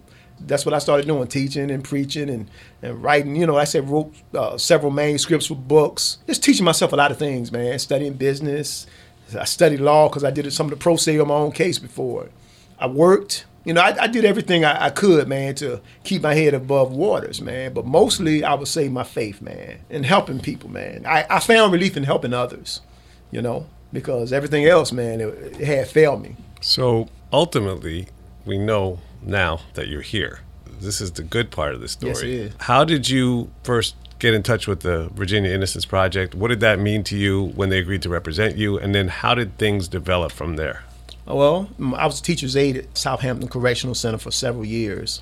that's 0.46 0.66
what 0.66 0.74
I 0.74 0.80
started 0.80 1.08
doing, 1.08 1.28
teaching 1.28 1.72
and 1.72 1.84
preaching 1.84 2.30
and, 2.30 2.50
and 2.82 3.02
writing. 3.02 3.36
You 3.36 3.46
know, 3.46 3.58
I 3.58 3.64
said, 3.64 3.90
wrote 3.90 4.14
uh, 4.34 4.58
several 4.58 4.92
manuscripts 4.92 5.48
for 5.48 5.56
books. 5.56 6.18
Just 6.28 6.44
teaching 6.44 6.66
myself 6.66 6.94
a 6.94 6.96
lot 6.96 7.12
of 7.12 7.18
things, 7.18 7.52
man. 7.52 7.78
Studying 7.80 8.14
business. 8.14 8.88
I 9.38 9.46
studied 9.46 9.80
law 9.80 10.10
because 10.10 10.24
I 10.24 10.32
did 10.32 10.52
some 10.54 10.68
of 10.68 10.72
the 10.72 10.78
pro 10.78 10.96
se 10.96 11.20
on 11.20 11.28
my 11.28 11.36
own 11.36 11.52
case 11.52 11.80
before. 11.80 12.30
I 12.80 12.88
worked. 12.88 13.46
You 13.66 13.74
know, 13.74 13.82
I, 13.82 14.04
I 14.04 14.08
did 14.08 14.26
everything 14.26 14.64
I, 14.66 14.86
I, 14.86 14.90
could, 14.90 15.28
man, 15.28 15.54
to 15.56 15.82
keep 16.04 16.24
my 16.24 16.34
head 16.34 16.54
above 16.54 16.92
waters, 16.92 17.42
man. 17.42 17.74
But 17.74 17.86
mostly, 17.86 18.44
I 18.44 18.54
would 18.54 18.68
say 18.68 18.88
my 18.88 19.04
faith, 19.04 19.42
man, 19.42 19.80
and 19.90 20.06
helping 20.06 20.40
people, 20.40 20.70
man. 20.70 21.06
I, 21.06 21.26
I 21.30 21.40
found 21.40 21.74
relief 21.74 21.98
in 21.98 22.04
helping 22.04 22.34
others, 22.34 22.82
you 23.32 23.42
know, 23.42 23.68
because 23.92 24.32
everything 24.32 24.66
else, 24.66 24.92
man, 24.92 25.20
it, 25.20 25.60
it 25.60 25.68
had 25.68 25.88
failed 25.88 26.22
me. 26.22 26.38
So 26.62 27.10
ultimately, 27.32 28.08
we 28.46 28.58
know 28.58 29.00
now 29.22 29.62
that 29.74 29.88
you're 29.88 30.02
here. 30.02 30.42
This 30.80 31.02
is 31.02 31.12
the 31.12 31.24
good 31.24 31.52
part 31.52 31.76
of 31.76 31.82
the 31.82 31.88
story. 31.88 32.12
Yes, 32.12 32.22
it 32.22 32.30
is. 32.30 32.54
How 32.60 32.86
did 32.86 33.10
you 33.10 33.52
first 33.64 33.96
get 34.20 34.34
in 34.34 34.44
touch 34.44 34.68
with 34.68 34.82
the 34.82 35.10
Virginia 35.14 35.52
Innocence 35.52 35.86
Project? 35.86 36.36
What 36.36 36.50
did 36.50 36.60
that 36.60 36.80
mean 36.80 37.04
to 37.06 37.18
you 37.18 37.48
when 37.56 37.70
they 37.70 37.80
agreed 37.80 38.02
to 38.04 38.10
represent 38.10 38.58
you? 38.58 38.78
And 38.78 38.94
then 38.94 39.08
how 39.08 39.36
did 39.36 39.58
things 39.58 39.88
develop 39.88 40.32
from 40.32 40.56
there? 40.56 40.84
Well, 41.26 41.70
I 41.96 42.06
was 42.06 42.20
a 42.20 42.24
teacher's 42.24 42.56
aide 42.56 42.78
at 42.78 42.98
Southampton 42.98 43.50
Correctional 43.50 43.96
Center 43.96 44.18
for 44.18 44.32
several 44.32 44.66
years. 44.66 45.22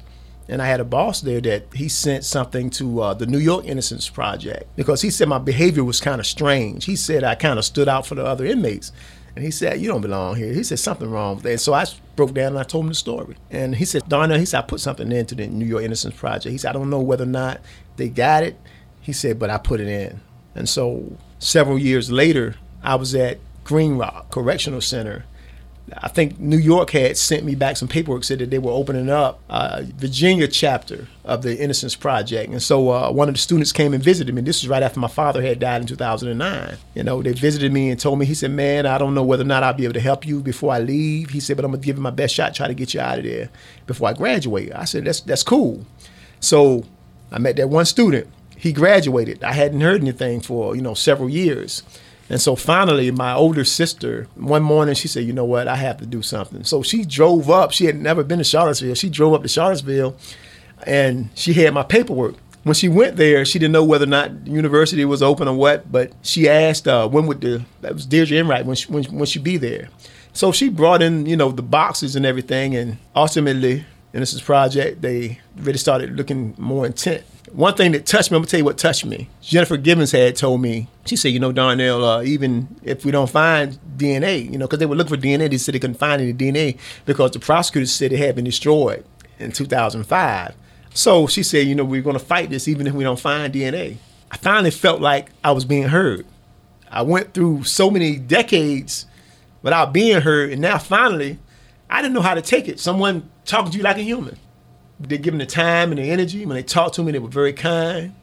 And 0.49 0.61
I 0.61 0.67
had 0.67 0.79
a 0.79 0.85
boss 0.85 1.19
there 1.19 1.41
that 1.41 1.65
he 1.73 1.89
sent 1.89 2.23
something 2.23 2.69
to 2.71 3.01
uh, 3.01 3.13
the 3.13 3.25
New 3.25 3.37
York 3.37 3.65
Innocence 3.65 4.07
Project 4.07 4.73
because 4.77 5.01
he 5.01 5.09
said 5.09 5.27
my 5.27 5.39
behavior 5.39 5.83
was 5.83 5.99
kind 5.99 6.21
of 6.21 6.25
strange. 6.25 6.85
He 6.85 6.95
said 6.95 7.25
I 7.25 7.35
kind 7.35 7.59
of 7.59 7.65
stood 7.65 7.89
out 7.89 8.07
for 8.07 8.15
the 8.15 8.25
other 8.25 8.45
inmates. 8.45 8.93
And 9.37 9.45
he 9.45 9.51
said, 9.51 9.79
You 9.79 9.87
don't 9.89 10.01
belong 10.01 10.35
here. 10.35 10.51
He 10.51 10.63
said, 10.63 10.79
Something 10.79 11.11
wrong 11.11 11.35
with 11.35 11.43
that. 11.43 11.59
So 11.59 11.71
I 11.71 11.85
broke 12.15 12.33
down 12.33 12.53
and 12.53 12.59
I 12.59 12.63
told 12.63 12.85
him 12.85 12.89
the 12.89 12.95
story. 12.95 13.35
And 13.51 13.75
he 13.75 13.85
said, 13.85 14.09
Darnell, 14.09 14.39
he 14.39 14.47
said, 14.47 14.57
I 14.57 14.61
put 14.63 14.79
something 14.79 15.11
into 15.11 15.35
the 15.35 15.45
New 15.45 15.63
York 15.63 15.83
Innocence 15.83 16.15
Project. 16.15 16.51
He 16.51 16.57
said, 16.57 16.69
I 16.69 16.73
don't 16.73 16.89
know 16.89 17.01
whether 17.01 17.23
or 17.23 17.27
not 17.27 17.61
they 17.97 18.09
got 18.09 18.41
it. 18.41 18.59
He 18.99 19.13
said, 19.13 19.37
But 19.37 19.51
I 19.51 19.59
put 19.59 19.79
it 19.79 19.87
in. 19.87 20.21
And 20.55 20.67
so 20.67 21.15
several 21.37 21.77
years 21.77 22.11
later, 22.11 22.55
I 22.81 22.95
was 22.95 23.13
at 23.13 23.37
Green 23.63 23.99
Rock 23.99 24.31
Correctional 24.31 24.81
Center 24.81 25.25
I 25.95 26.09
think 26.09 26.39
New 26.39 26.57
York 26.57 26.89
had 26.89 27.17
sent 27.17 27.45
me 27.45 27.55
back 27.55 27.77
some 27.77 27.87
paperwork 27.87 28.25
said 28.25 28.39
that 28.39 28.49
they 28.49 28.59
were 28.59 28.71
opening 28.71 29.09
up 29.09 29.39
a 29.49 29.83
Virginia 29.83 30.47
chapter 30.47 31.07
of 31.23 31.43
the 31.43 31.57
Innocence 31.57 31.95
Project, 31.95 32.51
and 32.51 32.61
so 32.61 32.89
uh, 32.89 33.11
one 33.11 33.29
of 33.29 33.35
the 33.35 33.39
students 33.39 33.71
came 33.71 33.93
and 33.93 34.03
visited 34.03 34.35
me. 34.35 34.41
This 34.41 34.61
was 34.61 34.69
right 34.69 34.83
after 34.83 34.99
my 34.99 35.07
father 35.07 35.41
had 35.41 35.59
died 35.59 35.81
in 35.81 35.87
2009. 35.87 36.77
You 36.93 37.03
know, 37.03 37.21
they 37.21 37.31
visited 37.31 37.71
me 37.71 37.89
and 37.89 37.99
told 37.99 38.19
me, 38.19 38.25
he 38.25 38.33
said, 38.33 38.51
"Man, 38.51 38.85
I 38.85 38.97
don't 38.97 39.13
know 39.13 39.23
whether 39.23 39.43
or 39.43 39.47
not 39.47 39.63
I'll 39.63 39.73
be 39.73 39.85
able 39.85 39.93
to 39.93 40.01
help 40.01 40.25
you 40.25 40.41
before 40.41 40.73
I 40.73 40.79
leave." 40.79 41.29
He 41.29 41.39
said, 41.39 41.55
"But 41.55 41.63
I'm 41.63 41.71
gonna 41.71 41.83
give 41.83 41.95
you 41.95 42.03
my 42.03 42.09
best 42.09 42.35
shot, 42.35 42.53
try 42.53 42.67
to 42.67 42.73
get 42.73 42.93
you 42.93 42.99
out 42.99 43.19
of 43.19 43.23
there 43.23 43.49
before 43.85 44.09
I 44.09 44.13
graduate." 44.13 44.71
I 44.75 44.83
said, 44.83 45.05
"That's 45.05 45.21
that's 45.21 45.43
cool." 45.43 45.85
So 46.41 46.83
I 47.31 47.39
met 47.39 47.55
that 47.55 47.69
one 47.69 47.85
student. 47.85 48.27
He 48.57 48.73
graduated. 48.73 49.43
I 49.43 49.53
hadn't 49.53 49.81
heard 49.81 50.01
anything 50.01 50.41
for 50.41 50.75
you 50.75 50.81
know 50.81 50.95
several 50.95 51.29
years. 51.29 51.83
And 52.29 52.41
so 52.41 52.55
finally, 52.55 53.09
my 53.11 53.33
older 53.33 53.63
sister, 53.63 54.27
one 54.35 54.63
morning, 54.63 54.95
she 54.95 55.07
said, 55.07 55.23
You 55.23 55.33
know 55.33 55.45
what? 55.45 55.67
I 55.67 55.75
have 55.75 55.97
to 55.97 56.05
do 56.05 56.21
something. 56.21 56.63
So 56.63 56.83
she 56.83 57.05
drove 57.05 57.49
up. 57.49 57.71
She 57.71 57.85
had 57.85 57.95
never 57.95 58.23
been 58.23 58.39
to 58.39 58.43
Charlottesville. 58.43 58.95
She 58.95 59.09
drove 59.09 59.33
up 59.33 59.43
to 59.43 59.47
Charlottesville 59.47 60.17
and 60.85 61.29
she 61.35 61.53
had 61.53 61.73
my 61.73 61.83
paperwork. 61.83 62.35
When 62.63 62.75
she 62.75 62.89
went 62.89 63.15
there, 63.15 63.45
she 63.45 63.59
didn't 63.59 63.71
know 63.71 63.83
whether 63.83 64.03
or 64.03 64.09
not 64.09 64.43
the 64.43 64.51
university 64.51 65.05
was 65.05 65.23
open 65.23 65.47
or 65.47 65.55
what, 65.55 65.89
but 65.89 66.11
she 66.21 66.49
asked 66.49 66.85
uh, 66.85 67.07
when 67.07 67.25
would 67.27 67.39
the, 67.39 67.63
that 67.79 67.93
was 67.93 68.05
Deirdre 68.05 68.37
Enright, 68.37 68.65
when 68.65 68.75
she, 68.75 68.91
when, 68.91 69.05
when 69.05 69.25
she 69.25 69.39
be 69.39 69.55
there. 69.55 69.87
So 70.33 70.51
she 70.51 70.67
brought 70.67 71.01
in, 71.01 71.25
you 71.25 71.37
know, 71.37 71.49
the 71.49 71.63
boxes 71.63 72.17
and 72.17 72.25
everything. 72.25 72.75
And 72.75 72.97
ultimately, 73.15 73.85
Innocence 74.13 74.41
Project, 74.41 75.01
they 75.01 75.39
really 75.55 75.77
started 75.77 76.17
looking 76.17 76.55
more 76.57 76.85
intent 76.85 77.23
one 77.51 77.75
thing 77.75 77.93
that 77.93 78.05
touched 78.05 78.31
me, 78.31 78.35
I'm 78.35 78.41
gonna 78.41 78.49
tell 78.49 78.59
you 78.59 78.65
what 78.65 78.77
touched 78.77 79.05
me. 79.05 79.29
Jennifer 79.41 79.77
Givens 79.77 80.11
had 80.11 80.35
told 80.35 80.61
me, 80.61 80.87
she 81.05 81.15
said, 81.15 81.29
you 81.29 81.39
know, 81.39 81.51
Darnell, 81.51 82.03
uh, 82.03 82.23
even 82.23 82.67
if 82.83 83.05
we 83.05 83.11
don't 83.11 83.29
find 83.29 83.79
DNA, 83.97 84.51
you 84.51 84.57
know, 84.57 84.67
because 84.67 84.79
they 84.79 84.85
were 84.85 84.95
looking 84.95 85.15
for 85.15 85.21
DNA, 85.21 85.49
they 85.49 85.57
said 85.57 85.73
they 85.73 85.79
couldn't 85.79 85.97
find 85.97 86.21
any 86.21 86.33
DNA 86.33 86.77
because 87.05 87.31
the 87.31 87.39
prosecutors 87.39 87.91
said 87.91 88.11
it 88.11 88.19
had 88.19 88.35
been 88.35 88.45
destroyed 88.45 89.05
in 89.39 89.51
2005. 89.51 90.55
So 90.93 91.27
she 91.27 91.43
said, 91.43 91.67
you 91.67 91.75
know, 91.75 91.85
we're 91.85 92.01
gonna 92.01 92.19
fight 92.19 92.49
this 92.49 92.67
even 92.67 92.87
if 92.87 92.93
we 92.93 93.03
don't 93.03 93.19
find 93.19 93.53
DNA. 93.53 93.97
I 94.29 94.37
finally 94.37 94.71
felt 94.71 94.99
like 94.99 95.29
I 95.43 95.51
was 95.51 95.63
being 95.63 95.87
heard. 95.87 96.25
I 96.91 97.01
went 97.01 97.33
through 97.33 97.63
so 97.63 97.89
many 97.89 98.17
decades 98.17 99.05
without 99.61 99.93
being 99.93 100.21
heard, 100.21 100.51
and 100.51 100.61
now 100.61 100.77
finally, 100.77 101.39
I 101.89 102.01
didn't 102.01 102.13
know 102.13 102.21
how 102.21 102.33
to 102.33 102.41
take 102.41 102.67
it. 102.67 102.79
Someone 102.79 103.29
talking 103.45 103.71
to 103.71 103.77
you 103.77 103.83
like 103.83 103.97
a 103.97 104.03
human 104.03 104.37
they 104.99 105.17
give 105.17 105.33
them 105.33 105.39
the 105.39 105.45
time 105.45 105.91
and 105.91 105.99
the 105.99 106.09
energy. 106.09 106.45
When 106.45 106.55
they 106.55 106.63
talked 106.63 106.95
to 106.95 107.03
me, 107.03 107.11
they 107.11 107.19
were 107.19 107.27
very 107.27 107.53
kind. 107.53 108.15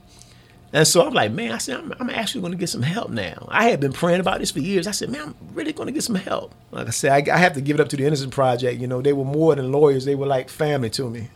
And 0.72 0.88
so 0.88 1.06
I'm 1.06 1.14
like, 1.14 1.30
man, 1.30 1.52
I 1.52 1.58
said, 1.58 1.78
I'm, 1.78 1.94
I'm 2.00 2.10
actually 2.10 2.40
going 2.40 2.52
to 2.52 2.58
get 2.58 2.68
some 2.68 2.82
help 2.82 3.08
now. 3.08 3.46
I 3.48 3.68
had 3.68 3.78
been 3.78 3.92
praying 3.92 4.18
about 4.18 4.40
this 4.40 4.50
for 4.50 4.58
years. 4.58 4.88
I 4.88 4.90
said, 4.90 5.08
man, 5.08 5.22
I'm 5.22 5.36
really 5.54 5.72
going 5.72 5.86
to 5.86 5.92
get 5.92 6.02
some 6.02 6.16
help. 6.16 6.52
Like 6.72 6.88
I 6.88 6.90
said, 6.90 7.28
I, 7.28 7.34
I 7.34 7.38
have 7.38 7.52
to 7.52 7.60
give 7.60 7.78
it 7.78 7.80
up 7.80 7.88
to 7.90 7.96
the 7.96 8.04
Innocent 8.04 8.32
Project. 8.32 8.80
You 8.80 8.88
know, 8.88 9.00
they 9.00 9.12
were 9.12 9.24
more 9.24 9.54
than 9.54 9.70
lawyers. 9.70 10.04
They 10.04 10.16
were 10.16 10.26
like 10.26 10.48
family 10.48 10.90
to 10.90 11.08
me. 11.08 11.28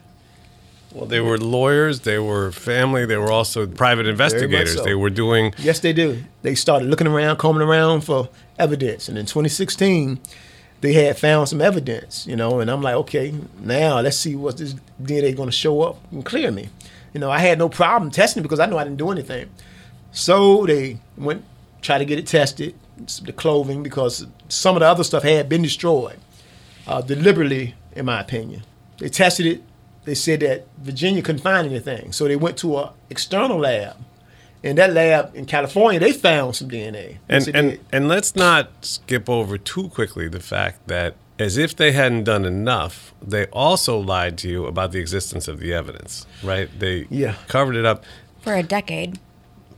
Well, 0.93 1.05
they 1.05 1.19
were 1.19 1.37
lawyers, 1.37 1.99
they 1.99 2.17
were 2.17 2.51
family, 2.51 3.05
they 3.05 3.17
were 3.17 3.31
also 3.31 3.67
private 3.67 4.07
investigators. 4.07 4.73
So. 4.73 4.83
They 4.83 4.95
were 4.95 5.11
doing. 5.11 5.53
Yes, 5.59 5.79
they 5.79 5.93
do. 5.93 6.23
They 6.41 6.55
started 6.55 6.89
looking 6.89 7.05
around, 7.05 7.37
combing 7.37 7.61
around 7.61 8.01
for 8.01 8.29
evidence. 8.57 9.07
And 9.07 9.17
in 9.17 9.25
2016, 9.27 10.19
they 10.81 10.93
had 10.93 11.17
found 11.17 11.49
some 11.49 11.61
evidence, 11.61 12.25
you 12.25 12.35
know, 12.35 12.59
and 12.59 12.69
I'm 12.71 12.81
like, 12.81 12.95
okay, 12.95 13.33
now 13.59 13.99
let's 13.99 14.17
see 14.17 14.35
what 14.35 14.57
this 14.57 14.75
DNA 15.01 15.35
going 15.35 15.49
to 15.49 15.55
show 15.55 15.81
up 15.81 15.97
and 16.11 16.23
clear 16.23 16.51
me. 16.51 16.69
You 17.13 17.19
know, 17.19 17.29
I 17.29 17.39
had 17.39 17.57
no 17.57 17.69
problem 17.69 18.11
testing 18.11 18.43
because 18.43 18.59
I 18.59 18.65
knew 18.65 18.77
I 18.77 18.83
didn't 18.83 18.97
do 18.97 19.11
anything. 19.11 19.49
So 20.11 20.65
they 20.65 20.99
went 21.17 21.43
try 21.81 21.97
to 21.97 22.05
get 22.05 22.19
it 22.19 22.27
tested, 22.27 22.75
the 23.23 23.33
clothing, 23.33 23.83
because 23.83 24.27
some 24.49 24.75
of 24.75 24.81
the 24.81 24.85
other 24.85 25.03
stuff 25.03 25.23
had 25.23 25.47
been 25.47 25.61
destroyed 25.61 26.19
uh, 26.87 27.01
deliberately, 27.01 27.75
in 27.93 28.05
my 28.05 28.19
opinion. 28.19 28.63
They 28.97 29.09
tested 29.09 29.45
it. 29.45 29.63
They 30.03 30.15
said 30.15 30.41
that 30.41 30.67
Virginia 30.77 31.21
couldn't 31.21 31.41
find 31.41 31.67
anything, 31.67 32.11
so 32.11 32.27
they 32.27 32.35
went 32.35 32.57
to 32.57 32.77
an 32.79 32.89
external 33.09 33.59
lab 33.59 33.95
in 34.63 34.75
that 34.75 34.93
lab 34.93 35.35
in 35.35 35.45
California, 35.45 35.99
they 35.99 36.11
found 36.11 36.55
some 36.55 36.69
DNA. 36.69 37.17
And 37.27 37.47
and, 37.53 37.79
and 37.91 38.07
let's 38.07 38.35
not 38.35 38.69
skip 38.81 39.29
over 39.29 39.57
too 39.57 39.89
quickly 39.89 40.27
the 40.27 40.39
fact 40.39 40.87
that 40.87 41.15
as 41.39 41.57
if 41.57 41.75
they 41.75 41.93
hadn't 41.93 42.25
done 42.25 42.43
enough, 42.43 43.13
they 43.21 43.45
also 43.47 43.97
lied 43.97 44.37
to 44.39 44.49
you 44.49 44.65
about 44.65 44.91
the 44.91 44.99
existence 44.99 45.47
of 45.47 45.59
the 45.59 45.73
evidence, 45.73 46.27
right? 46.43 46.69
They 46.77 47.07
yeah. 47.09 47.35
covered 47.47 47.77
it 47.77 47.85
up 47.85 48.03
for 48.41 48.53
a 48.53 48.63
decade. 48.63 49.19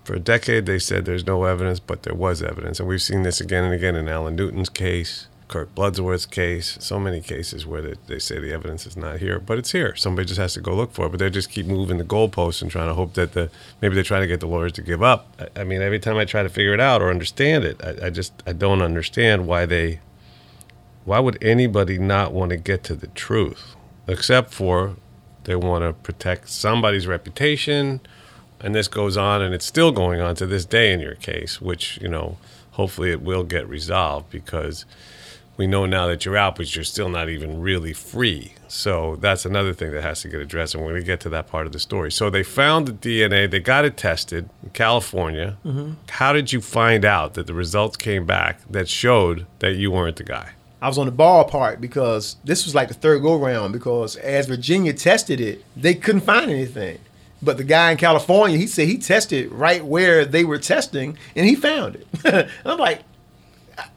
For 0.03 0.15
a 0.15 0.19
decade, 0.19 0.65
they 0.65 0.79
said 0.79 1.05
there's 1.05 1.27
no 1.27 1.43
evidence, 1.43 1.79
but 1.79 2.01
there 2.01 2.15
was 2.15 2.41
evidence, 2.41 2.79
and 2.79 2.89
we've 2.89 3.01
seen 3.01 3.21
this 3.21 3.39
again 3.39 3.63
and 3.63 3.73
again 3.73 3.95
in 3.95 4.09
Alan 4.09 4.35
Newton's 4.35 4.69
case. 4.69 5.27
Kirk 5.51 5.75
Bloodsworth's 5.75 6.25
case, 6.25 6.77
so 6.79 6.97
many 6.97 7.19
cases 7.19 7.65
where 7.65 7.81
they, 7.81 7.95
they, 8.07 8.19
say 8.19 8.39
the 8.39 8.53
evidence 8.53 8.87
is 8.87 8.95
not 8.95 9.19
here, 9.19 9.37
but 9.37 9.57
it's 9.57 9.73
here. 9.73 9.95
Somebody 9.97 10.25
just 10.25 10.39
has 10.39 10.53
to 10.53 10.61
go 10.61 10.73
look 10.73 10.93
for 10.93 11.05
it. 11.05 11.09
But 11.09 11.19
they 11.19 11.29
just 11.29 11.51
keep 11.51 11.65
moving 11.65 11.97
the 11.97 12.05
goalposts 12.05 12.61
and 12.61 12.71
trying 12.71 12.87
to 12.87 12.93
hope 12.93 13.15
that 13.15 13.33
the 13.33 13.51
maybe 13.81 13.93
they're 13.93 14.03
trying 14.03 14.21
to 14.21 14.27
get 14.27 14.39
the 14.39 14.47
lawyers 14.47 14.71
to 14.73 14.81
give 14.81 15.03
up. 15.03 15.27
I, 15.37 15.61
I 15.61 15.63
mean, 15.65 15.81
every 15.81 15.99
time 15.99 16.15
I 16.15 16.23
try 16.23 16.41
to 16.41 16.49
figure 16.49 16.73
it 16.73 16.79
out 16.79 17.01
or 17.01 17.09
understand 17.09 17.65
it, 17.65 17.83
I, 17.83 18.07
I 18.07 18.09
just 18.09 18.31
I 18.47 18.53
don't 18.53 18.81
understand 18.81 19.45
why 19.45 19.65
they 19.65 19.99
why 21.03 21.19
would 21.19 21.37
anybody 21.43 21.99
not 21.99 22.31
want 22.31 22.51
to 22.51 22.57
get 22.57 22.83
to 22.85 22.95
the 22.95 23.07
truth, 23.07 23.75
except 24.07 24.53
for 24.53 24.95
they 25.43 25.55
want 25.57 25.83
to 25.83 25.91
protect 25.91 26.47
somebody's 26.47 27.07
reputation, 27.07 27.99
and 28.61 28.73
this 28.73 28.87
goes 28.87 29.17
on, 29.17 29.41
and 29.41 29.53
it's 29.53 29.65
still 29.65 29.91
going 29.91 30.21
on 30.21 30.35
to 30.35 30.45
this 30.45 30.63
day 30.63 30.93
in 30.93 31.01
your 31.01 31.15
case, 31.15 31.59
which 31.59 31.99
you 32.01 32.07
know 32.07 32.37
hopefully 32.71 33.11
it 33.11 33.21
will 33.21 33.43
get 33.43 33.67
resolved 33.67 34.29
because 34.29 34.85
we 35.61 35.67
know 35.67 35.85
now 35.85 36.07
that 36.07 36.25
you're 36.25 36.37
out, 36.37 36.55
but 36.55 36.75
you're 36.75 36.83
still 36.83 37.07
not 37.07 37.29
even 37.29 37.61
really 37.61 37.93
free. 37.93 38.55
So 38.67 39.17
that's 39.17 39.45
another 39.45 39.73
thing 39.73 39.91
that 39.91 40.01
has 40.01 40.23
to 40.23 40.27
get 40.27 40.39
addressed, 40.39 40.73
and 40.73 40.83
we're 40.83 40.93
going 40.93 41.01
to 41.03 41.05
get 41.05 41.19
to 41.19 41.29
that 41.29 41.47
part 41.49 41.67
of 41.67 41.71
the 41.71 41.79
story. 41.79 42.11
So 42.11 42.31
they 42.31 42.41
found 42.41 42.87
the 42.87 42.93
DNA, 42.93 43.47
they 43.47 43.59
got 43.59 43.85
it 43.85 43.95
tested 43.95 44.49
in 44.63 44.71
California. 44.71 45.57
Mm-hmm. 45.63 45.93
How 46.09 46.33
did 46.33 46.51
you 46.51 46.61
find 46.61 47.05
out 47.05 47.35
that 47.35 47.45
the 47.45 47.53
results 47.53 47.95
came 47.95 48.25
back 48.25 48.59
that 48.71 48.89
showed 48.89 49.45
that 49.59 49.75
you 49.75 49.91
weren't 49.91 50.15
the 50.15 50.23
guy? 50.23 50.53
I 50.81 50.87
was 50.87 50.97
on 50.97 51.05
the 51.05 51.11
ballpark 51.11 51.79
because 51.79 52.37
this 52.43 52.65
was 52.65 52.73
like 52.73 52.87
the 52.87 52.95
third 52.95 53.21
go 53.21 53.35
round 53.37 53.71
because 53.71 54.15
as 54.15 54.47
Virginia 54.47 54.93
tested 54.93 55.39
it, 55.39 55.63
they 55.77 55.93
couldn't 55.93 56.21
find 56.21 56.49
anything. 56.49 56.97
But 57.39 57.57
the 57.57 57.63
guy 57.63 57.91
in 57.91 57.97
California, 57.97 58.57
he 58.57 58.65
said 58.65 58.87
he 58.87 58.97
tested 58.97 59.51
right 59.51 59.85
where 59.85 60.25
they 60.25 60.43
were 60.43 60.57
testing 60.57 61.19
and 61.35 61.45
he 61.45 61.53
found 61.53 61.97
it. 61.97 62.49
I'm 62.65 62.79
like, 62.79 63.01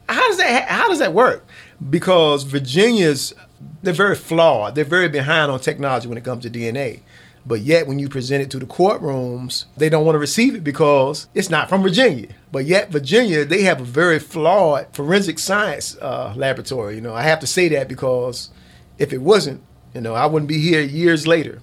how 0.07 0.27
does 0.27 0.37
that 0.37 0.67
how 0.67 0.89
does 0.89 0.99
that 0.99 1.13
work? 1.13 1.45
Because 1.89 2.43
Virginia's 2.43 3.33
they're 3.81 3.93
very 3.93 4.15
flawed. 4.15 4.75
They're 4.75 4.83
very 4.83 5.09
behind 5.09 5.51
on 5.51 5.59
technology 5.59 6.07
when 6.07 6.17
it 6.17 6.23
comes 6.23 6.43
to 6.43 6.49
DNA. 6.49 7.01
But 7.47 7.61
yet, 7.61 7.85
when 7.85 7.99
you 7.99 8.09
present 8.09 8.41
it 8.41 8.49
to 8.51 8.59
the 8.59 8.65
courtrooms, 8.65 9.65
they 9.77 9.87
don't 9.87 10.03
want 10.03 10.15
to 10.15 10.19
receive 10.19 10.55
it 10.55 10.63
because 10.63 11.27
it's 11.35 11.49
not 11.49 11.69
from 11.69 11.83
Virginia. 11.83 12.29
But 12.51 12.65
yet, 12.65 12.89
Virginia, 12.91 13.45
they 13.45 13.61
have 13.63 13.79
a 13.79 13.83
very 13.83 14.17
flawed 14.17 14.87
forensic 14.93 15.37
science 15.37 15.95
uh, 15.97 16.33
laboratory. 16.35 16.95
You 16.95 17.01
know, 17.01 17.13
I 17.13 17.21
have 17.21 17.39
to 17.41 17.47
say 17.47 17.67
that 17.69 17.87
because 17.87 18.49
if 18.97 19.13
it 19.13 19.19
wasn't, 19.19 19.61
you 19.93 20.01
know, 20.01 20.15
I 20.15 20.25
wouldn't 20.25 20.49
be 20.49 20.59
here 20.59 20.81
years 20.81 21.27
later. 21.27 21.61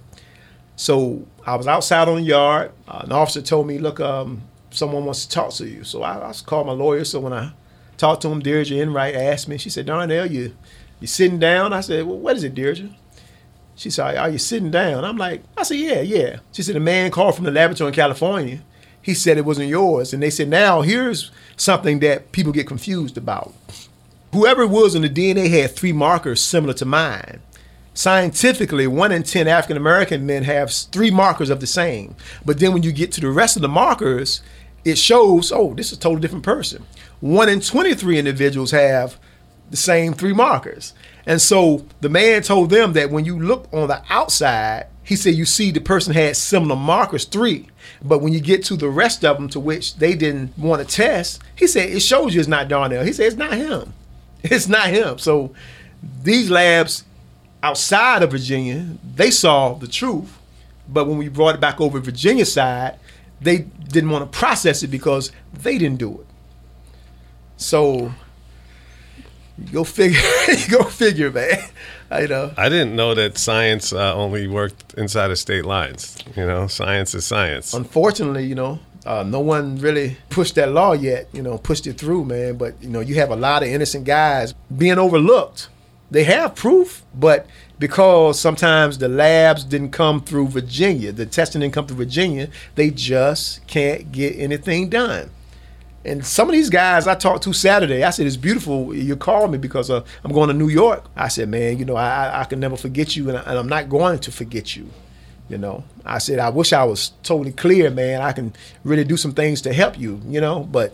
So 0.77 1.27
I 1.45 1.55
was 1.55 1.67
outside 1.67 2.07
on 2.07 2.15
the 2.15 2.21
yard. 2.21 2.71
Uh, 2.87 3.01
an 3.03 3.11
officer 3.11 3.41
told 3.41 3.67
me, 3.67 3.77
"Look, 3.77 3.99
um, 3.99 4.41
someone 4.71 5.03
wants 5.03 5.25
to 5.25 5.29
talk 5.29 5.51
to 5.55 5.67
you." 5.67 5.83
So 5.83 6.01
I, 6.01 6.29
I 6.29 6.33
called 6.45 6.67
my 6.67 6.73
lawyer. 6.73 7.03
So 7.03 7.19
when 7.19 7.33
I 7.33 7.51
talked 7.97 8.21
to 8.23 8.29
him. 8.29 8.41
Deirdre 8.41 8.77
Enright 8.77 9.15
asked 9.15 9.47
me. 9.47 9.57
She 9.57 9.69
said, 9.69 9.85
Darnell, 9.85 10.25
you 10.25 10.55
you 11.03 11.07
sitting 11.07 11.37
down? 11.37 11.73
I 11.73 11.81
said, 11.81 12.05
Well, 12.05 12.17
what 12.17 12.37
is 12.37 12.45
it, 12.45 12.55
Deirdre? 12.55 12.89
She 13.75 13.89
said, 13.89 14.15
Are 14.15 14.29
you 14.29 14.37
sitting 14.37 14.71
down? 14.71 15.03
I'm 15.03 15.17
like, 15.17 15.43
I 15.57 15.63
said, 15.63 15.77
Yeah, 15.77 15.99
yeah. 15.99 16.37
She 16.53 16.63
said, 16.63 16.77
A 16.77 16.79
man 16.79 17.11
called 17.11 17.35
from 17.35 17.43
the 17.43 17.51
laboratory 17.51 17.89
in 17.89 17.93
California. 17.93 18.61
He 19.01 19.13
said 19.13 19.37
it 19.37 19.43
wasn't 19.43 19.67
yours. 19.67 20.13
And 20.13 20.23
they 20.23 20.29
said, 20.29 20.47
Now 20.47 20.81
here's 20.81 21.29
something 21.57 21.99
that 21.99 22.31
people 22.31 22.53
get 22.53 22.67
confused 22.67 23.17
about. 23.17 23.53
Whoever 24.31 24.61
it 24.61 24.69
was 24.69 24.95
in 24.95 25.01
the 25.01 25.09
DNA 25.09 25.49
had 25.49 25.75
three 25.75 25.91
markers 25.91 26.39
similar 26.39 26.73
to 26.75 26.85
mine. 26.85 27.41
Scientifically, 27.93 28.87
one 28.87 29.11
in 29.11 29.23
10 29.23 29.45
African 29.45 29.75
American 29.75 30.25
men 30.25 30.43
have 30.43 30.71
three 30.71 31.11
markers 31.11 31.49
of 31.49 31.59
the 31.59 31.67
same. 31.67 32.15
But 32.45 32.59
then 32.59 32.71
when 32.71 32.81
you 32.81 32.93
get 32.93 33.11
to 33.11 33.21
the 33.21 33.29
rest 33.29 33.57
of 33.57 33.61
the 33.61 33.67
markers, 33.67 34.41
it 34.85 34.97
shows, 34.97 35.51
oh, 35.51 35.73
this 35.73 35.91
is 35.91 35.97
a 35.97 36.01
totally 36.01 36.21
different 36.21 36.45
person 36.45 36.85
one 37.23 37.47
in 37.47 37.61
23 37.61 38.19
individuals 38.19 38.71
have 38.71 39.17
the 39.71 39.77
same 39.77 40.13
three 40.13 40.33
markers. 40.33 40.93
And 41.25 41.41
so 41.41 41.85
the 42.01 42.09
man 42.09 42.41
told 42.41 42.69
them 42.69 42.91
that 42.93 43.11
when 43.11 43.23
you 43.23 43.39
look 43.39 43.69
on 43.71 43.87
the 43.87 44.03
outside, 44.09 44.87
he 45.03 45.15
said 45.15 45.35
you 45.35 45.45
see 45.45 45.71
the 45.71 45.79
person 45.79 46.13
had 46.13 46.35
similar 46.35 46.75
markers, 46.75 47.23
three, 47.23 47.69
but 48.03 48.19
when 48.19 48.33
you 48.33 48.41
get 48.41 48.65
to 48.65 48.75
the 48.75 48.89
rest 48.89 49.23
of 49.23 49.37
them 49.37 49.47
to 49.49 49.59
which 49.61 49.95
they 49.95 50.15
didn't 50.15 50.57
want 50.57 50.85
to 50.85 50.95
test, 50.95 51.41
he 51.55 51.65
said 51.65 51.91
it 51.91 52.01
shows 52.01 52.35
you 52.35 52.41
it's 52.41 52.49
not 52.49 52.67
Darnell. 52.67 53.05
He 53.05 53.13
said 53.13 53.27
it's 53.27 53.37
not 53.37 53.53
him. 53.53 53.93
It's 54.43 54.67
not 54.67 54.87
him. 54.87 55.17
So 55.17 55.55
these 56.23 56.49
labs 56.49 57.05
outside 57.63 58.21
of 58.21 58.31
Virginia, 58.31 58.85
they 59.15 59.31
saw 59.31 59.75
the 59.75 59.87
truth, 59.87 60.37
but 60.89 61.07
when 61.07 61.17
we 61.17 61.29
brought 61.29 61.55
it 61.55 61.61
back 61.61 61.79
over 61.79 62.01
Virginia 62.01 62.45
side, 62.45 62.99
they 63.39 63.59
didn't 63.59 64.09
want 64.09 64.29
to 64.29 64.37
process 64.37 64.83
it 64.83 64.89
because 64.89 65.31
they 65.53 65.77
didn't 65.77 65.99
do 65.99 66.19
it. 66.19 66.27
So 67.57 68.11
go 69.71 69.83
figure, 69.83 70.19
go 70.69 70.83
figure, 70.83 71.31
man. 71.31 71.57
I 72.09 72.27
know. 72.27 72.53
I 72.57 72.69
didn't 72.69 72.95
know 72.95 73.15
that 73.15 73.37
science 73.37 73.91
uh, 73.91 74.13
only 74.13 74.47
worked 74.47 74.93
inside 74.95 75.31
of 75.31 75.39
state 75.39 75.65
lines. 75.65 76.17
You 76.35 76.45
know, 76.45 76.67
science 76.67 77.15
is 77.15 77.25
science. 77.25 77.73
Unfortunately, 77.73 78.45
you 78.45 78.55
know, 78.55 78.79
uh, 79.05 79.23
no 79.23 79.39
one 79.39 79.77
really 79.77 80.17
pushed 80.29 80.55
that 80.55 80.71
law 80.71 80.93
yet. 80.93 81.27
You 81.33 81.41
know, 81.41 81.57
pushed 81.57 81.87
it 81.87 81.97
through, 81.97 82.25
man. 82.25 82.57
But 82.57 82.81
you 82.81 82.89
know, 82.89 82.99
you 82.99 83.15
have 83.15 83.31
a 83.31 83.35
lot 83.35 83.63
of 83.63 83.69
innocent 83.69 84.05
guys 84.05 84.53
being 84.75 84.99
overlooked. 84.99 85.69
They 86.11 86.25
have 86.25 86.53
proof, 86.53 87.03
but 87.15 87.47
because 87.79 88.39
sometimes 88.39 88.99
the 88.99 89.09
labs 89.09 89.63
didn't 89.63 89.89
come 89.89 90.21
through 90.21 90.49
Virginia, 90.49 91.11
the 91.11 91.25
testing 91.25 91.61
didn't 91.61 91.73
come 91.73 91.87
through 91.87 91.97
Virginia, 91.97 92.49
they 92.75 92.91
just 92.91 93.65
can't 93.65 94.11
get 94.11 94.37
anything 94.37 94.89
done. 94.89 95.31
And 96.05 96.25
some 96.25 96.49
of 96.49 96.53
these 96.53 96.69
guys 96.69 97.07
I 97.07 97.15
talked 97.15 97.43
to 97.43 97.53
Saturday, 97.53 98.03
I 98.03 98.09
said, 98.09 98.27
"It's 98.27 98.37
beautiful. 98.37 98.93
You 98.93 99.15
called 99.15 99.51
me 99.51 99.57
because 99.57 99.89
uh, 99.89 100.03
I'm 100.23 100.33
going 100.33 100.49
to 100.49 100.53
New 100.53 100.67
York." 100.67 101.05
I 101.15 101.29
said, 101.29 101.47
"Man, 101.49 101.77
you 101.77 101.85
know, 101.85 101.95
I, 101.95 102.41
I 102.41 102.43
can 102.45 102.59
never 102.59 102.75
forget 102.75 103.15
you, 103.15 103.29
and, 103.29 103.37
I, 103.37 103.55
am 103.55 103.69
not 103.69 103.89
going 103.89 104.19
to 104.19 104.31
forget 104.31 104.75
you." 104.75 104.89
You 105.49 105.57
know, 105.57 105.83
I 106.05 106.17
said, 106.17 106.39
"I 106.39 106.49
wish 106.49 106.73
I 106.73 106.83
was 106.83 107.13
totally 107.23 107.53
clear, 107.53 107.89
man. 107.89 108.21
I 108.21 108.33
can 108.33 108.53
really 108.83 109.05
do 109.05 109.15
some 109.15 109.33
things 109.33 109.61
to 109.61 109.73
help 109.73 109.97
you." 109.97 110.21
You 110.27 110.41
know, 110.41 110.61
but 110.63 110.93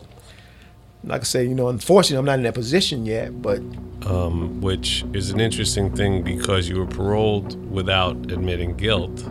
like 1.04 1.22
I 1.22 1.24
say, 1.24 1.44
you 1.44 1.56
know, 1.56 1.70
unfortunately, 1.70 2.18
I'm 2.18 2.26
not 2.26 2.38
in 2.38 2.44
that 2.44 2.54
position 2.54 3.06
yet. 3.06 3.42
But 3.42 3.62
um, 4.06 4.62
which 4.62 5.06
is 5.14 5.32
an 5.32 5.40
interesting 5.40 5.96
thing 5.96 6.22
because 6.22 6.70
you 6.70 6.78
were 6.78 6.88
paroled 6.88 7.72
without 7.72 8.16
admitting 8.32 8.78
guilt 8.78 9.24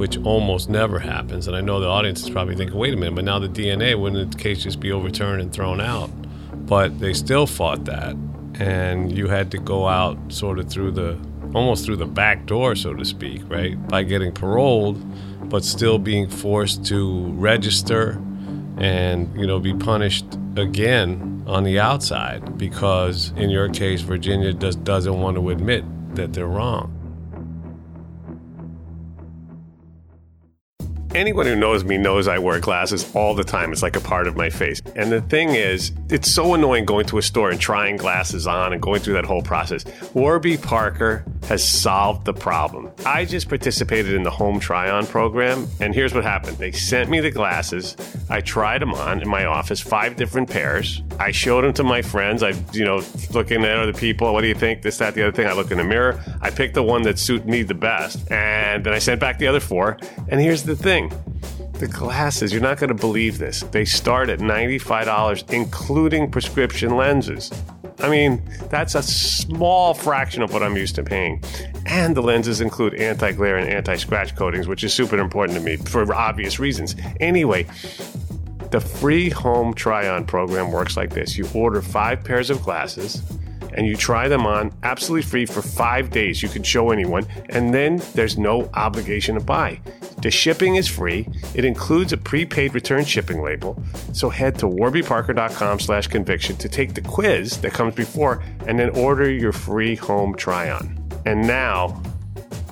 which 0.00 0.16
almost 0.24 0.70
never 0.70 0.98
happens. 0.98 1.46
And 1.46 1.54
I 1.54 1.60
know 1.60 1.78
the 1.78 1.86
audience 1.86 2.22
is 2.22 2.30
probably 2.30 2.56
thinking, 2.56 2.74
wait 2.74 2.94
a 2.94 2.96
minute, 2.96 3.16
but 3.16 3.24
now 3.26 3.38
the 3.38 3.50
DNA, 3.50 4.00
wouldn't 4.00 4.32
the 4.32 4.38
case 4.38 4.62
just 4.62 4.80
be 4.80 4.90
overturned 4.92 5.42
and 5.42 5.52
thrown 5.52 5.78
out? 5.78 6.08
But 6.66 7.00
they 7.00 7.12
still 7.12 7.46
fought 7.46 7.84
that. 7.84 8.16
And 8.58 9.14
you 9.14 9.28
had 9.28 9.50
to 9.50 9.58
go 9.58 9.86
out 9.86 10.16
sort 10.32 10.58
of 10.58 10.70
through 10.70 10.92
the, 10.92 11.18
almost 11.54 11.84
through 11.84 11.96
the 11.96 12.06
back 12.06 12.46
door, 12.46 12.76
so 12.76 12.94
to 12.94 13.04
speak, 13.04 13.42
right? 13.50 13.76
By 13.88 14.02
getting 14.04 14.32
paroled, 14.32 14.96
but 15.50 15.64
still 15.64 15.98
being 15.98 16.30
forced 16.30 16.86
to 16.86 17.26
register 17.32 18.12
and, 18.78 19.30
you 19.38 19.46
know, 19.46 19.60
be 19.60 19.74
punished 19.74 20.24
again 20.56 21.44
on 21.46 21.62
the 21.62 21.78
outside 21.78 22.56
because 22.56 23.34
in 23.36 23.50
your 23.50 23.68
case, 23.68 24.00
Virginia 24.00 24.54
just 24.54 24.82
doesn't 24.82 25.20
want 25.20 25.36
to 25.36 25.50
admit 25.50 25.84
that 26.16 26.32
they're 26.32 26.46
wrong. 26.46 26.99
Anyone 31.20 31.44
who 31.44 31.54
knows 31.54 31.84
me 31.84 31.98
knows 31.98 32.28
I 32.28 32.38
wear 32.38 32.58
glasses 32.60 33.14
all 33.14 33.34
the 33.34 33.44
time. 33.44 33.72
It's 33.72 33.82
like 33.82 33.94
a 33.94 34.00
part 34.00 34.26
of 34.26 34.38
my 34.38 34.48
face. 34.48 34.80
And 34.96 35.12
the 35.12 35.20
thing 35.20 35.50
is, 35.50 35.92
it's 36.08 36.30
so 36.32 36.54
annoying 36.54 36.86
going 36.86 37.04
to 37.08 37.18
a 37.18 37.22
store 37.22 37.50
and 37.50 37.60
trying 37.60 37.98
glasses 37.98 38.46
on 38.46 38.72
and 38.72 38.80
going 38.80 39.02
through 39.02 39.12
that 39.12 39.26
whole 39.26 39.42
process. 39.42 39.84
Warby 40.14 40.56
Parker 40.56 41.22
has 41.48 41.66
solved 41.66 42.24
the 42.24 42.32
problem. 42.32 42.90
I 43.04 43.24
just 43.24 43.48
participated 43.48 44.14
in 44.14 44.22
the 44.22 44.30
home 44.30 44.60
try 44.60 44.90
on 44.90 45.06
program, 45.06 45.66
and 45.80 45.94
here's 45.94 46.14
what 46.14 46.24
happened 46.24 46.58
they 46.58 46.72
sent 46.72 47.10
me 47.10 47.20
the 47.20 47.30
glasses. 47.30 47.96
I 48.28 48.40
tried 48.40 48.82
them 48.82 48.94
on 48.94 49.20
in 49.20 49.28
my 49.28 49.44
office, 49.44 49.80
five 49.80 50.16
different 50.16 50.48
pairs. 50.50 51.02
I 51.18 51.30
showed 51.30 51.64
them 51.64 51.72
to 51.74 51.84
my 51.84 52.02
friends. 52.02 52.42
I, 52.42 52.54
you 52.72 52.84
know, 52.84 53.02
looking 53.32 53.64
at 53.64 53.76
other 53.76 53.92
people. 53.92 54.32
What 54.32 54.42
do 54.42 54.48
you 54.48 54.54
think? 54.54 54.82
This, 54.82 54.98
that, 54.98 55.14
the 55.14 55.22
other 55.22 55.32
thing. 55.32 55.46
I 55.46 55.52
look 55.52 55.70
in 55.70 55.78
the 55.78 55.84
mirror. 55.84 56.22
I 56.40 56.50
picked 56.50 56.74
the 56.74 56.82
one 56.82 57.02
that 57.02 57.18
suited 57.18 57.48
me 57.48 57.62
the 57.62 57.74
best, 57.74 58.30
and 58.30 58.84
then 58.84 58.92
I 58.92 58.98
sent 58.98 59.20
back 59.20 59.38
the 59.38 59.46
other 59.46 59.60
four. 59.60 59.98
And 60.28 60.40
here's 60.40 60.62
the 60.62 60.76
thing 60.76 61.12
the 61.80 61.88
glasses, 61.88 62.52
you're 62.52 62.60
not 62.60 62.78
going 62.78 62.88
to 62.88 62.94
believe 62.94 63.38
this. 63.38 63.62
They 63.72 63.86
start 63.86 64.28
at 64.28 64.38
$95, 64.38 65.50
including 65.50 66.30
prescription 66.30 66.94
lenses. 66.94 67.50
I 68.02 68.08
mean, 68.08 68.42
that's 68.70 68.94
a 68.94 69.02
small 69.02 69.94
fraction 69.94 70.42
of 70.42 70.52
what 70.52 70.62
I'm 70.62 70.76
used 70.76 70.94
to 70.96 71.02
paying. 71.02 71.42
And 71.86 72.16
the 72.16 72.22
lenses 72.22 72.60
include 72.60 72.94
anti 72.94 73.32
glare 73.32 73.56
and 73.56 73.68
anti 73.68 73.96
scratch 73.96 74.34
coatings, 74.36 74.66
which 74.66 74.84
is 74.84 74.92
super 74.92 75.18
important 75.18 75.58
to 75.58 75.64
me 75.64 75.76
for 75.76 76.12
obvious 76.12 76.58
reasons. 76.58 76.96
Anyway, 77.20 77.66
the 78.70 78.80
free 78.80 79.30
home 79.30 79.74
try 79.74 80.08
on 80.08 80.24
program 80.24 80.70
works 80.70 80.96
like 80.96 81.10
this 81.10 81.36
you 81.36 81.46
order 81.54 81.82
five 81.82 82.22
pairs 82.22 82.50
of 82.50 82.62
glasses 82.62 83.22
and 83.74 83.86
you 83.86 83.96
try 83.96 84.28
them 84.28 84.46
on 84.46 84.72
absolutely 84.82 85.28
free 85.28 85.46
for 85.46 85.62
five 85.62 86.10
days. 86.10 86.42
You 86.42 86.48
can 86.48 86.62
show 86.62 86.90
anyone, 86.90 87.26
and 87.48 87.72
then 87.72 88.02
there's 88.14 88.38
no 88.38 88.70
obligation 88.74 89.34
to 89.36 89.40
buy. 89.40 89.80
The 90.22 90.30
shipping 90.30 90.76
is 90.76 90.86
free. 90.86 91.26
It 91.54 91.64
includes 91.64 92.12
a 92.12 92.16
prepaid 92.16 92.74
return 92.74 93.04
shipping 93.04 93.42
label. 93.42 93.82
So 94.12 94.28
head 94.28 94.58
to 94.58 94.66
warbyparker.com 94.66 95.80
slash 95.80 96.08
conviction 96.08 96.56
to 96.56 96.68
take 96.68 96.94
the 96.94 97.00
quiz 97.02 97.58
that 97.62 97.72
comes 97.72 97.94
before 97.94 98.42
and 98.66 98.78
then 98.78 98.90
order 98.90 99.30
your 99.30 99.52
free 99.52 99.96
home 99.96 100.34
try 100.34 100.70
on. 100.70 100.98
And 101.24 101.46
now 101.46 102.02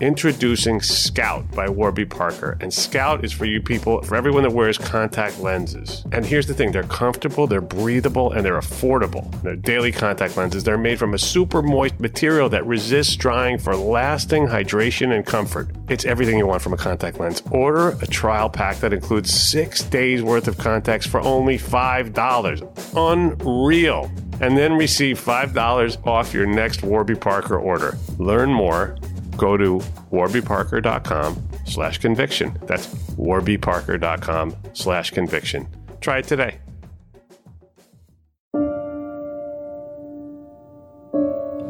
Introducing 0.01 0.81
Scout 0.81 1.51
by 1.51 1.69
Warby 1.69 2.05
Parker. 2.05 2.57
And 2.61 2.73
Scout 2.73 3.25
is 3.25 3.33
for 3.33 3.47
you 3.47 3.61
people, 3.61 4.01
for 4.03 4.15
everyone 4.15 4.45
that 4.45 4.53
wears 4.53 4.79
contact 4.79 5.41
lenses. 5.41 6.05
And 6.13 6.25
here's 6.25 6.47
the 6.47 6.55
thing 6.55 6.71
they're 6.71 6.85
comfortable, 6.85 7.49
they're 7.49 7.61
breathable, 7.61 8.31
and 8.31 8.45
they're 8.45 8.61
affordable. 8.61 9.29
They're 9.43 9.57
daily 9.57 9.91
contact 9.91 10.37
lenses. 10.37 10.63
They're 10.63 10.79
made 10.79 11.01
from 11.01 11.15
a 11.15 11.19
super 11.19 11.63
moist 11.63 11.99
material 11.99 12.49
that 12.51 12.65
resists 12.65 13.17
drying 13.17 13.59
for 13.59 13.75
lasting 13.75 14.47
hydration 14.47 15.13
and 15.13 15.27
comfort. 15.27 15.69
It's 15.89 16.05
everything 16.05 16.39
you 16.39 16.47
want 16.47 16.63
from 16.63 16.75
a 16.75 16.77
contact 16.77 17.19
lens. 17.19 17.43
Order 17.51 17.97
a 18.01 18.07
trial 18.07 18.49
pack 18.49 18.77
that 18.77 18.93
includes 18.93 19.33
six 19.33 19.83
days 19.83 20.23
worth 20.23 20.47
of 20.47 20.59
contacts 20.59 21.09
for 21.09 21.21
only 21.23 21.59
$5. 21.59 22.95
Unreal 22.97 24.11
and 24.41 24.57
then 24.57 24.75
receive 24.75 25.19
$5 25.19 26.07
off 26.07 26.33
your 26.33 26.47
next 26.47 26.85
Warby 26.85 27.17
Parker 27.17 27.59
order. 27.59 27.99
Learn 28.19 28.53
more 28.53 28.97
go 29.39 29.57
to 29.57 29.79
warbyparker.com 30.13 31.43
slash 31.65 31.99
conviction. 31.99 32.59
That's 32.67 32.87
warbyparker.com 33.15 34.57
slash 34.75 35.11
conviction. 35.13 35.69
Try 36.01 36.19
it 36.19 36.27
today. 36.27 36.59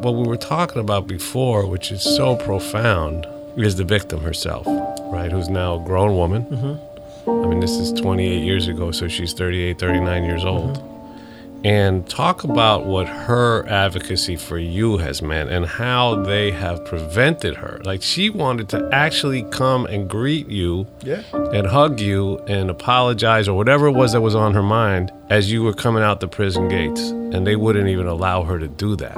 What 0.01 0.15
we 0.15 0.27
were 0.27 0.37
talking 0.37 0.79
about 0.79 1.07
before, 1.07 1.65
which 1.65 1.91
is 1.91 2.01
so 2.01 2.35
profound, 2.35 3.25
is 3.57 3.75
the 3.75 3.83
victim 3.83 4.21
herself, 4.21 4.65
right? 5.11 5.31
Who's 5.31 5.49
now 5.49 5.81
a 5.81 5.85
grown 5.85 6.15
woman. 6.15 6.43
Mm-hmm. 6.45 7.29
I 7.29 7.47
mean, 7.47 7.59
this 7.59 7.71
is 7.71 7.91
28 7.93 8.43
years 8.43 8.67
ago, 8.67 8.91
so 8.91 9.07
she's 9.07 9.33
38, 9.33 9.77
39 9.77 10.23
years 10.23 10.45
old. 10.45 10.77
Mm-hmm 10.77 10.88
and 11.63 12.07
talk 12.09 12.43
about 12.43 12.85
what 12.85 13.07
her 13.07 13.67
advocacy 13.67 14.35
for 14.35 14.57
you 14.57 14.97
has 14.97 15.21
meant 15.21 15.49
and 15.49 15.65
how 15.65 16.15
they 16.23 16.51
have 16.51 16.83
prevented 16.85 17.55
her. 17.55 17.81
Like 17.83 18.01
she 18.01 18.29
wanted 18.29 18.69
to 18.69 18.89
actually 18.91 19.43
come 19.43 19.85
and 19.87 20.09
greet 20.09 20.47
you 20.47 20.87
yeah. 21.03 21.23
and 21.33 21.67
hug 21.67 21.99
you 21.99 22.39
and 22.47 22.69
apologize 22.69 23.47
or 23.47 23.57
whatever 23.57 23.87
it 23.87 23.91
was 23.91 24.13
that 24.13 24.21
was 24.21 24.35
on 24.35 24.53
her 24.53 24.63
mind 24.63 25.11
as 25.29 25.51
you 25.51 25.63
were 25.63 25.73
coming 25.73 26.03
out 26.03 26.21
the 26.21 26.27
prison 26.27 26.67
gates. 26.69 27.09
And 27.09 27.45
they 27.45 27.55
wouldn't 27.55 27.87
even 27.87 28.07
allow 28.07 28.43
her 28.43 28.57
to 28.57 28.67
do 28.67 28.95
that. 28.95 29.17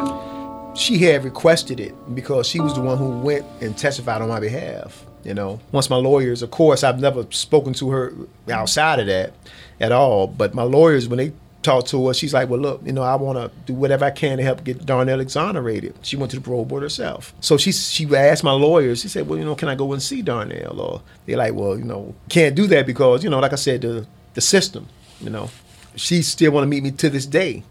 She 0.76 0.98
had 1.00 1.24
requested 1.24 1.80
it 1.80 1.94
because 2.16 2.48
she 2.48 2.60
was 2.60 2.74
the 2.74 2.82
one 2.82 2.98
who 2.98 3.20
went 3.20 3.46
and 3.62 3.78
testified 3.78 4.22
on 4.22 4.30
my 4.30 4.40
behalf. 4.40 5.06
You 5.24 5.36
know, 5.36 5.60
once 5.72 5.90
my 5.90 5.98
lawyers, 5.98 6.42
of 6.42 6.50
course, 6.50 6.84
I've 6.84 7.00
never 7.00 7.28
spoken 7.30 7.74
to 7.74 7.92
her 7.92 8.14
outside 8.50 9.00
of 9.00 9.06
that 9.06 9.34
at 9.80 9.92
all. 9.92 10.26
But 10.26 10.56
my 10.56 10.64
lawyers, 10.64 11.08
when 11.08 11.18
they 11.18 11.34
talked 11.62 11.88
to 11.90 12.08
her. 12.08 12.14
She's 12.14 12.34
like, 12.34 12.50
well, 12.50 12.60
look, 12.60 12.82
you 12.86 12.92
know, 12.92 13.04
I 13.04 13.16
want 13.16 13.38
to 13.38 13.52
do 13.66 13.74
whatever 13.74 14.06
I 14.06 14.12
can 14.12 14.38
to 14.38 14.44
help 14.44 14.64
get 14.64 14.86
Darnell 14.86 15.20
exonerated. 15.20 15.96
She 16.02 16.16
went 16.16 16.32
to 16.32 16.38
the 16.38 16.44
parole 16.44 16.66
board 16.66 16.84
herself. 16.84 17.34
So 17.42 17.58
she 17.58 17.72
she 17.72 18.06
asked 18.16 18.44
my 18.44 18.52
lawyers. 18.52 19.02
She 19.02 19.08
said, 19.08 19.28
well, 19.28 19.40
you 19.40 19.46
know, 19.46 19.56
can 19.56 19.70
I 19.70 19.76
go 19.76 19.94
and 19.94 20.02
see 20.02 20.22
Darnell? 20.22 20.80
Or 20.80 21.02
they're 21.26 21.38
like, 21.38 21.54
well, 21.54 21.78
you 21.78 21.86
know, 21.86 22.16
can't 22.30 22.56
do 22.56 22.68
that 22.68 22.86
because 22.86 23.24
you 23.24 23.30
know, 23.30 23.40
like 23.40 23.54
I 23.54 23.58
said, 23.58 23.82
the 23.82 24.06
the 24.34 24.42
system. 24.42 24.88
You 25.20 25.30
know, 25.30 25.50
she 25.96 26.22
still 26.22 26.52
want 26.52 26.64
to 26.64 26.68
meet 26.68 26.84
me 26.84 26.92
to 26.92 27.10
this 27.10 27.26
day. 27.26 27.64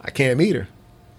I 0.00 0.10
can't 0.10 0.38
meet 0.38 0.56
her. 0.56 0.68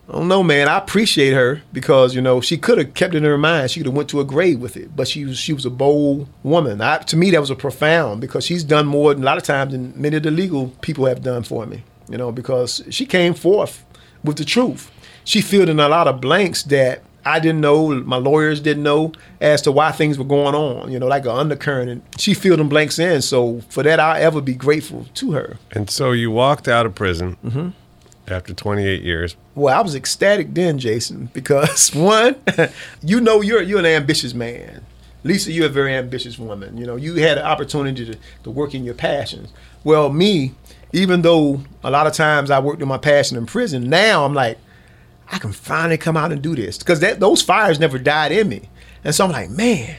I 0.10 0.14
don't 0.14 0.30
know, 0.30 0.42
man. 0.42 0.70
I 0.70 0.78
appreciate 0.78 1.34
her 1.34 1.62
because 1.74 2.16
you 2.16 2.22
know 2.22 2.40
she 2.40 2.58
could 2.58 2.78
have 2.78 2.94
kept 2.94 3.14
it 3.14 3.18
in 3.18 3.24
her 3.26 3.38
mind. 3.38 3.72
She 3.72 3.82
could 3.82 3.88
have 3.88 3.96
went 3.96 4.10
to 4.10 4.22
a 4.22 4.26
grave 4.26 4.62
with 4.62 4.78
it, 4.78 4.96
but 4.96 5.08
she 5.08 5.26
was 5.26 5.38
she 5.38 5.52
was 5.52 5.66
a 5.66 5.70
bold 5.70 6.30
woman. 6.44 6.80
I, 6.80 7.00
to 7.00 7.18
me, 7.18 7.30
that 7.32 7.42
was 7.42 7.50
a 7.50 7.56
profound 7.56 8.22
because 8.22 8.46
she's 8.46 8.64
done 8.64 8.88
more 8.88 9.12
a 9.12 9.16
lot 9.16 9.38
of 9.38 9.44
times 9.44 9.74
than 9.74 9.94
many 10.02 10.16
of 10.16 10.24
the 10.24 10.32
legal 10.32 10.70
people 10.82 11.06
have 11.06 11.22
done 11.22 11.44
for 11.44 11.66
me 11.66 11.84
you 12.10 12.18
know, 12.18 12.32
because 12.32 12.84
she 12.90 13.06
came 13.06 13.34
forth 13.34 13.86
with 14.24 14.38
the 14.38 14.46
truth. 14.46 14.92
She 15.24 15.42
filled 15.42 15.70
in 15.70 15.80
a 15.80 15.90
lot 15.90 16.08
of 16.08 16.22
blanks 16.22 16.64
that 16.64 17.04
I 17.26 17.40
didn't 17.42 17.60
know, 17.60 17.90
my 17.90 18.16
lawyers 18.16 18.62
didn't 18.62 18.84
know 18.84 19.12
as 19.42 19.62
to 19.64 19.72
why 19.74 19.92
things 19.92 20.18
were 20.18 20.24
going 20.24 20.56
on, 20.56 20.90
you 20.92 20.98
know, 20.98 21.08
like 21.08 21.26
an 21.26 21.32
undercurrent. 21.32 21.90
And 21.90 22.02
she 22.18 22.34
filled 22.34 22.60
them 22.60 22.70
blanks 22.70 22.98
in. 23.00 23.22
So 23.22 23.60
for 23.70 23.84
that, 23.84 24.00
I'll 24.00 24.22
ever 24.22 24.40
be 24.40 24.54
grateful 24.54 25.06
to 25.16 25.32
her. 25.34 25.58
And 25.72 25.90
so 25.90 26.14
you 26.14 26.32
walked 26.32 26.70
out 26.70 26.86
of 26.86 26.96
prison 26.96 27.36
Mm-hmm. 27.44 27.70
after 28.30 28.54
28 28.54 29.04
years. 29.04 29.36
Well, 29.56 29.78
I 29.78 29.82
was 29.82 29.94
ecstatic 29.94 30.54
then, 30.54 30.80
Jason, 30.80 31.26
because 31.34 31.94
one, 31.94 32.38
you 33.04 33.20
know 33.20 33.42
you're 33.42 33.62
you're 33.62 33.80
an 33.80 33.86
ambitious 33.86 34.34
man. 34.34 34.86
Lisa, 35.26 35.52
you're 35.52 35.66
a 35.66 35.70
very 35.70 35.94
ambitious 35.94 36.40
woman. 36.40 36.78
You 36.78 36.86
know, 36.86 36.96
you 36.96 37.16
had 37.16 37.38
an 37.38 37.44
opportunity 37.46 38.06
to, 38.06 38.18
to 38.44 38.52
work 38.52 38.74
in 38.74 38.86
your 38.86 38.94
passions. 38.94 39.50
Well, 39.84 40.10
me, 40.10 40.54
even 40.94 41.22
though 41.22 41.62
a 41.84 41.92
lot 41.92 42.08
of 42.08 42.14
times 42.14 42.50
I 42.50 42.60
worked 42.60 42.82
in 42.82 42.88
my 42.88 42.98
passion 42.98 43.38
in 43.38 43.46
prison, 43.46 43.90
now 43.90 44.26
I'm 44.26 44.34
like, 44.34 44.58
I 45.30 45.40
can 45.40 45.52
finally 45.52 45.98
come 45.98 46.16
out 46.18 46.32
and 46.32 46.42
do 46.42 46.56
this. 46.56 46.78
Because 46.78 47.00
that 47.02 47.20
those 47.20 47.42
fires 47.42 47.80
never 47.80 47.98
died 47.98 48.32
in 48.32 48.48
me. 48.48 48.70
And 49.04 49.14
so 49.14 49.26
I'm 49.26 49.32
like, 49.32 49.50
man, 49.50 49.96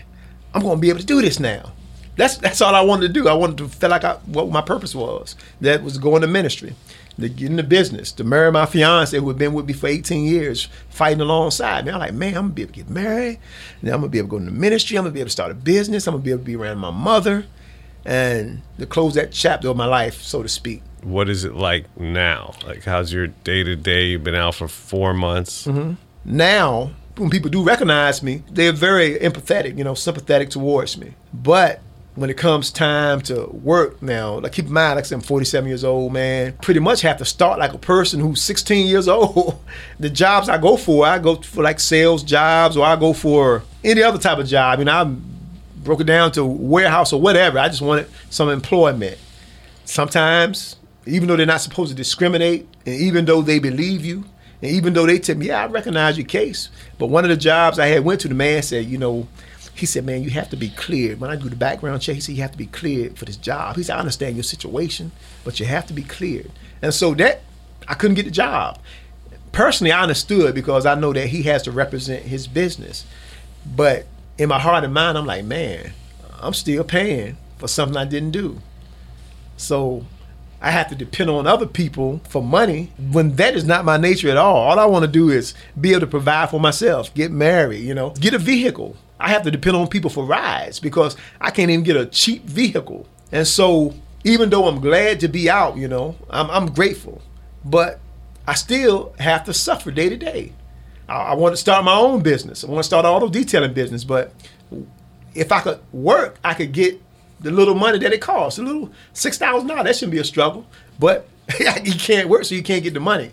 I'm 0.55 0.63
gonna 0.63 0.81
be 0.81 0.89
able 0.89 1.01
to 1.01 1.07
do 1.07 1.21
this 1.21 1.39
now. 1.39 1.73
That's 2.17 2.37
that's 2.37 2.61
all 2.61 2.75
I 2.75 2.81
wanted 2.81 3.09
to 3.09 3.13
do. 3.13 3.29
I 3.29 3.35
wanted 3.35 3.59
to 3.59 3.69
feel 3.69 3.91
like 3.91 4.05
I, 4.05 4.15
what 4.27 4.49
my 4.51 4.61
purpose 4.61 4.95
was. 4.95 5.37
That 5.61 5.83
was 5.85 5.99
going 5.99 6.23
to 6.23 6.27
ministry, 6.27 6.75
to 7.21 7.29
get 7.29 7.51
into 7.51 7.63
business, 7.63 8.11
to 8.13 8.25
marry 8.25 8.51
my 8.51 8.67
fiance 8.67 9.17
who 9.17 9.29
had 9.29 9.39
been 9.39 9.53
with 9.53 9.67
me 9.67 9.73
for 9.73 9.87
18 9.87 10.25
years, 10.25 10.69
fighting 10.89 11.21
alongside 11.21 11.87
me. 11.87 11.93
I'm 11.93 12.01
like, 12.01 12.15
man, 12.15 12.35
I'm 12.37 12.43
gonna 12.45 12.55
be 12.55 12.63
able 12.63 12.73
to 12.73 12.81
get 12.81 12.91
married. 12.91 13.39
Now 13.83 13.95
I'm 13.95 14.01
gonna 14.01 14.11
be 14.11 14.19
able 14.19 14.29
to 14.29 14.31
go 14.31 14.37
into 14.39 14.51
ministry. 14.51 14.97
I'm 14.97 15.05
gonna 15.05 15.15
be 15.15 15.21
able 15.21 15.29
to 15.29 15.33
start 15.33 15.53
a 15.53 15.55
business. 15.55 16.07
I'm 16.07 16.15
gonna 16.15 16.25
be 16.25 16.31
able 16.31 16.41
to 16.41 16.45
be 16.45 16.57
around 16.57 16.79
my 16.79 16.91
mother, 16.91 17.47
and 18.09 18.63
to 18.79 18.87
close 18.87 19.15
that 19.15 19.31
chapter 19.31 19.69
of 19.69 19.77
my 19.77 19.85
life, 19.85 20.23
so 20.23 20.43
to 20.43 20.49
speak. 20.49 20.83
What 21.03 21.29
is 21.29 21.45
it 21.45 21.55
like 21.55 21.85
now? 22.01 22.55
Like, 22.67 22.83
how's 22.83 23.13
your 23.13 23.27
day 23.27 23.63
to 23.63 23.77
day? 23.77 24.07
You've 24.07 24.25
been 24.25 24.35
out 24.35 24.55
for 24.55 24.67
four 24.67 25.13
months. 25.13 25.67
Mm-hmm. 25.67 25.93
Now, 26.25 26.93
when 27.19 27.29
people 27.29 27.51
do 27.51 27.63
recognize 27.63 28.23
me, 28.23 28.43
they're 28.51 28.73
very 28.73 29.19
empathetic, 29.19 29.77
you 29.77 29.85
know, 29.85 29.93
sympathetic 29.93 30.49
towards 30.49 30.97
me. 30.97 31.15
But 31.35 31.81
when 32.15 32.31
it 32.31 32.39
comes 32.39 32.71
time 32.71 33.21
to 33.23 33.45
work 33.49 34.03
now, 34.03 34.41
like 34.41 34.53
keep 34.53 34.65
in 34.65 34.73
mind, 34.73 34.97
like 34.97 35.05
I 35.05 35.09
said, 35.09 35.17
I'm 35.17 35.21
47 35.21 35.69
years 35.69 35.85
old, 35.85 36.11
man. 36.11 36.55
Pretty 36.63 36.81
much 36.81 37.03
have 37.03 37.19
to 37.19 37.27
start 37.27 37.59
like 37.59 37.75
a 37.75 37.79
person 37.79 38.21
who's 38.21 38.41
16 38.41 38.87
years 38.87 39.07
old. 39.09 39.63
the 40.01 40.09
jobs 40.09 40.49
I 40.49 40.57
go 40.57 40.79
for, 40.79 41.05
I 41.05 41.19
go 41.19 41.37
for 41.37 41.63
like 41.63 41.79
sales 41.79 42.23
jobs, 42.23 42.75
or 42.75 42.87
I 42.87 42.97
go 42.97 43.13
for 43.13 43.65
any 43.85 44.03
other 44.03 44.19
type 44.19 44.39
of 44.39 44.47
job. 44.47 44.79
You 44.79 44.87
know, 44.87 44.93
I 44.93 45.15
broke 45.83 46.01
it 46.01 46.05
down 46.05 46.33
to 46.33 46.45
warehouse 46.45 47.13
or 47.13 47.21
whatever. 47.21 47.59
I 47.59 47.69
just 47.69 47.83
wanted 47.83 48.09
some 48.31 48.49
employment. 48.49 49.19
Sometimes, 49.85 50.77
even 51.07 51.29
though 51.29 51.37
they're 51.37 51.47
not 51.47 51.61
supposed 51.61 51.91
to 51.91 51.97
discriminate, 51.97 52.69
and 52.85 52.95
even 52.95 53.25
though 53.25 53.43
they 53.43 53.59
believe 53.59 54.05
you, 54.05 54.25
and 54.61 54.71
even 54.73 54.93
though 54.93 55.07
they 55.07 55.19
tell 55.19 55.37
me, 55.37 55.47
yeah, 55.47 55.63
I 55.63 55.67
recognize 55.67 56.19
your 56.19 56.27
case. 56.27 56.69
But 56.99 57.07
one 57.07 57.25
of 57.25 57.31
the 57.31 57.37
jobs 57.37 57.79
I 57.79 57.87
had 57.87 58.05
went 58.05 58.21
to, 58.23 58.29
the 58.29 58.35
man 58.35 58.63
said, 58.63 58.87
you 58.87 58.99
know, 58.99 59.29
he 59.75 59.87
said, 59.87 60.05
man, 60.05 60.25
you 60.25 60.31
have 60.31 60.51
to 60.51 60.57
be 60.57 60.71
cleared. 60.71 61.21
When 61.21 61.31
I 61.31 61.37
do 61.37 61.49
the 61.49 61.55
background 61.55 62.03
check, 62.03 62.17
he 62.17 62.21
said, 62.21 62.35
you 62.35 62.43
have 62.43 62.51
to 62.51 62.59
be 62.59 62.67
cleared 62.67 63.17
for 63.17 63.25
this 63.25 63.37
job. 63.37 63.77
He 63.77 63.85
said, 63.85 63.97
I 63.97 64.01
understand 64.01 64.35
your 64.35 64.43
situation, 64.43 65.13
but 65.45 65.61
you 65.61 65.67
have 65.67 65.87
to 65.87 65.93
be 65.93 66.03
cleared. 66.03 66.51
And 66.83 66.93
so 66.93 67.15
that, 67.15 67.43
I 67.87 67.95
couldn't 67.95 68.17
get 68.17 68.25
the 68.25 68.33
job. 68.33 68.81
Personally, 69.53 69.93
I 69.93 70.03
understood 70.03 70.55
because 70.55 70.85
I 70.85 70.97
know 70.97 71.13
that 71.13 71.29
he 71.29 71.45
has 71.45 71.63
to 71.63 71.71
represent 71.71 72.25
his 72.25 72.49
business. 72.49 73.07
But 73.65 74.07
in 74.39 74.49
my 74.49 74.59
heart 74.59 74.85
and 74.85 74.95
mind, 74.95 75.19
I'm 75.19 75.27
like, 75.27 75.45
man, 75.45 75.93
I'm 76.41 76.55
still 76.55 76.85
paying 76.85 77.37
for 77.59 77.69
something 77.69 77.97
I 77.97 78.05
didn't 78.05 78.31
do. 78.31 78.61
So 79.57 80.07
I 80.63 80.71
have 80.71 80.89
to 80.89 80.95
depend 80.95 81.31
on 81.31 81.47
other 81.47 81.67
people 81.67 82.21
for 82.29 82.43
money 82.43 82.93
when 83.11 83.35
that 83.37 83.55
is 83.55 83.65
not 83.65 83.85
my 83.85 83.97
nature 83.97 84.31
at 84.31 84.37
all. 84.37 84.57
All 84.57 84.79
I 84.79 84.87
want 84.87 85.05
to 85.05 85.11
do 85.11 85.29
is 85.29 85.55
be 85.79 85.91
able 85.91 86.01
to 86.01 86.07
provide 86.07 86.51
for 86.51 86.61
myself, 86.61 87.13
get 87.15 87.31
married, 87.33 87.83
you 87.83 87.95
know, 87.95 88.11
get 88.11 88.35
a 88.35 88.39
vehicle. 88.39 88.97
I 89.21 89.31
have 89.31 89.43
to 89.43 89.51
depend 89.51 89.77
on 89.77 89.89
people 89.89 90.11
for 90.11 90.25
rides 90.25 90.79
because 90.79 91.17
I 91.41 91.51
can't 91.51 91.71
even 91.71 91.85
get 91.85 91.97
a 91.97 92.07
cheap 92.07 92.45
vehicle. 92.45 93.07
And 93.33 93.47
so 93.47 93.95
even 94.25 94.51
though 94.51 94.67
I'm 94.67 94.81
glad 94.81 95.21
to 95.21 95.29
be 95.29 95.51
out, 95.51 95.77
you 95.77 95.89
know, 95.89 96.17
I'm, 96.31 96.51
I'm 96.51 96.73
grateful, 96.73 97.21
but 97.65 97.99
I 98.47 98.55
still 98.55 99.15
have 99.19 99.45
to 99.45 99.55
suffer 99.55 99.91
day 99.91 100.09
to 100.09 100.17
day. 100.17 100.53
I, 101.09 101.15
I 101.15 101.35
want 101.35 101.53
to 101.53 101.57
start 101.57 101.85
my 101.85 101.97
own 101.97 102.23
business. 102.23 102.65
I 102.65 102.69
want 102.69 102.81
to 102.81 102.85
start 102.85 103.05
an 103.05 103.11
auto 103.11 103.29
detailing 103.29 103.73
business, 103.73 104.05
but 104.05 104.33
if 105.35 105.53
I 105.53 105.61
could 105.61 105.81
work, 105.93 106.39
I 106.45 106.55
could 106.55 106.73
get 106.73 107.01
the 107.41 107.51
little 107.51 107.75
money 107.75 107.99
that 107.99 108.13
it 108.13 108.21
costs. 108.21 108.59
A 108.59 108.63
little 108.63 108.91
six 109.13 109.39
thousand 109.39 109.69
dollars. 109.69 109.85
That 109.85 109.97
shouldn't 109.97 110.13
be 110.13 110.19
a 110.19 110.25
struggle. 110.25 110.67
But 110.99 111.29
you 111.61 111.93
can't 111.93 112.29
work, 112.29 112.45
so 112.45 112.55
you 112.55 112.63
can't 112.63 112.83
get 112.83 112.95
the 112.95 113.01
money. 113.01 113.33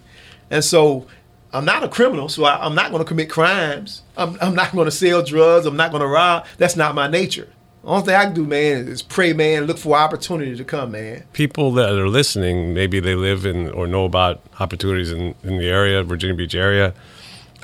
And 0.49 0.63
so 0.63 1.07
I'm 1.51 1.65
not 1.65 1.83
a 1.83 1.87
criminal, 1.87 2.29
so 2.29 2.43
I, 2.45 2.65
am 2.65 2.75
not 2.75 2.91
going 2.91 3.03
to 3.03 3.07
commit 3.07 3.29
crimes. 3.29 4.03
I'm, 4.17 4.37
I'm 4.41 4.55
not 4.55 4.73
going 4.73 4.85
to 4.85 4.91
sell 4.91 5.23
drugs. 5.23 5.65
I'm 5.65 5.77
not 5.77 5.91
going 5.91 6.01
to 6.01 6.07
rob. 6.07 6.45
That's 6.57 6.75
not 6.75 6.95
my 6.95 7.07
nature. 7.07 7.49
The 7.81 7.87
only 7.91 8.05
thing 8.05 8.15
I 8.15 8.25
can 8.25 8.33
do, 8.33 8.45
man, 8.45 8.87
is 8.87 9.01
pray, 9.01 9.33
man, 9.33 9.65
look 9.65 9.77
for 9.77 9.95
opportunity 9.95 10.55
to 10.55 10.63
come, 10.63 10.91
man. 10.91 11.23
People 11.33 11.71
that 11.73 11.91
are 11.91 12.09
listening, 12.09 12.73
maybe 12.73 12.99
they 12.99 13.15
live 13.15 13.45
in 13.45 13.69
or 13.71 13.87
know 13.87 14.05
about 14.05 14.41
opportunities 14.59 15.11
in, 15.11 15.35
in 15.43 15.57
the 15.57 15.67
area, 15.67 16.03
Virginia 16.03 16.35
Beach 16.35 16.55
area. 16.55 16.93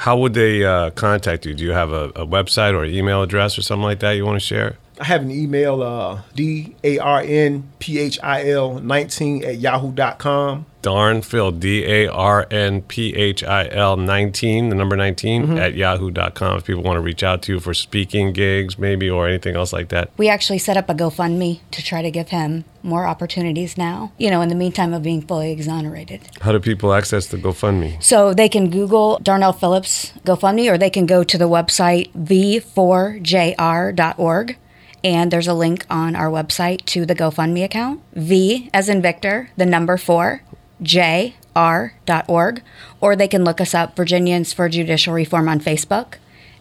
How 0.01 0.17
would 0.17 0.33
they 0.33 0.65
uh, 0.65 0.89
contact 0.89 1.45
you? 1.45 1.53
Do 1.53 1.63
you 1.63 1.73
have 1.73 1.91
a, 1.91 2.05
a 2.15 2.25
website 2.25 2.73
or 2.73 2.83
email 2.85 3.21
address 3.21 3.55
or 3.59 3.61
something 3.61 3.83
like 3.83 3.99
that 3.99 4.13
you 4.13 4.25
want 4.25 4.41
to 4.41 4.43
share? 4.43 4.77
I 5.01 5.05
have 5.05 5.21
an 5.23 5.31
email, 5.31 5.81
uh, 5.81 6.21
D 6.35 6.75
A 6.83 6.99
R 6.99 7.21
N 7.25 7.63
P 7.79 7.97
H 7.97 8.19
I 8.21 8.47
L 8.49 8.79
19 8.79 9.43
at 9.43 9.57
yahoo.com. 9.57 10.67
Darn 10.83 11.21
Phil, 11.23 11.51
D 11.51 11.83
A 11.85 12.07
R 12.07 12.45
N 12.51 12.83
P 12.83 13.15
H 13.15 13.43
I 13.43 13.67
L 13.71 13.97
19, 13.97 14.69
the 14.69 14.75
number 14.75 14.95
19, 14.95 15.47
Mhm. 15.47 15.59
at 15.59 15.73
yahoo.com. 15.75 16.57
If 16.57 16.65
people 16.65 16.83
want 16.83 16.97
to 16.97 17.01
reach 17.01 17.23
out 17.23 17.41
to 17.43 17.53
you 17.53 17.59
for 17.59 17.73
speaking 17.73 18.31
gigs, 18.31 18.77
maybe, 18.77 19.09
or 19.09 19.27
anything 19.27 19.55
else 19.55 19.73
like 19.73 19.87
that. 19.89 20.09
We 20.17 20.29
actually 20.29 20.59
set 20.59 20.77
up 20.77 20.87
a 20.89 20.93
GoFundMe 20.93 21.61
to 21.71 21.83
try 21.83 22.01
to 22.03 22.11
give 22.11 22.29
him 22.29 22.63
more 22.83 23.05
opportunities 23.07 23.75
now, 23.77 24.11
you 24.19 24.29
know, 24.31 24.41
in 24.41 24.49
the 24.49 24.55
meantime 24.55 24.93
of 24.93 25.01
being 25.03 25.21
fully 25.21 25.51
exonerated. 25.51 26.21
How 26.41 26.51
do 26.51 26.59
people 26.59 26.93
access 26.93 27.25
the 27.27 27.37
GoFundMe? 27.37 28.01
So 28.03 28.33
they 28.35 28.49
can 28.49 28.69
Google 28.69 29.19
Darnell 29.23 29.53
Phillips 29.53 30.13
GoFundMe 30.25 30.69
or 30.71 30.77
they 30.77 30.89
can 30.91 31.05
go 31.07 31.23
to 31.23 31.37
the 31.39 31.49
website 31.49 32.09
v4jr.org. 32.15 34.57
And 35.03 35.31
there's 35.31 35.47
a 35.47 35.53
link 35.53 35.85
on 35.89 36.15
our 36.15 36.29
website 36.29 36.85
to 36.87 37.05
the 37.05 37.15
GoFundMe 37.15 37.63
account. 37.63 38.01
V 38.13 38.69
as 38.73 38.87
in 38.87 39.01
Victor, 39.01 39.49
the 39.57 39.65
number 39.65 39.97
four, 39.97 40.43
jr.org. 40.81 42.61
Or 42.99 43.15
they 43.15 43.27
can 43.27 43.43
look 43.43 43.59
us 43.59 43.73
up, 43.73 43.95
Virginians 43.95 44.53
for 44.53 44.69
Judicial 44.69 45.13
Reform 45.13 45.49
on 45.49 45.59
Facebook. 45.59 46.15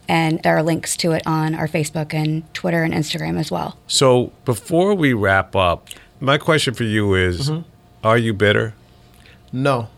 And 0.08 0.42
there 0.42 0.56
are 0.56 0.62
links 0.62 0.96
to 0.98 1.12
it 1.12 1.22
on 1.26 1.54
our 1.54 1.68
Facebook 1.68 2.12
and 2.14 2.52
Twitter 2.54 2.82
and 2.82 2.92
Instagram 2.92 3.38
as 3.38 3.50
well. 3.50 3.78
So 3.86 4.32
before 4.44 4.94
we 4.94 5.12
wrap 5.12 5.54
up, 5.54 5.88
my 6.18 6.38
question 6.38 6.74
for 6.74 6.84
you 6.84 7.14
is 7.14 7.48
mm-hmm. 7.48 7.62
Are 8.02 8.16
you 8.16 8.32
bitter? 8.32 8.74
No. 9.52 9.88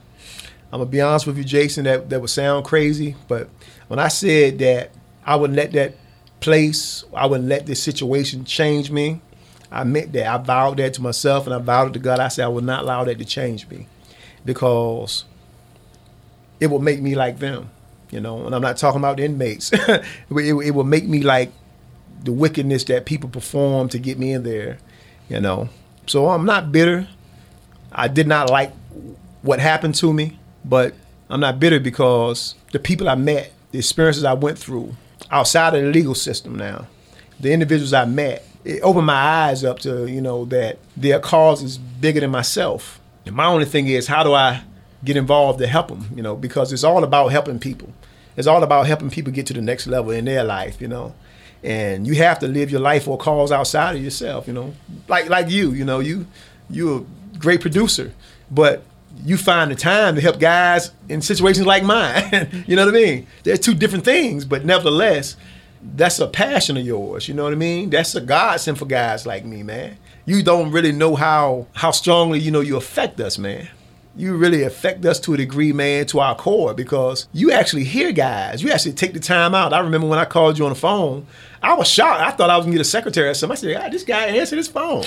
I'm 0.72 0.80
gonna 0.80 0.86
be 0.86 1.00
honest 1.00 1.26
with 1.26 1.38
you, 1.38 1.44
Jason. 1.44 1.84
That 1.84 2.10
that 2.10 2.20
would 2.20 2.30
sound 2.30 2.64
crazy, 2.64 3.14
but 3.28 3.48
when 3.88 3.98
I 3.98 4.08
said 4.08 4.58
that 4.60 4.90
I 5.24 5.36
wouldn't 5.36 5.56
let 5.56 5.72
that 5.72 5.94
place, 6.42 7.04
I 7.14 7.26
wouldn't 7.26 7.48
let 7.48 7.64
this 7.64 7.82
situation 7.82 8.44
change 8.44 8.90
me. 8.90 9.20
I 9.70 9.84
meant 9.84 10.12
that. 10.12 10.26
I 10.26 10.36
vowed 10.36 10.76
that 10.76 10.94
to 10.94 11.02
myself, 11.02 11.46
and 11.46 11.54
I 11.54 11.58
vowed 11.58 11.88
it 11.88 11.92
to 11.94 11.98
God. 11.98 12.20
I 12.20 12.28
said 12.28 12.44
I 12.44 12.48
would 12.48 12.64
not 12.64 12.82
allow 12.82 13.04
that 13.04 13.18
to 13.18 13.24
change 13.24 13.66
me, 13.68 13.86
because 14.44 15.24
it 16.60 16.66
will 16.66 16.80
make 16.80 17.00
me 17.00 17.14
like 17.14 17.38
them, 17.38 17.70
you 18.10 18.20
know. 18.20 18.44
And 18.44 18.54
I'm 18.54 18.60
not 18.60 18.76
talking 18.76 19.00
about 19.00 19.16
the 19.16 19.24
inmates. 19.24 19.72
it, 19.72 20.04
it, 20.30 20.54
it 20.54 20.70
will 20.72 20.84
make 20.84 21.06
me 21.06 21.22
like 21.22 21.52
the 22.22 22.32
wickedness 22.32 22.84
that 22.84 23.06
people 23.06 23.30
perform 23.30 23.88
to 23.88 23.98
get 23.98 24.18
me 24.18 24.32
in 24.32 24.42
there, 24.42 24.78
you 25.28 25.40
know. 25.40 25.70
So 26.06 26.28
I'm 26.28 26.44
not 26.44 26.70
bitter. 26.70 27.08
I 27.90 28.08
did 28.08 28.26
not 28.26 28.50
like 28.50 28.72
what 29.42 29.58
happened 29.60 29.94
to 29.96 30.12
me, 30.12 30.38
but 30.64 30.94
I'm 31.30 31.40
not 31.40 31.58
bitter 31.58 31.80
because 31.80 32.56
the 32.72 32.78
people 32.78 33.08
I 33.08 33.14
met, 33.14 33.52
the 33.70 33.78
experiences 33.78 34.24
I 34.24 34.34
went 34.34 34.58
through 34.58 34.94
outside 35.32 35.74
of 35.74 35.82
the 35.82 35.90
legal 35.90 36.14
system 36.14 36.54
now, 36.54 36.86
the 37.40 37.52
individuals 37.52 37.92
I 37.92 38.04
met, 38.04 38.46
it 38.64 38.80
opened 38.82 39.06
my 39.06 39.14
eyes 39.14 39.64
up 39.64 39.80
to, 39.80 40.06
you 40.06 40.20
know, 40.20 40.44
that 40.46 40.78
their 40.96 41.18
cause 41.18 41.62
is 41.62 41.78
bigger 41.78 42.20
than 42.20 42.30
myself. 42.30 43.00
And 43.26 43.34
my 43.34 43.46
only 43.46 43.64
thing 43.64 43.88
is, 43.88 44.06
how 44.06 44.22
do 44.22 44.34
I 44.34 44.62
get 45.04 45.16
involved 45.16 45.58
to 45.58 45.66
help 45.66 45.88
them, 45.88 46.08
you 46.14 46.22
know, 46.22 46.36
because 46.36 46.72
it's 46.72 46.84
all 46.84 47.02
about 47.02 47.28
helping 47.28 47.58
people. 47.58 47.92
It's 48.36 48.46
all 48.46 48.62
about 48.62 48.86
helping 48.86 49.10
people 49.10 49.32
get 49.32 49.46
to 49.46 49.52
the 49.52 49.60
next 49.60 49.86
level 49.86 50.12
in 50.12 50.24
their 50.24 50.44
life, 50.44 50.80
you 50.80 50.88
know. 50.88 51.14
And 51.62 52.06
you 52.06 52.14
have 52.16 52.38
to 52.40 52.48
live 52.48 52.70
your 52.70 52.80
life 52.80 53.04
for 53.04 53.14
a 53.14 53.16
cause 53.18 53.52
outside 53.52 53.96
of 53.96 54.02
yourself, 54.02 54.46
you 54.46 54.52
know. 54.52 54.74
Like 55.08 55.28
like 55.28 55.48
you, 55.50 55.72
you 55.72 55.84
know, 55.84 56.00
you 56.00 56.26
you're 56.70 57.04
a 57.34 57.38
great 57.38 57.60
producer, 57.60 58.12
but 58.50 58.84
you 59.24 59.36
find 59.36 59.70
the 59.70 59.74
time 59.76 60.14
to 60.16 60.20
help 60.20 60.38
guys 60.40 60.90
in 61.08 61.22
situations 61.22 61.66
like 61.66 61.84
mine. 61.84 62.64
you 62.66 62.76
know 62.76 62.84
what 62.86 62.94
I 62.94 62.98
mean? 62.98 63.26
They're 63.44 63.56
two 63.56 63.74
different 63.74 64.04
things, 64.04 64.44
but 64.44 64.64
nevertheless, 64.64 65.36
that's 65.94 66.18
a 66.20 66.26
passion 66.28 66.76
of 66.76 66.84
yours. 66.86 67.28
You 67.28 67.34
know 67.34 67.44
what 67.44 67.52
I 67.52 67.56
mean? 67.56 67.90
That's 67.90 68.14
a 68.14 68.20
godsend 68.20 68.78
for 68.78 68.86
guys 68.86 69.26
like 69.26 69.44
me, 69.44 69.62
man. 69.62 69.96
You 70.24 70.42
don't 70.42 70.70
really 70.70 70.92
know 70.92 71.16
how 71.16 71.66
how 71.74 71.90
strongly 71.90 72.38
you 72.38 72.50
know 72.50 72.60
you 72.60 72.76
affect 72.76 73.20
us, 73.20 73.38
man. 73.38 73.68
you 74.14 74.36
really 74.36 74.62
affect 74.62 75.04
us 75.06 75.18
to 75.20 75.34
a 75.34 75.36
degree, 75.38 75.72
man, 75.72 76.04
to 76.06 76.20
our 76.20 76.34
core 76.36 76.74
because 76.74 77.28
you 77.32 77.50
actually 77.50 77.84
hear 77.84 78.12
guys. 78.12 78.62
You 78.62 78.70
actually 78.70 78.92
take 78.92 79.14
the 79.14 79.20
time 79.20 79.54
out. 79.54 79.72
I 79.72 79.78
remember 79.80 80.06
when 80.06 80.18
I 80.18 80.24
called 80.26 80.58
you 80.58 80.66
on 80.66 80.72
the 80.72 80.78
phone, 80.78 81.26
I 81.62 81.74
was 81.74 81.88
shocked. 81.88 82.20
I 82.20 82.32
thought 82.32 82.50
I 82.50 82.56
was 82.56 82.66
gonna 82.66 82.74
get 82.74 82.80
a 82.80 82.84
secretary 82.84 83.28
or 83.28 83.34
something. 83.34 83.52
I 83.52 83.60
said, 83.60 83.72
God, 83.72 83.82
ah, 83.86 83.88
this 83.88 84.02
guy 84.02 84.26
answered 84.26 84.56
his 84.56 84.66
phone. 84.66 85.04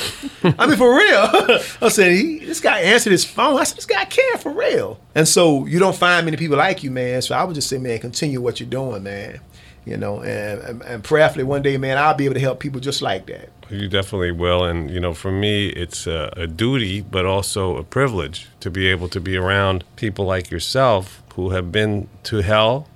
I 0.58 0.66
mean, 0.66 0.78
for 0.78 0.96
real. 0.96 1.60
I 1.82 1.90
said, 1.90 2.14
he, 2.14 2.40
this 2.40 2.62
guy 2.62 2.80
answered 2.80 3.12
his 3.12 3.26
phone. 3.26 3.60
I 3.60 3.66
said, 3.66 3.78
this 3.78 3.86
guy 3.86 4.06
care 4.06 4.38
for 4.38 4.52
real. 4.52 4.98
And 5.14 5.28
so 5.28 5.66
you 5.66 5.80
don't 5.80 5.96
find 5.96 6.24
many 6.24 6.38
people 6.38 6.58
like 6.58 6.82
you, 6.82 6.92
man. 6.92 7.22
So 7.22 7.36
I 7.36 7.44
would 7.44 7.56
just 7.56 7.68
say, 7.68 7.78
man, 7.78 8.00
continue 8.00 8.40
what 8.40 8.62
you're 8.62 8.70
doing, 8.70 9.04
man. 9.04 9.42
You 9.84 9.98
know, 9.98 10.22
and, 10.22 10.62
and, 10.62 10.82
and 10.84 11.04
prayerfully 11.04 11.44
one 11.44 11.62
day, 11.62 11.78
man, 11.78 11.98
I'll 11.98 12.16
be 12.16 12.26
able 12.26 12.36
to 12.36 12.40
help 12.40 12.60
people 12.60 12.80
just 12.80 13.02
like 13.02 13.28
that. 13.28 13.50
You 13.70 13.88
definitely 13.90 14.32
will. 14.32 14.64
And, 14.64 14.90
you 14.90 15.00
know, 15.00 15.14
for 15.14 15.32
me, 15.32 15.68
it's 15.68 16.08
a, 16.08 16.34
a, 16.38 16.48
duty, 16.48 17.02
but 17.02 17.26
also 17.26 17.78
a 17.78 17.84
privilege 17.84 18.48
to 18.62 18.72
be 18.72 18.88
able 18.88 19.10
to 19.10 19.20
be 19.20 19.36
around 19.36 19.84
people 19.96 20.26
like 20.26 20.50
yourself 20.50 21.22
who 21.36 21.50
have 21.50 21.72
been 21.72 22.08
to 22.24 22.38
hell 22.38 22.88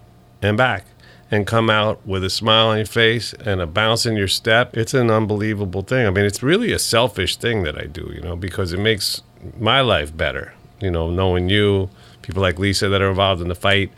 and 0.41 0.57
back 0.57 0.85
and 1.31 1.45
come 1.45 1.69
out 1.69 2.05
with 2.07 2.23
a 2.23 2.29
smile 2.29 2.67
on 2.67 2.77
your 2.77 2.85
face 2.85 3.33
and 3.33 3.61
a 3.61 3.67
bounce 3.67 4.05
in 4.05 4.15
your 4.15 4.27
step. 4.27 4.75
It's 4.75 4.93
an 4.93 5.11
unbelievable 5.11 5.83
thing. 5.83 6.07
I 6.07 6.09
mean, 6.09 6.25
it's 6.25 6.41
really 6.41 6.71
a 6.71 6.79
selfish 6.79 7.37
thing 7.37 7.63
that 7.63 7.77
I 7.77 7.85
do, 7.85 8.11
you 8.13 8.21
know, 8.21 8.35
because 8.35 8.73
it 8.73 8.79
makes 8.79 9.21
my 9.59 9.81
life 9.81 10.15
better, 10.15 10.53
you 10.79 10.89
know, 10.89 11.09
knowing 11.09 11.49
you, 11.49 11.89
people 12.21 12.41
like 12.41 12.57
Lisa 12.57 12.89
that 12.89 13.01
are 13.01 13.09
involved 13.09 13.41
in 13.41 13.47
the 13.47 13.55
fight, 13.55 13.91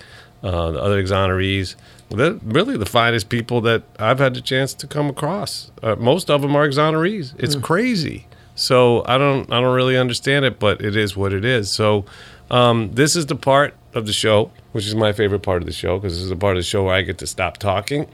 uh, 0.43 0.71
the 0.71 0.81
other 0.81 1.01
exonerees 1.01 1.75
they're 2.15 2.33
really 2.43 2.77
the 2.77 2.85
finest 2.85 3.29
people 3.29 3.61
that 3.61 3.83
I've 3.99 4.19
had 4.19 4.33
the 4.33 4.41
chance 4.41 4.73
to 4.75 4.87
come 4.87 5.07
across. 5.07 5.71
Uh, 5.81 5.95
most 5.95 6.29
of 6.29 6.41
them 6.41 6.55
are 6.55 6.67
exonerees. 6.67 7.33
It's 7.37 7.55
mm. 7.55 7.63
crazy. 7.63 8.27
So 8.55 9.03
I 9.05 9.17
don't 9.17 9.51
I 9.51 9.61
don't 9.61 9.73
really 9.73 9.97
understand 9.97 10.45
it, 10.45 10.59
but 10.59 10.81
it 10.81 10.95
is 10.95 11.15
what 11.15 11.33
it 11.33 11.45
is. 11.45 11.71
So 11.71 12.05
um, 12.51 12.91
this 12.93 13.15
is 13.15 13.25
the 13.25 13.35
part 13.35 13.75
of 13.93 14.05
the 14.05 14.13
show, 14.13 14.51
which 14.73 14.85
is 14.85 14.93
my 14.93 15.13
favorite 15.13 15.39
part 15.39 15.61
of 15.61 15.65
the 15.65 15.73
show, 15.73 15.97
because 15.97 16.13
this 16.13 16.23
is 16.23 16.29
the 16.29 16.35
part 16.35 16.57
of 16.57 16.59
the 16.59 16.67
show 16.67 16.83
where 16.83 16.93
I 16.93 17.01
get 17.01 17.17
to 17.19 17.27
stop 17.27 17.57
talking 17.57 18.07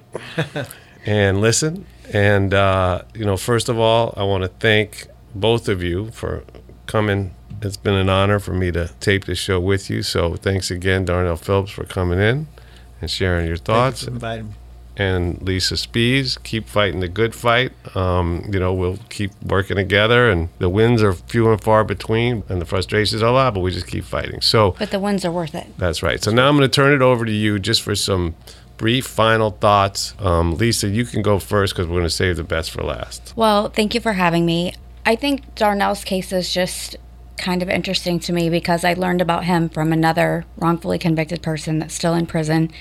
and 1.06 1.42
listen. 1.42 1.86
And 2.14 2.54
uh, 2.54 3.02
you 3.14 3.26
know, 3.26 3.36
first 3.36 3.68
of 3.68 3.80
all, 3.80 4.14
I 4.16 4.24
want 4.24 4.44
to 4.44 4.48
thank 4.48 5.08
both 5.34 5.68
of 5.68 5.82
you 5.84 6.12
for 6.12 6.44
coming. 6.86 7.34
It's 7.62 7.78
been 7.78 7.96
an 7.96 8.10
honor 8.10 8.40
for 8.40 8.54
me 8.54 8.72
to 8.72 8.92
tape 9.00 9.26
this 9.26 9.40
show 9.40 9.60
with 9.60 9.90
you. 9.90 10.04
So 10.04 10.36
thanks 10.36 10.70
again, 10.70 11.06
Darnell 11.06 11.38
Phillips, 11.38 11.72
for 11.72 11.86
coming 11.86 12.20
in 12.20 12.48
and 13.02 13.10
sharing 13.10 13.48
your 13.48 13.58
thoughts. 13.58 14.04
You 14.04 14.10
inviting 14.10 14.50
me. 14.50 14.54
And 14.98 15.40
Lisa 15.42 15.76
Spees, 15.76 16.42
keep 16.42 16.68
fighting 16.68 17.00
the 17.02 17.08
good 17.08 17.36
fight. 17.36 17.72
Um, 17.96 18.44
you 18.52 18.60
know, 18.60 18.74
we'll 18.74 18.98
keep 19.10 19.32
working 19.44 19.78
together, 19.78 20.30
and 20.30 20.50
the 20.58 20.70
wins 20.70 21.04
are 21.04 21.14
few 21.14 21.52
and 21.52 21.62
far 21.62 21.84
between, 21.84 22.44
and 22.50 22.60
the 22.60 22.66
frustrations 22.66 23.22
are 23.22 23.28
a 23.28 23.32
lot, 23.32 23.54
but 23.54 23.60
we 23.60 23.72
just 23.72 23.88
keep 23.88 24.04
fighting. 24.04 24.42
So, 24.42 24.76
but 24.80 24.90
the 24.90 25.00
wins 25.00 25.24
are 25.24 25.32
worth 25.32 25.54
it. 25.54 25.68
That's 25.78 26.02
right. 26.02 26.22
So 26.22 26.32
now 26.32 26.50
I'm 26.50 26.58
going 26.58 26.68
to 26.68 26.76
turn 26.76 26.94
it 26.94 27.04
over 27.04 27.26
to 27.26 27.32
you 27.32 27.60
just 27.60 27.84
for 27.84 27.96
some 27.96 28.36
brief 28.78 29.06
final 29.06 29.52
thoughts. 29.52 30.16
Um, 30.20 30.56
Lisa, 30.56 30.88
you 30.88 31.06
can 31.06 31.22
go 31.22 31.40
first 31.40 31.74
because 31.74 31.88
we're 31.88 31.96
going 31.96 32.04
to 32.04 32.10
save 32.10 32.38
the 32.38 32.44
best 32.44 32.72
for 32.72 32.84
last. 32.84 33.34
Well, 33.36 33.70
thank 33.70 33.94
you 33.94 34.02
for 34.02 34.14
having 34.14 34.46
me. 34.46 34.74
I 35.06 35.16
think 35.16 35.56
Darnell's 35.56 36.04
case 36.04 36.32
is 36.32 36.54
just 36.54 36.96
kind 37.38 37.62
of 37.62 37.70
interesting 37.70 38.20
to 38.22 38.34
me 38.34 38.50
because 38.50 38.84
I 38.84 38.94
learned 38.94 39.22
about 39.22 39.46
him 39.46 39.70
from 39.70 39.94
another 39.94 40.46
wrongfully 40.58 40.98
convicted 40.98 41.42
person 41.42 41.80
that's 41.80 41.94
still 41.94 42.14
in 42.14 42.26
prison. 42.26 42.72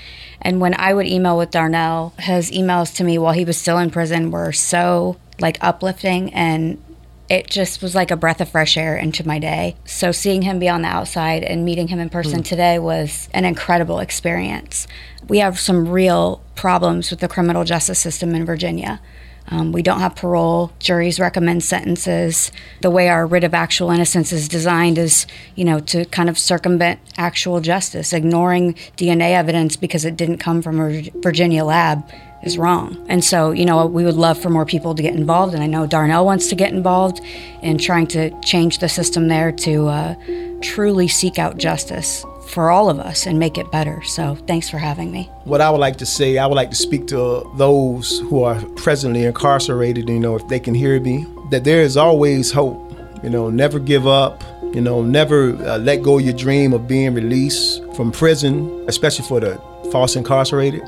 And 0.41 0.59
when 0.59 0.73
I 0.79 0.93
would 0.93 1.07
email 1.07 1.37
with 1.37 1.51
Darnell, 1.51 2.13
his 2.19 2.51
emails 2.51 2.95
to 2.95 3.03
me 3.03 3.17
while 3.17 3.33
he 3.33 3.45
was 3.45 3.57
still 3.57 3.77
in 3.77 3.89
prison 3.89 4.31
were 4.31 4.51
so 4.51 5.17
like 5.39 5.57
uplifting 5.61 6.33
and 6.33 6.83
it 7.29 7.49
just 7.49 7.81
was 7.81 7.93
like 7.93 8.09
a 8.09 8.15
breath 8.15 8.39
of 8.39 8.49
fresh 8.49 8.77
air 8.77 8.95
into 8.95 9.27
my 9.27 9.37
day. 9.37 9.75
So 9.85 10.11
seeing 10.11 10.43
him 10.43 10.59
be 10.59 10.69
on 10.69 10.81
the 10.81 10.87
outside 10.87 11.43
and 11.43 11.65
meeting 11.65 11.89
him 11.89 11.99
in 11.99 12.09
person 12.09 12.41
mm. 12.41 12.45
today 12.45 12.79
was 12.79 13.27
an 13.33 13.43
incredible 13.43 13.99
experience. 13.99 14.87
We 15.27 15.39
have 15.39 15.59
some 15.59 15.89
real 15.89 16.41
problems 16.55 17.11
with 17.11 17.19
the 17.19 17.27
criminal 17.27 17.65
justice 17.65 17.99
system 17.99 18.33
in 18.33 18.45
Virginia. 18.45 19.01
Um, 19.49 19.71
we 19.71 19.81
don't 19.81 19.99
have 19.99 20.15
parole. 20.15 20.71
Juries 20.79 21.19
recommend 21.19 21.63
sentences. 21.63 22.51
The 22.81 22.89
way 22.89 23.07
our 23.07 23.25
writ 23.25 23.43
of 23.43 23.53
actual 23.53 23.91
innocence 23.91 24.33
is 24.33 24.47
designed 24.47 24.97
is, 24.97 25.25
you 25.55 25.63
know, 25.63 25.79
to 25.81 26.05
kind 26.05 26.29
of 26.29 26.37
circumvent 26.37 26.99
actual 27.17 27.61
justice. 27.61 28.11
Ignoring 28.11 28.73
DNA 28.97 29.31
evidence 29.31 29.75
because 29.75 30.03
it 30.03 30.17
didn't 30.17 30.39
come 30.39 30.61
from 30.61 30.79
a 30.79 31.09
Virginia 31.21 31.63
lab 31.63 32.03
is 32.43 32.57
wrong. 32.57 33.05
And 33.09 33.23
so, 33.23 33.51
you 33.51 33.65
know, 33.65 33.85
we 33.85 34.03
would 34.03 34.15
love 34.15 34.37
for 34.37 34.49
more 34.49 34.65
people 34.65 34.93
to 34.95 35.01
get 35.01 35.15
involved. 35.15 35.53
And 35.53 35.63
I 35.63 35.67
know 35.67 35.87
Darnell 35.87 36.25
wants 36.25 36.47
to 36.49 36.55
get 36.55 36.73
involved 36.73 37.21
in 37.61 37.77
trying 37.77 38.07
to 38.07 38.37
change 38.41 38.79
the 38.79 38.89
system 38.89 39.27
there 39.27 39.51
to 39.51 39.87
uh, 39.87 40.15
truly 40.61 41.07
seek 41.07 41.39
out 41.39 41.57
justice 41.57 42.25
for 42.57 42.71
all 42.71 42.89
of 42.89 42.99
us 42.99 43.27
and 43.27 43.37
make 43.37 43.55
it 43.55 43.71
better. 43.71 44.01
So 44.01 44.33
thanks 44.47 44.67
for 44.67 44.79
having 44.79 45.11
me. 45.11 45.29
What 45.43 45.61
I 45.61 45.69
would 45.69 45.77
like 45.77 45.97
to 45.97 46.07
say, 46.07 46.39
I 46.39 46.47
would 46.47 46.55
like 46.55 46.71
to 46.71 46.75
speak 46.75 47.05
to 47.09 47.47
those 47.55 48.17
who 48.21 48.41
are 48.41 48.59
presently 48.75 49.25
incarcerated, 49.25 50.09
you 50.09 50.19
know, 50.19 50.35
if 50.35 50.47
they 50.47 50.59
can 50.59 50.73
hear 50.73 50.99
me, 50.99 51.27
that 51.51 51.65
there 51.65 51.83
is 51.83 51.97
always 51.97 52.51
hope. 52.51 52.81
You 53.23 53.29
know, 53.29 53.51
never 53.51 53.77
give 53.77 54.07
up. 54.07 54.43
You 54.73 54.81
know, 54.81 55.03
never 55.03 55.53
uh, 55.67 55.77
let 55.77 56.01
go 56.01 56.17
your 56.17 56.33
dream 56.33 56.73
of 56.73 56.87
being 56.87 57.13
released 57.13 57.83
from 57.93 58.11
prison, 58.11 58.85
especially 58.87 59.25
for 59.25 59.39
the 59.39 59.61
false 59.91 60.15
incarcerated. 60.15 60.81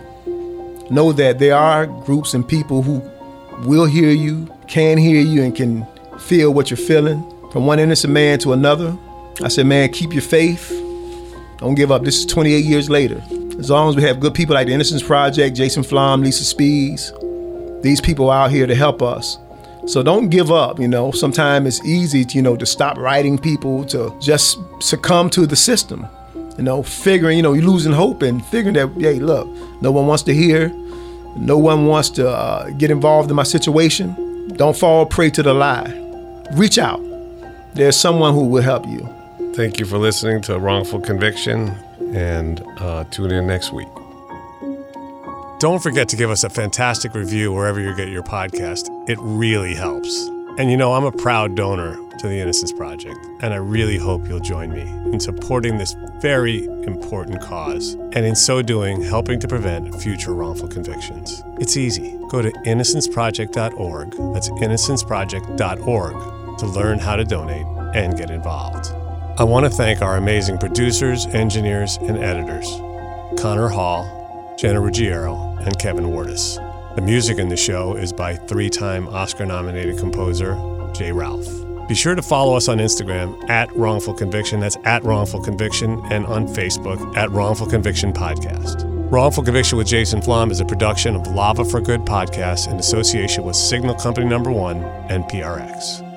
Know 0.89 1.11
that 1.11 1.37
there 1.37 1.55
are 1.55 1.85
groups 1.85 2.33
and 2.33 2.47
people 2.47 2.81
who 2.81 2.99
will 3.69 3.85
hear 3.85 4.09
you, 4.09 4.51
can 4.67 4.97
hear 4.97 5.21
you, 5.21 5.43
and 5.43 5.55
can 5.55 5.85
feel 6.17 6.51
what 6.51 6.71
you're 6.71 6.77
feeling. 6.77 7.21
From 7.51 7.67
one 7.67 7.77
innocent 7.77 8.11
man 8.11 8.39
to 8.39 8.53
another, 8.53 8.97
I 9.43 9.49
said, 9.49 9.67
man, 9.67 9.91
keep 9.91 10.13
your 10.13 10.23
faith 10.23 10.88
don't 11.59 11.75
give 11.75 11.91
up. 11.91 12.03
This 12.03 12.19
is 12.19 12.25
28 12.25 12.63
years 12.63 12.89
later. 12.89 13.21
As 13.59 13.69
long 13.69 13.89
as 13.89 13.95
we 13.95 14.01
have 14.03 14.21
good 14.21 14.33
people 14.33 14.55
like 14.55 14.67
the 14.67 14.73
Innocence 14.73 15.03
Project, 15.03 15.55
Jason 15.57 15.83
Flom, 15.83 16.21
Lisa 16.21 16.43
Spees, 16.43 17.11
these 17.81 17.99
people 17.99 18.31
out 18.31 18.51
here 18.51 18.65
to 18.65 18.73
help 18.73 19.01
us. 19.01 19.37
So 19.85 20.01
don't 20.01 20.29
give 20.29 20.51
up, 20.51 20.79
you 20.79 20.87
know. 20.87 21.11
Sometimes 21.11 21.67
it's 21.67 21.85
easy, 21.85 22.23
to, 22.23 22.35
you 22.35 22.41
know, 22.41 22.55
to 22.55 22.65
stop 22.65 22.97
writing 22.97 23.37
people, 23.37 23.83
to 23.85 24.15
just 24.21 24.57
succumb 24.79 25.29
to 25.31 25.45
the 25.45 25.55
system. 25.55 26.07
You 26.57 26.63
know, 26.63 26.81
figuring, 26.81 27.37
you 27.37 27.43
know, 27.43 27.53
you're 27.53 27.65
losing 27.65 27.91
hope 27.91 28.21
and 28.21 28.45
figuring 28.45 28.75
that, 28.75 28.89
hey, 29.01 29.19
look, 29.19 29.47
no 29.81 29.91
one 29.91 30.07
wants 30.07 30.23
to 30.23 30.33
hear, 30.33 30.69
no 31.35 31.57
one 31.57 31.87
wants 31.87 32.09
to 32.11 32.29
uh, 32.29 32.69
get 32.71 32.91
involved 32.91 33.29
in 33.29 33.35
my 33.35 33.43
situation. 33.43 34.47
Don't 34.55 34.77
fall 34.77 35.05
prey 35.05 35.29
to 35.31 35.43
the 35.43 35.53
lie. 35.53 35.91
Reach 36.53 36.77
out. 36.77 37.01
There's 37.73 37.97
someone 37.97 38.33
who 38.33 38.45
will 38.45 38.63
help 38.63 38.85
you. 38.87 39.07
Thank 39.59 39.75
you 39.77 39.85
for 39.85 39.97
listening 39.97 40.41
to 40.43 40.57
Wrongful 40.57 41.01
Conviction 41.01 41.75
and 42.15 42.63
uh, 42.77 43.03
tune 43.11 43.31
in 43.31 43.45
next 43.45 43.73
week. 43.73 43.89
Don't 45.59 45.83
forget 45.83 46.07
to 46.07 46.15
give 46.15 46.29
us 46.29 46.45
a 46.45 46.49
fantastic 46.49 47.13
review 47.13 47.51
wherever 47.51 47.81
you 47.81 47.93
get 47.93 48.07
your 48.07 48.23
podcast. 48.23 48.87
It 49.09 49.17
really 49.19 49.75
helps. 49.75 50.27
And 50.57 50.71
you 50.71 50.77
know, 50.77 50.93
I'm 50.93 51.03
a 51.03 51.11
proud 51.11 51.55
donor 51.55 51.97
to 52.19 52.27
the 52.29 52.39
Innocence 52.39 52.71
Project, 52.71 53.17
and 53.41 53.53
I 53.53 53.57
really 53.57 53.97
hope 53.97 54.29
you'll 54.29 54.39
join 54.39 54.71
me 54.71 54.83
in 55.11 55.19
supporting 55.19 55.77
this 55.77 55.93
very 56.21 56.63
important 56.85 57.41
cause, 57.41 57.95
and 58.13 58.25
in 58.25 58.37
so 58.37 58.61
doing, 58.61 59.01
helping 59.01 59.41
to 59.41 59.47
prevent 59.49 59.93
future 60.01 60.33
wrongful 60.33 60.69
convictions. 60.69 61.43
It's 61.59 61.75
easy. 61.75 62.17
Go 62.29 62.41
to 62.41 62.49
innocenceproject.org, 62.65 64.11
that's 64.33 64.49
innocenceproject.org, 64.51 66.59
to 66.59 66.65
learn 66.65 66.99
how 66.99 67.17
to 67.17 67.25
donate 67.25 67.65
and 67.93 68.17
get 68.17 68.31
involved. 68.31 68.93
I 69.39 69.43
want 69.43 69.65
to 69.65 69.69
thank 69.69 70.01
our 70.01 70.17
amazing 70.17 70.57
producers, 70.57 71.25
engineers, 71.27 71.95
and 72.01 72.17
editors 72.17 72.67
Connor 73.41 73.69
Hall, 73.69 74.53
Jenna 74.59 74.81
Ruggiero, 74.81 75.55
and 75.61 75.79
Kevin 75.79 76.07
Wardis. 76.07 76.57
The 76.97 77.01
music 77.01 77.37
in 77.37 77.47
the 77.47 77.55
show 77.55 77.95
is 77.95 78.11
by 78.11 78.35
three 78.35 78.69
time 78.69 79.07
Oscar 79.07 79.45
nominated 79.45 79.97
composer 79.97 80.55
Jay 80.93 81.13
Ralph. 81.13 81.47
Be 81.87 81.95
sure 81.95 82.15
to 82.15 82.21
follow 82.21 82.57
us 82.57 82.67
on 82.67 82.79
Instagram 82.79 83.49
at 83.49 83.73
Wrongful 83.77 84.13
Conviction, 84.13 84.59
that's 84.59 84.77
at 84.83 85.05
Wrongful 85.05 85.41
Conviction, 85.41 86.01
and 86.11 86.25
on 86.25 86.45
Facebook 86.45 87.15
at 87.15 87.31
Wrongful 87.31 87.67
Conviction 87.67 88.11
Podcast. 88.11 88.83
Wrongful 89.09 89.45
Conviction 89.45 89.77
with 89.77 89.87
Jason 89.87 90.21
Flom 90.21 90.51
is 90.51 90.59
a 90.59 90.65
production 90.65 91.15
of 91.15 91.25
Lava 91.27 91.63
for 91.63 91.79
Good 91.79 92.01
podcast 92.01 92.69
in 92.69 92.77
association 92.77 93.45
with 93.45 93.55
Signal 93.55 93.95
Company 93.95 94.27
Number 94.27 94.51
One 94.51 94.83
and 95.09 95.23
PRX. 95.23 96.08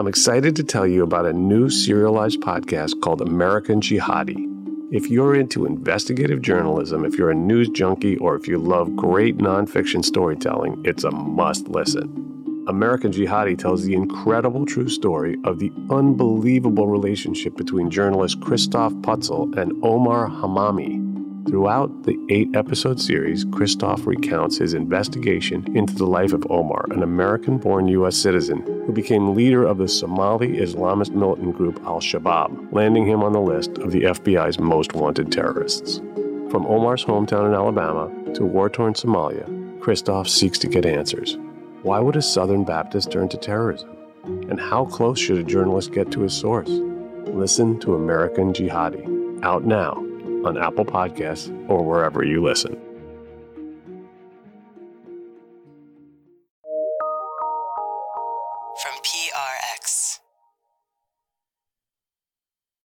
I'm 0.00 0.08
excited 0.08 0.56
to 0.56 0.64
tell 0.64 0.86
you 0.86 1.02
about 1.02 1.26
a 1.26 1.32
new 1.34 1.68
serialized 1.68 2.40
podcast 2.40 3.02
called 3.02 3.20
American 3.20 3.82
Jihadi. 3.82 4.46
If 4.90 5.10
you're 5.10 5.34
into 5.34 5.66
investigative 5.66 6.40
journalism, 6.40 7.04
if 7.04 7.18
you're 7.18 7.32
a 7.32 7.34
news 7.34 7.68
junkie, 7.68 8.16
or 8.16 8.34
if 8.34 8.48
you 8.48 8.56
love 8.56 8.96
great 8.96 9.36
nonfiction 9.36 10.02
storytelling, 10.02 10.80
it's 10.86 11.04
a 11.04 11.10
must 11.10 11.68
listen. 11.68 12.64
American 12.66 13.12
Jihadi 13.12 13.58
tells 13.58 13.84
the 13.84 13.92
incredible 13.92 14.64
true 14.64 14.88
story 14.88 15.36
of 15.44 15.58
the 15.58 15.70
unbelievable 15.90 16.86
relationship 16.86 17.54
between 17.58 17.90
journalist 17.90 18.40
Christof 18.40 18.98
Putzel 19.02 19.54
and 19.58 19.74
Omar 19.84 20.30
Hammami. 20.30 21.09
Throughout 21.50 22.04
the 22.04 22.16
eight 22.28 22.54
episode 22.54 23.00
series, 23.00 23.44
Christof 23.44 24.06
recounts 24.06 24.58
his 24.58 24.72
investigation 24.72 25.76
into 25.76 25.92
the 25.96 26.06
life 26.06 26.32
of 26.32 26.46
Omar, 26.48 26.86
an 26.92 27.02
American 27.02 27.58
born 27.58 27.88
U.S. 27.88 28.16
citizen 28.16 28.62
who 28.86 28.92
became 28.92 29.34
leader 29.34 29.64
of 29.64 29.78
the 29.78 29.88
Somali 29.88 30.58
Islamist 30.58 31.10
militant 31.10 31.56
group 31.56 31.80
Al 31.84 31.98
Shabaab, 31.98 32.72
landing 32.72 33.04
him 33.04 33.24
on 33.24 33.32
the 33.32 33.40
list 33.40 33.78
of 33.78 33.90
the 33.90 34.02
FBI's 34.02 34.60
most 34.60 34.94
wanted 34.94 35.32
terrorists. 35.32 35.98
From 36.52 36.66
Omar's 36.66 37.04
hometown 37.04 37.48
in 37.48 37.54
Alabama 37.54 38.32
to 38.34 38.44
war 38.44 38.70
torn 38.70 38.94
Somalia, 38.94 39.44
Christof 39.80 40.28
seeks 40.28 40.58
to 40.60 40.68
get 40.68 40.86
answers. 40.86 41.36
Why 41.82 41.98
would 41.98 42.14
a 42.14 42.22
Southern 42.22 42.62
Baptist 42.62 43.10
turn 43.10 43.28
to 43.28 43.36
terrorism? 43.36 43.90
And 44.22 44.60
how 44.60 44.84
close 44.84 45.18
should 45.18 45.38
a 45.38 45.42
journalist 45.42 45.90
get 45.90 46.12
to 46.12 46.20
his 46.20 46.32
source? 46.32 46.70
Listen 46.70 47.80
to 47.80 47.96
American 47.96 48.52
Jihadi, 48.52 49.42
out 49.42 49.64
now 49.64 50.06
on 50.44 50.58
Apple 50.58 50.84
Podcasts 50.84 51.50
or 51.68 51.84
wherever 51.84 52.24
you 52.24 52.42
listen. 52.42 52.80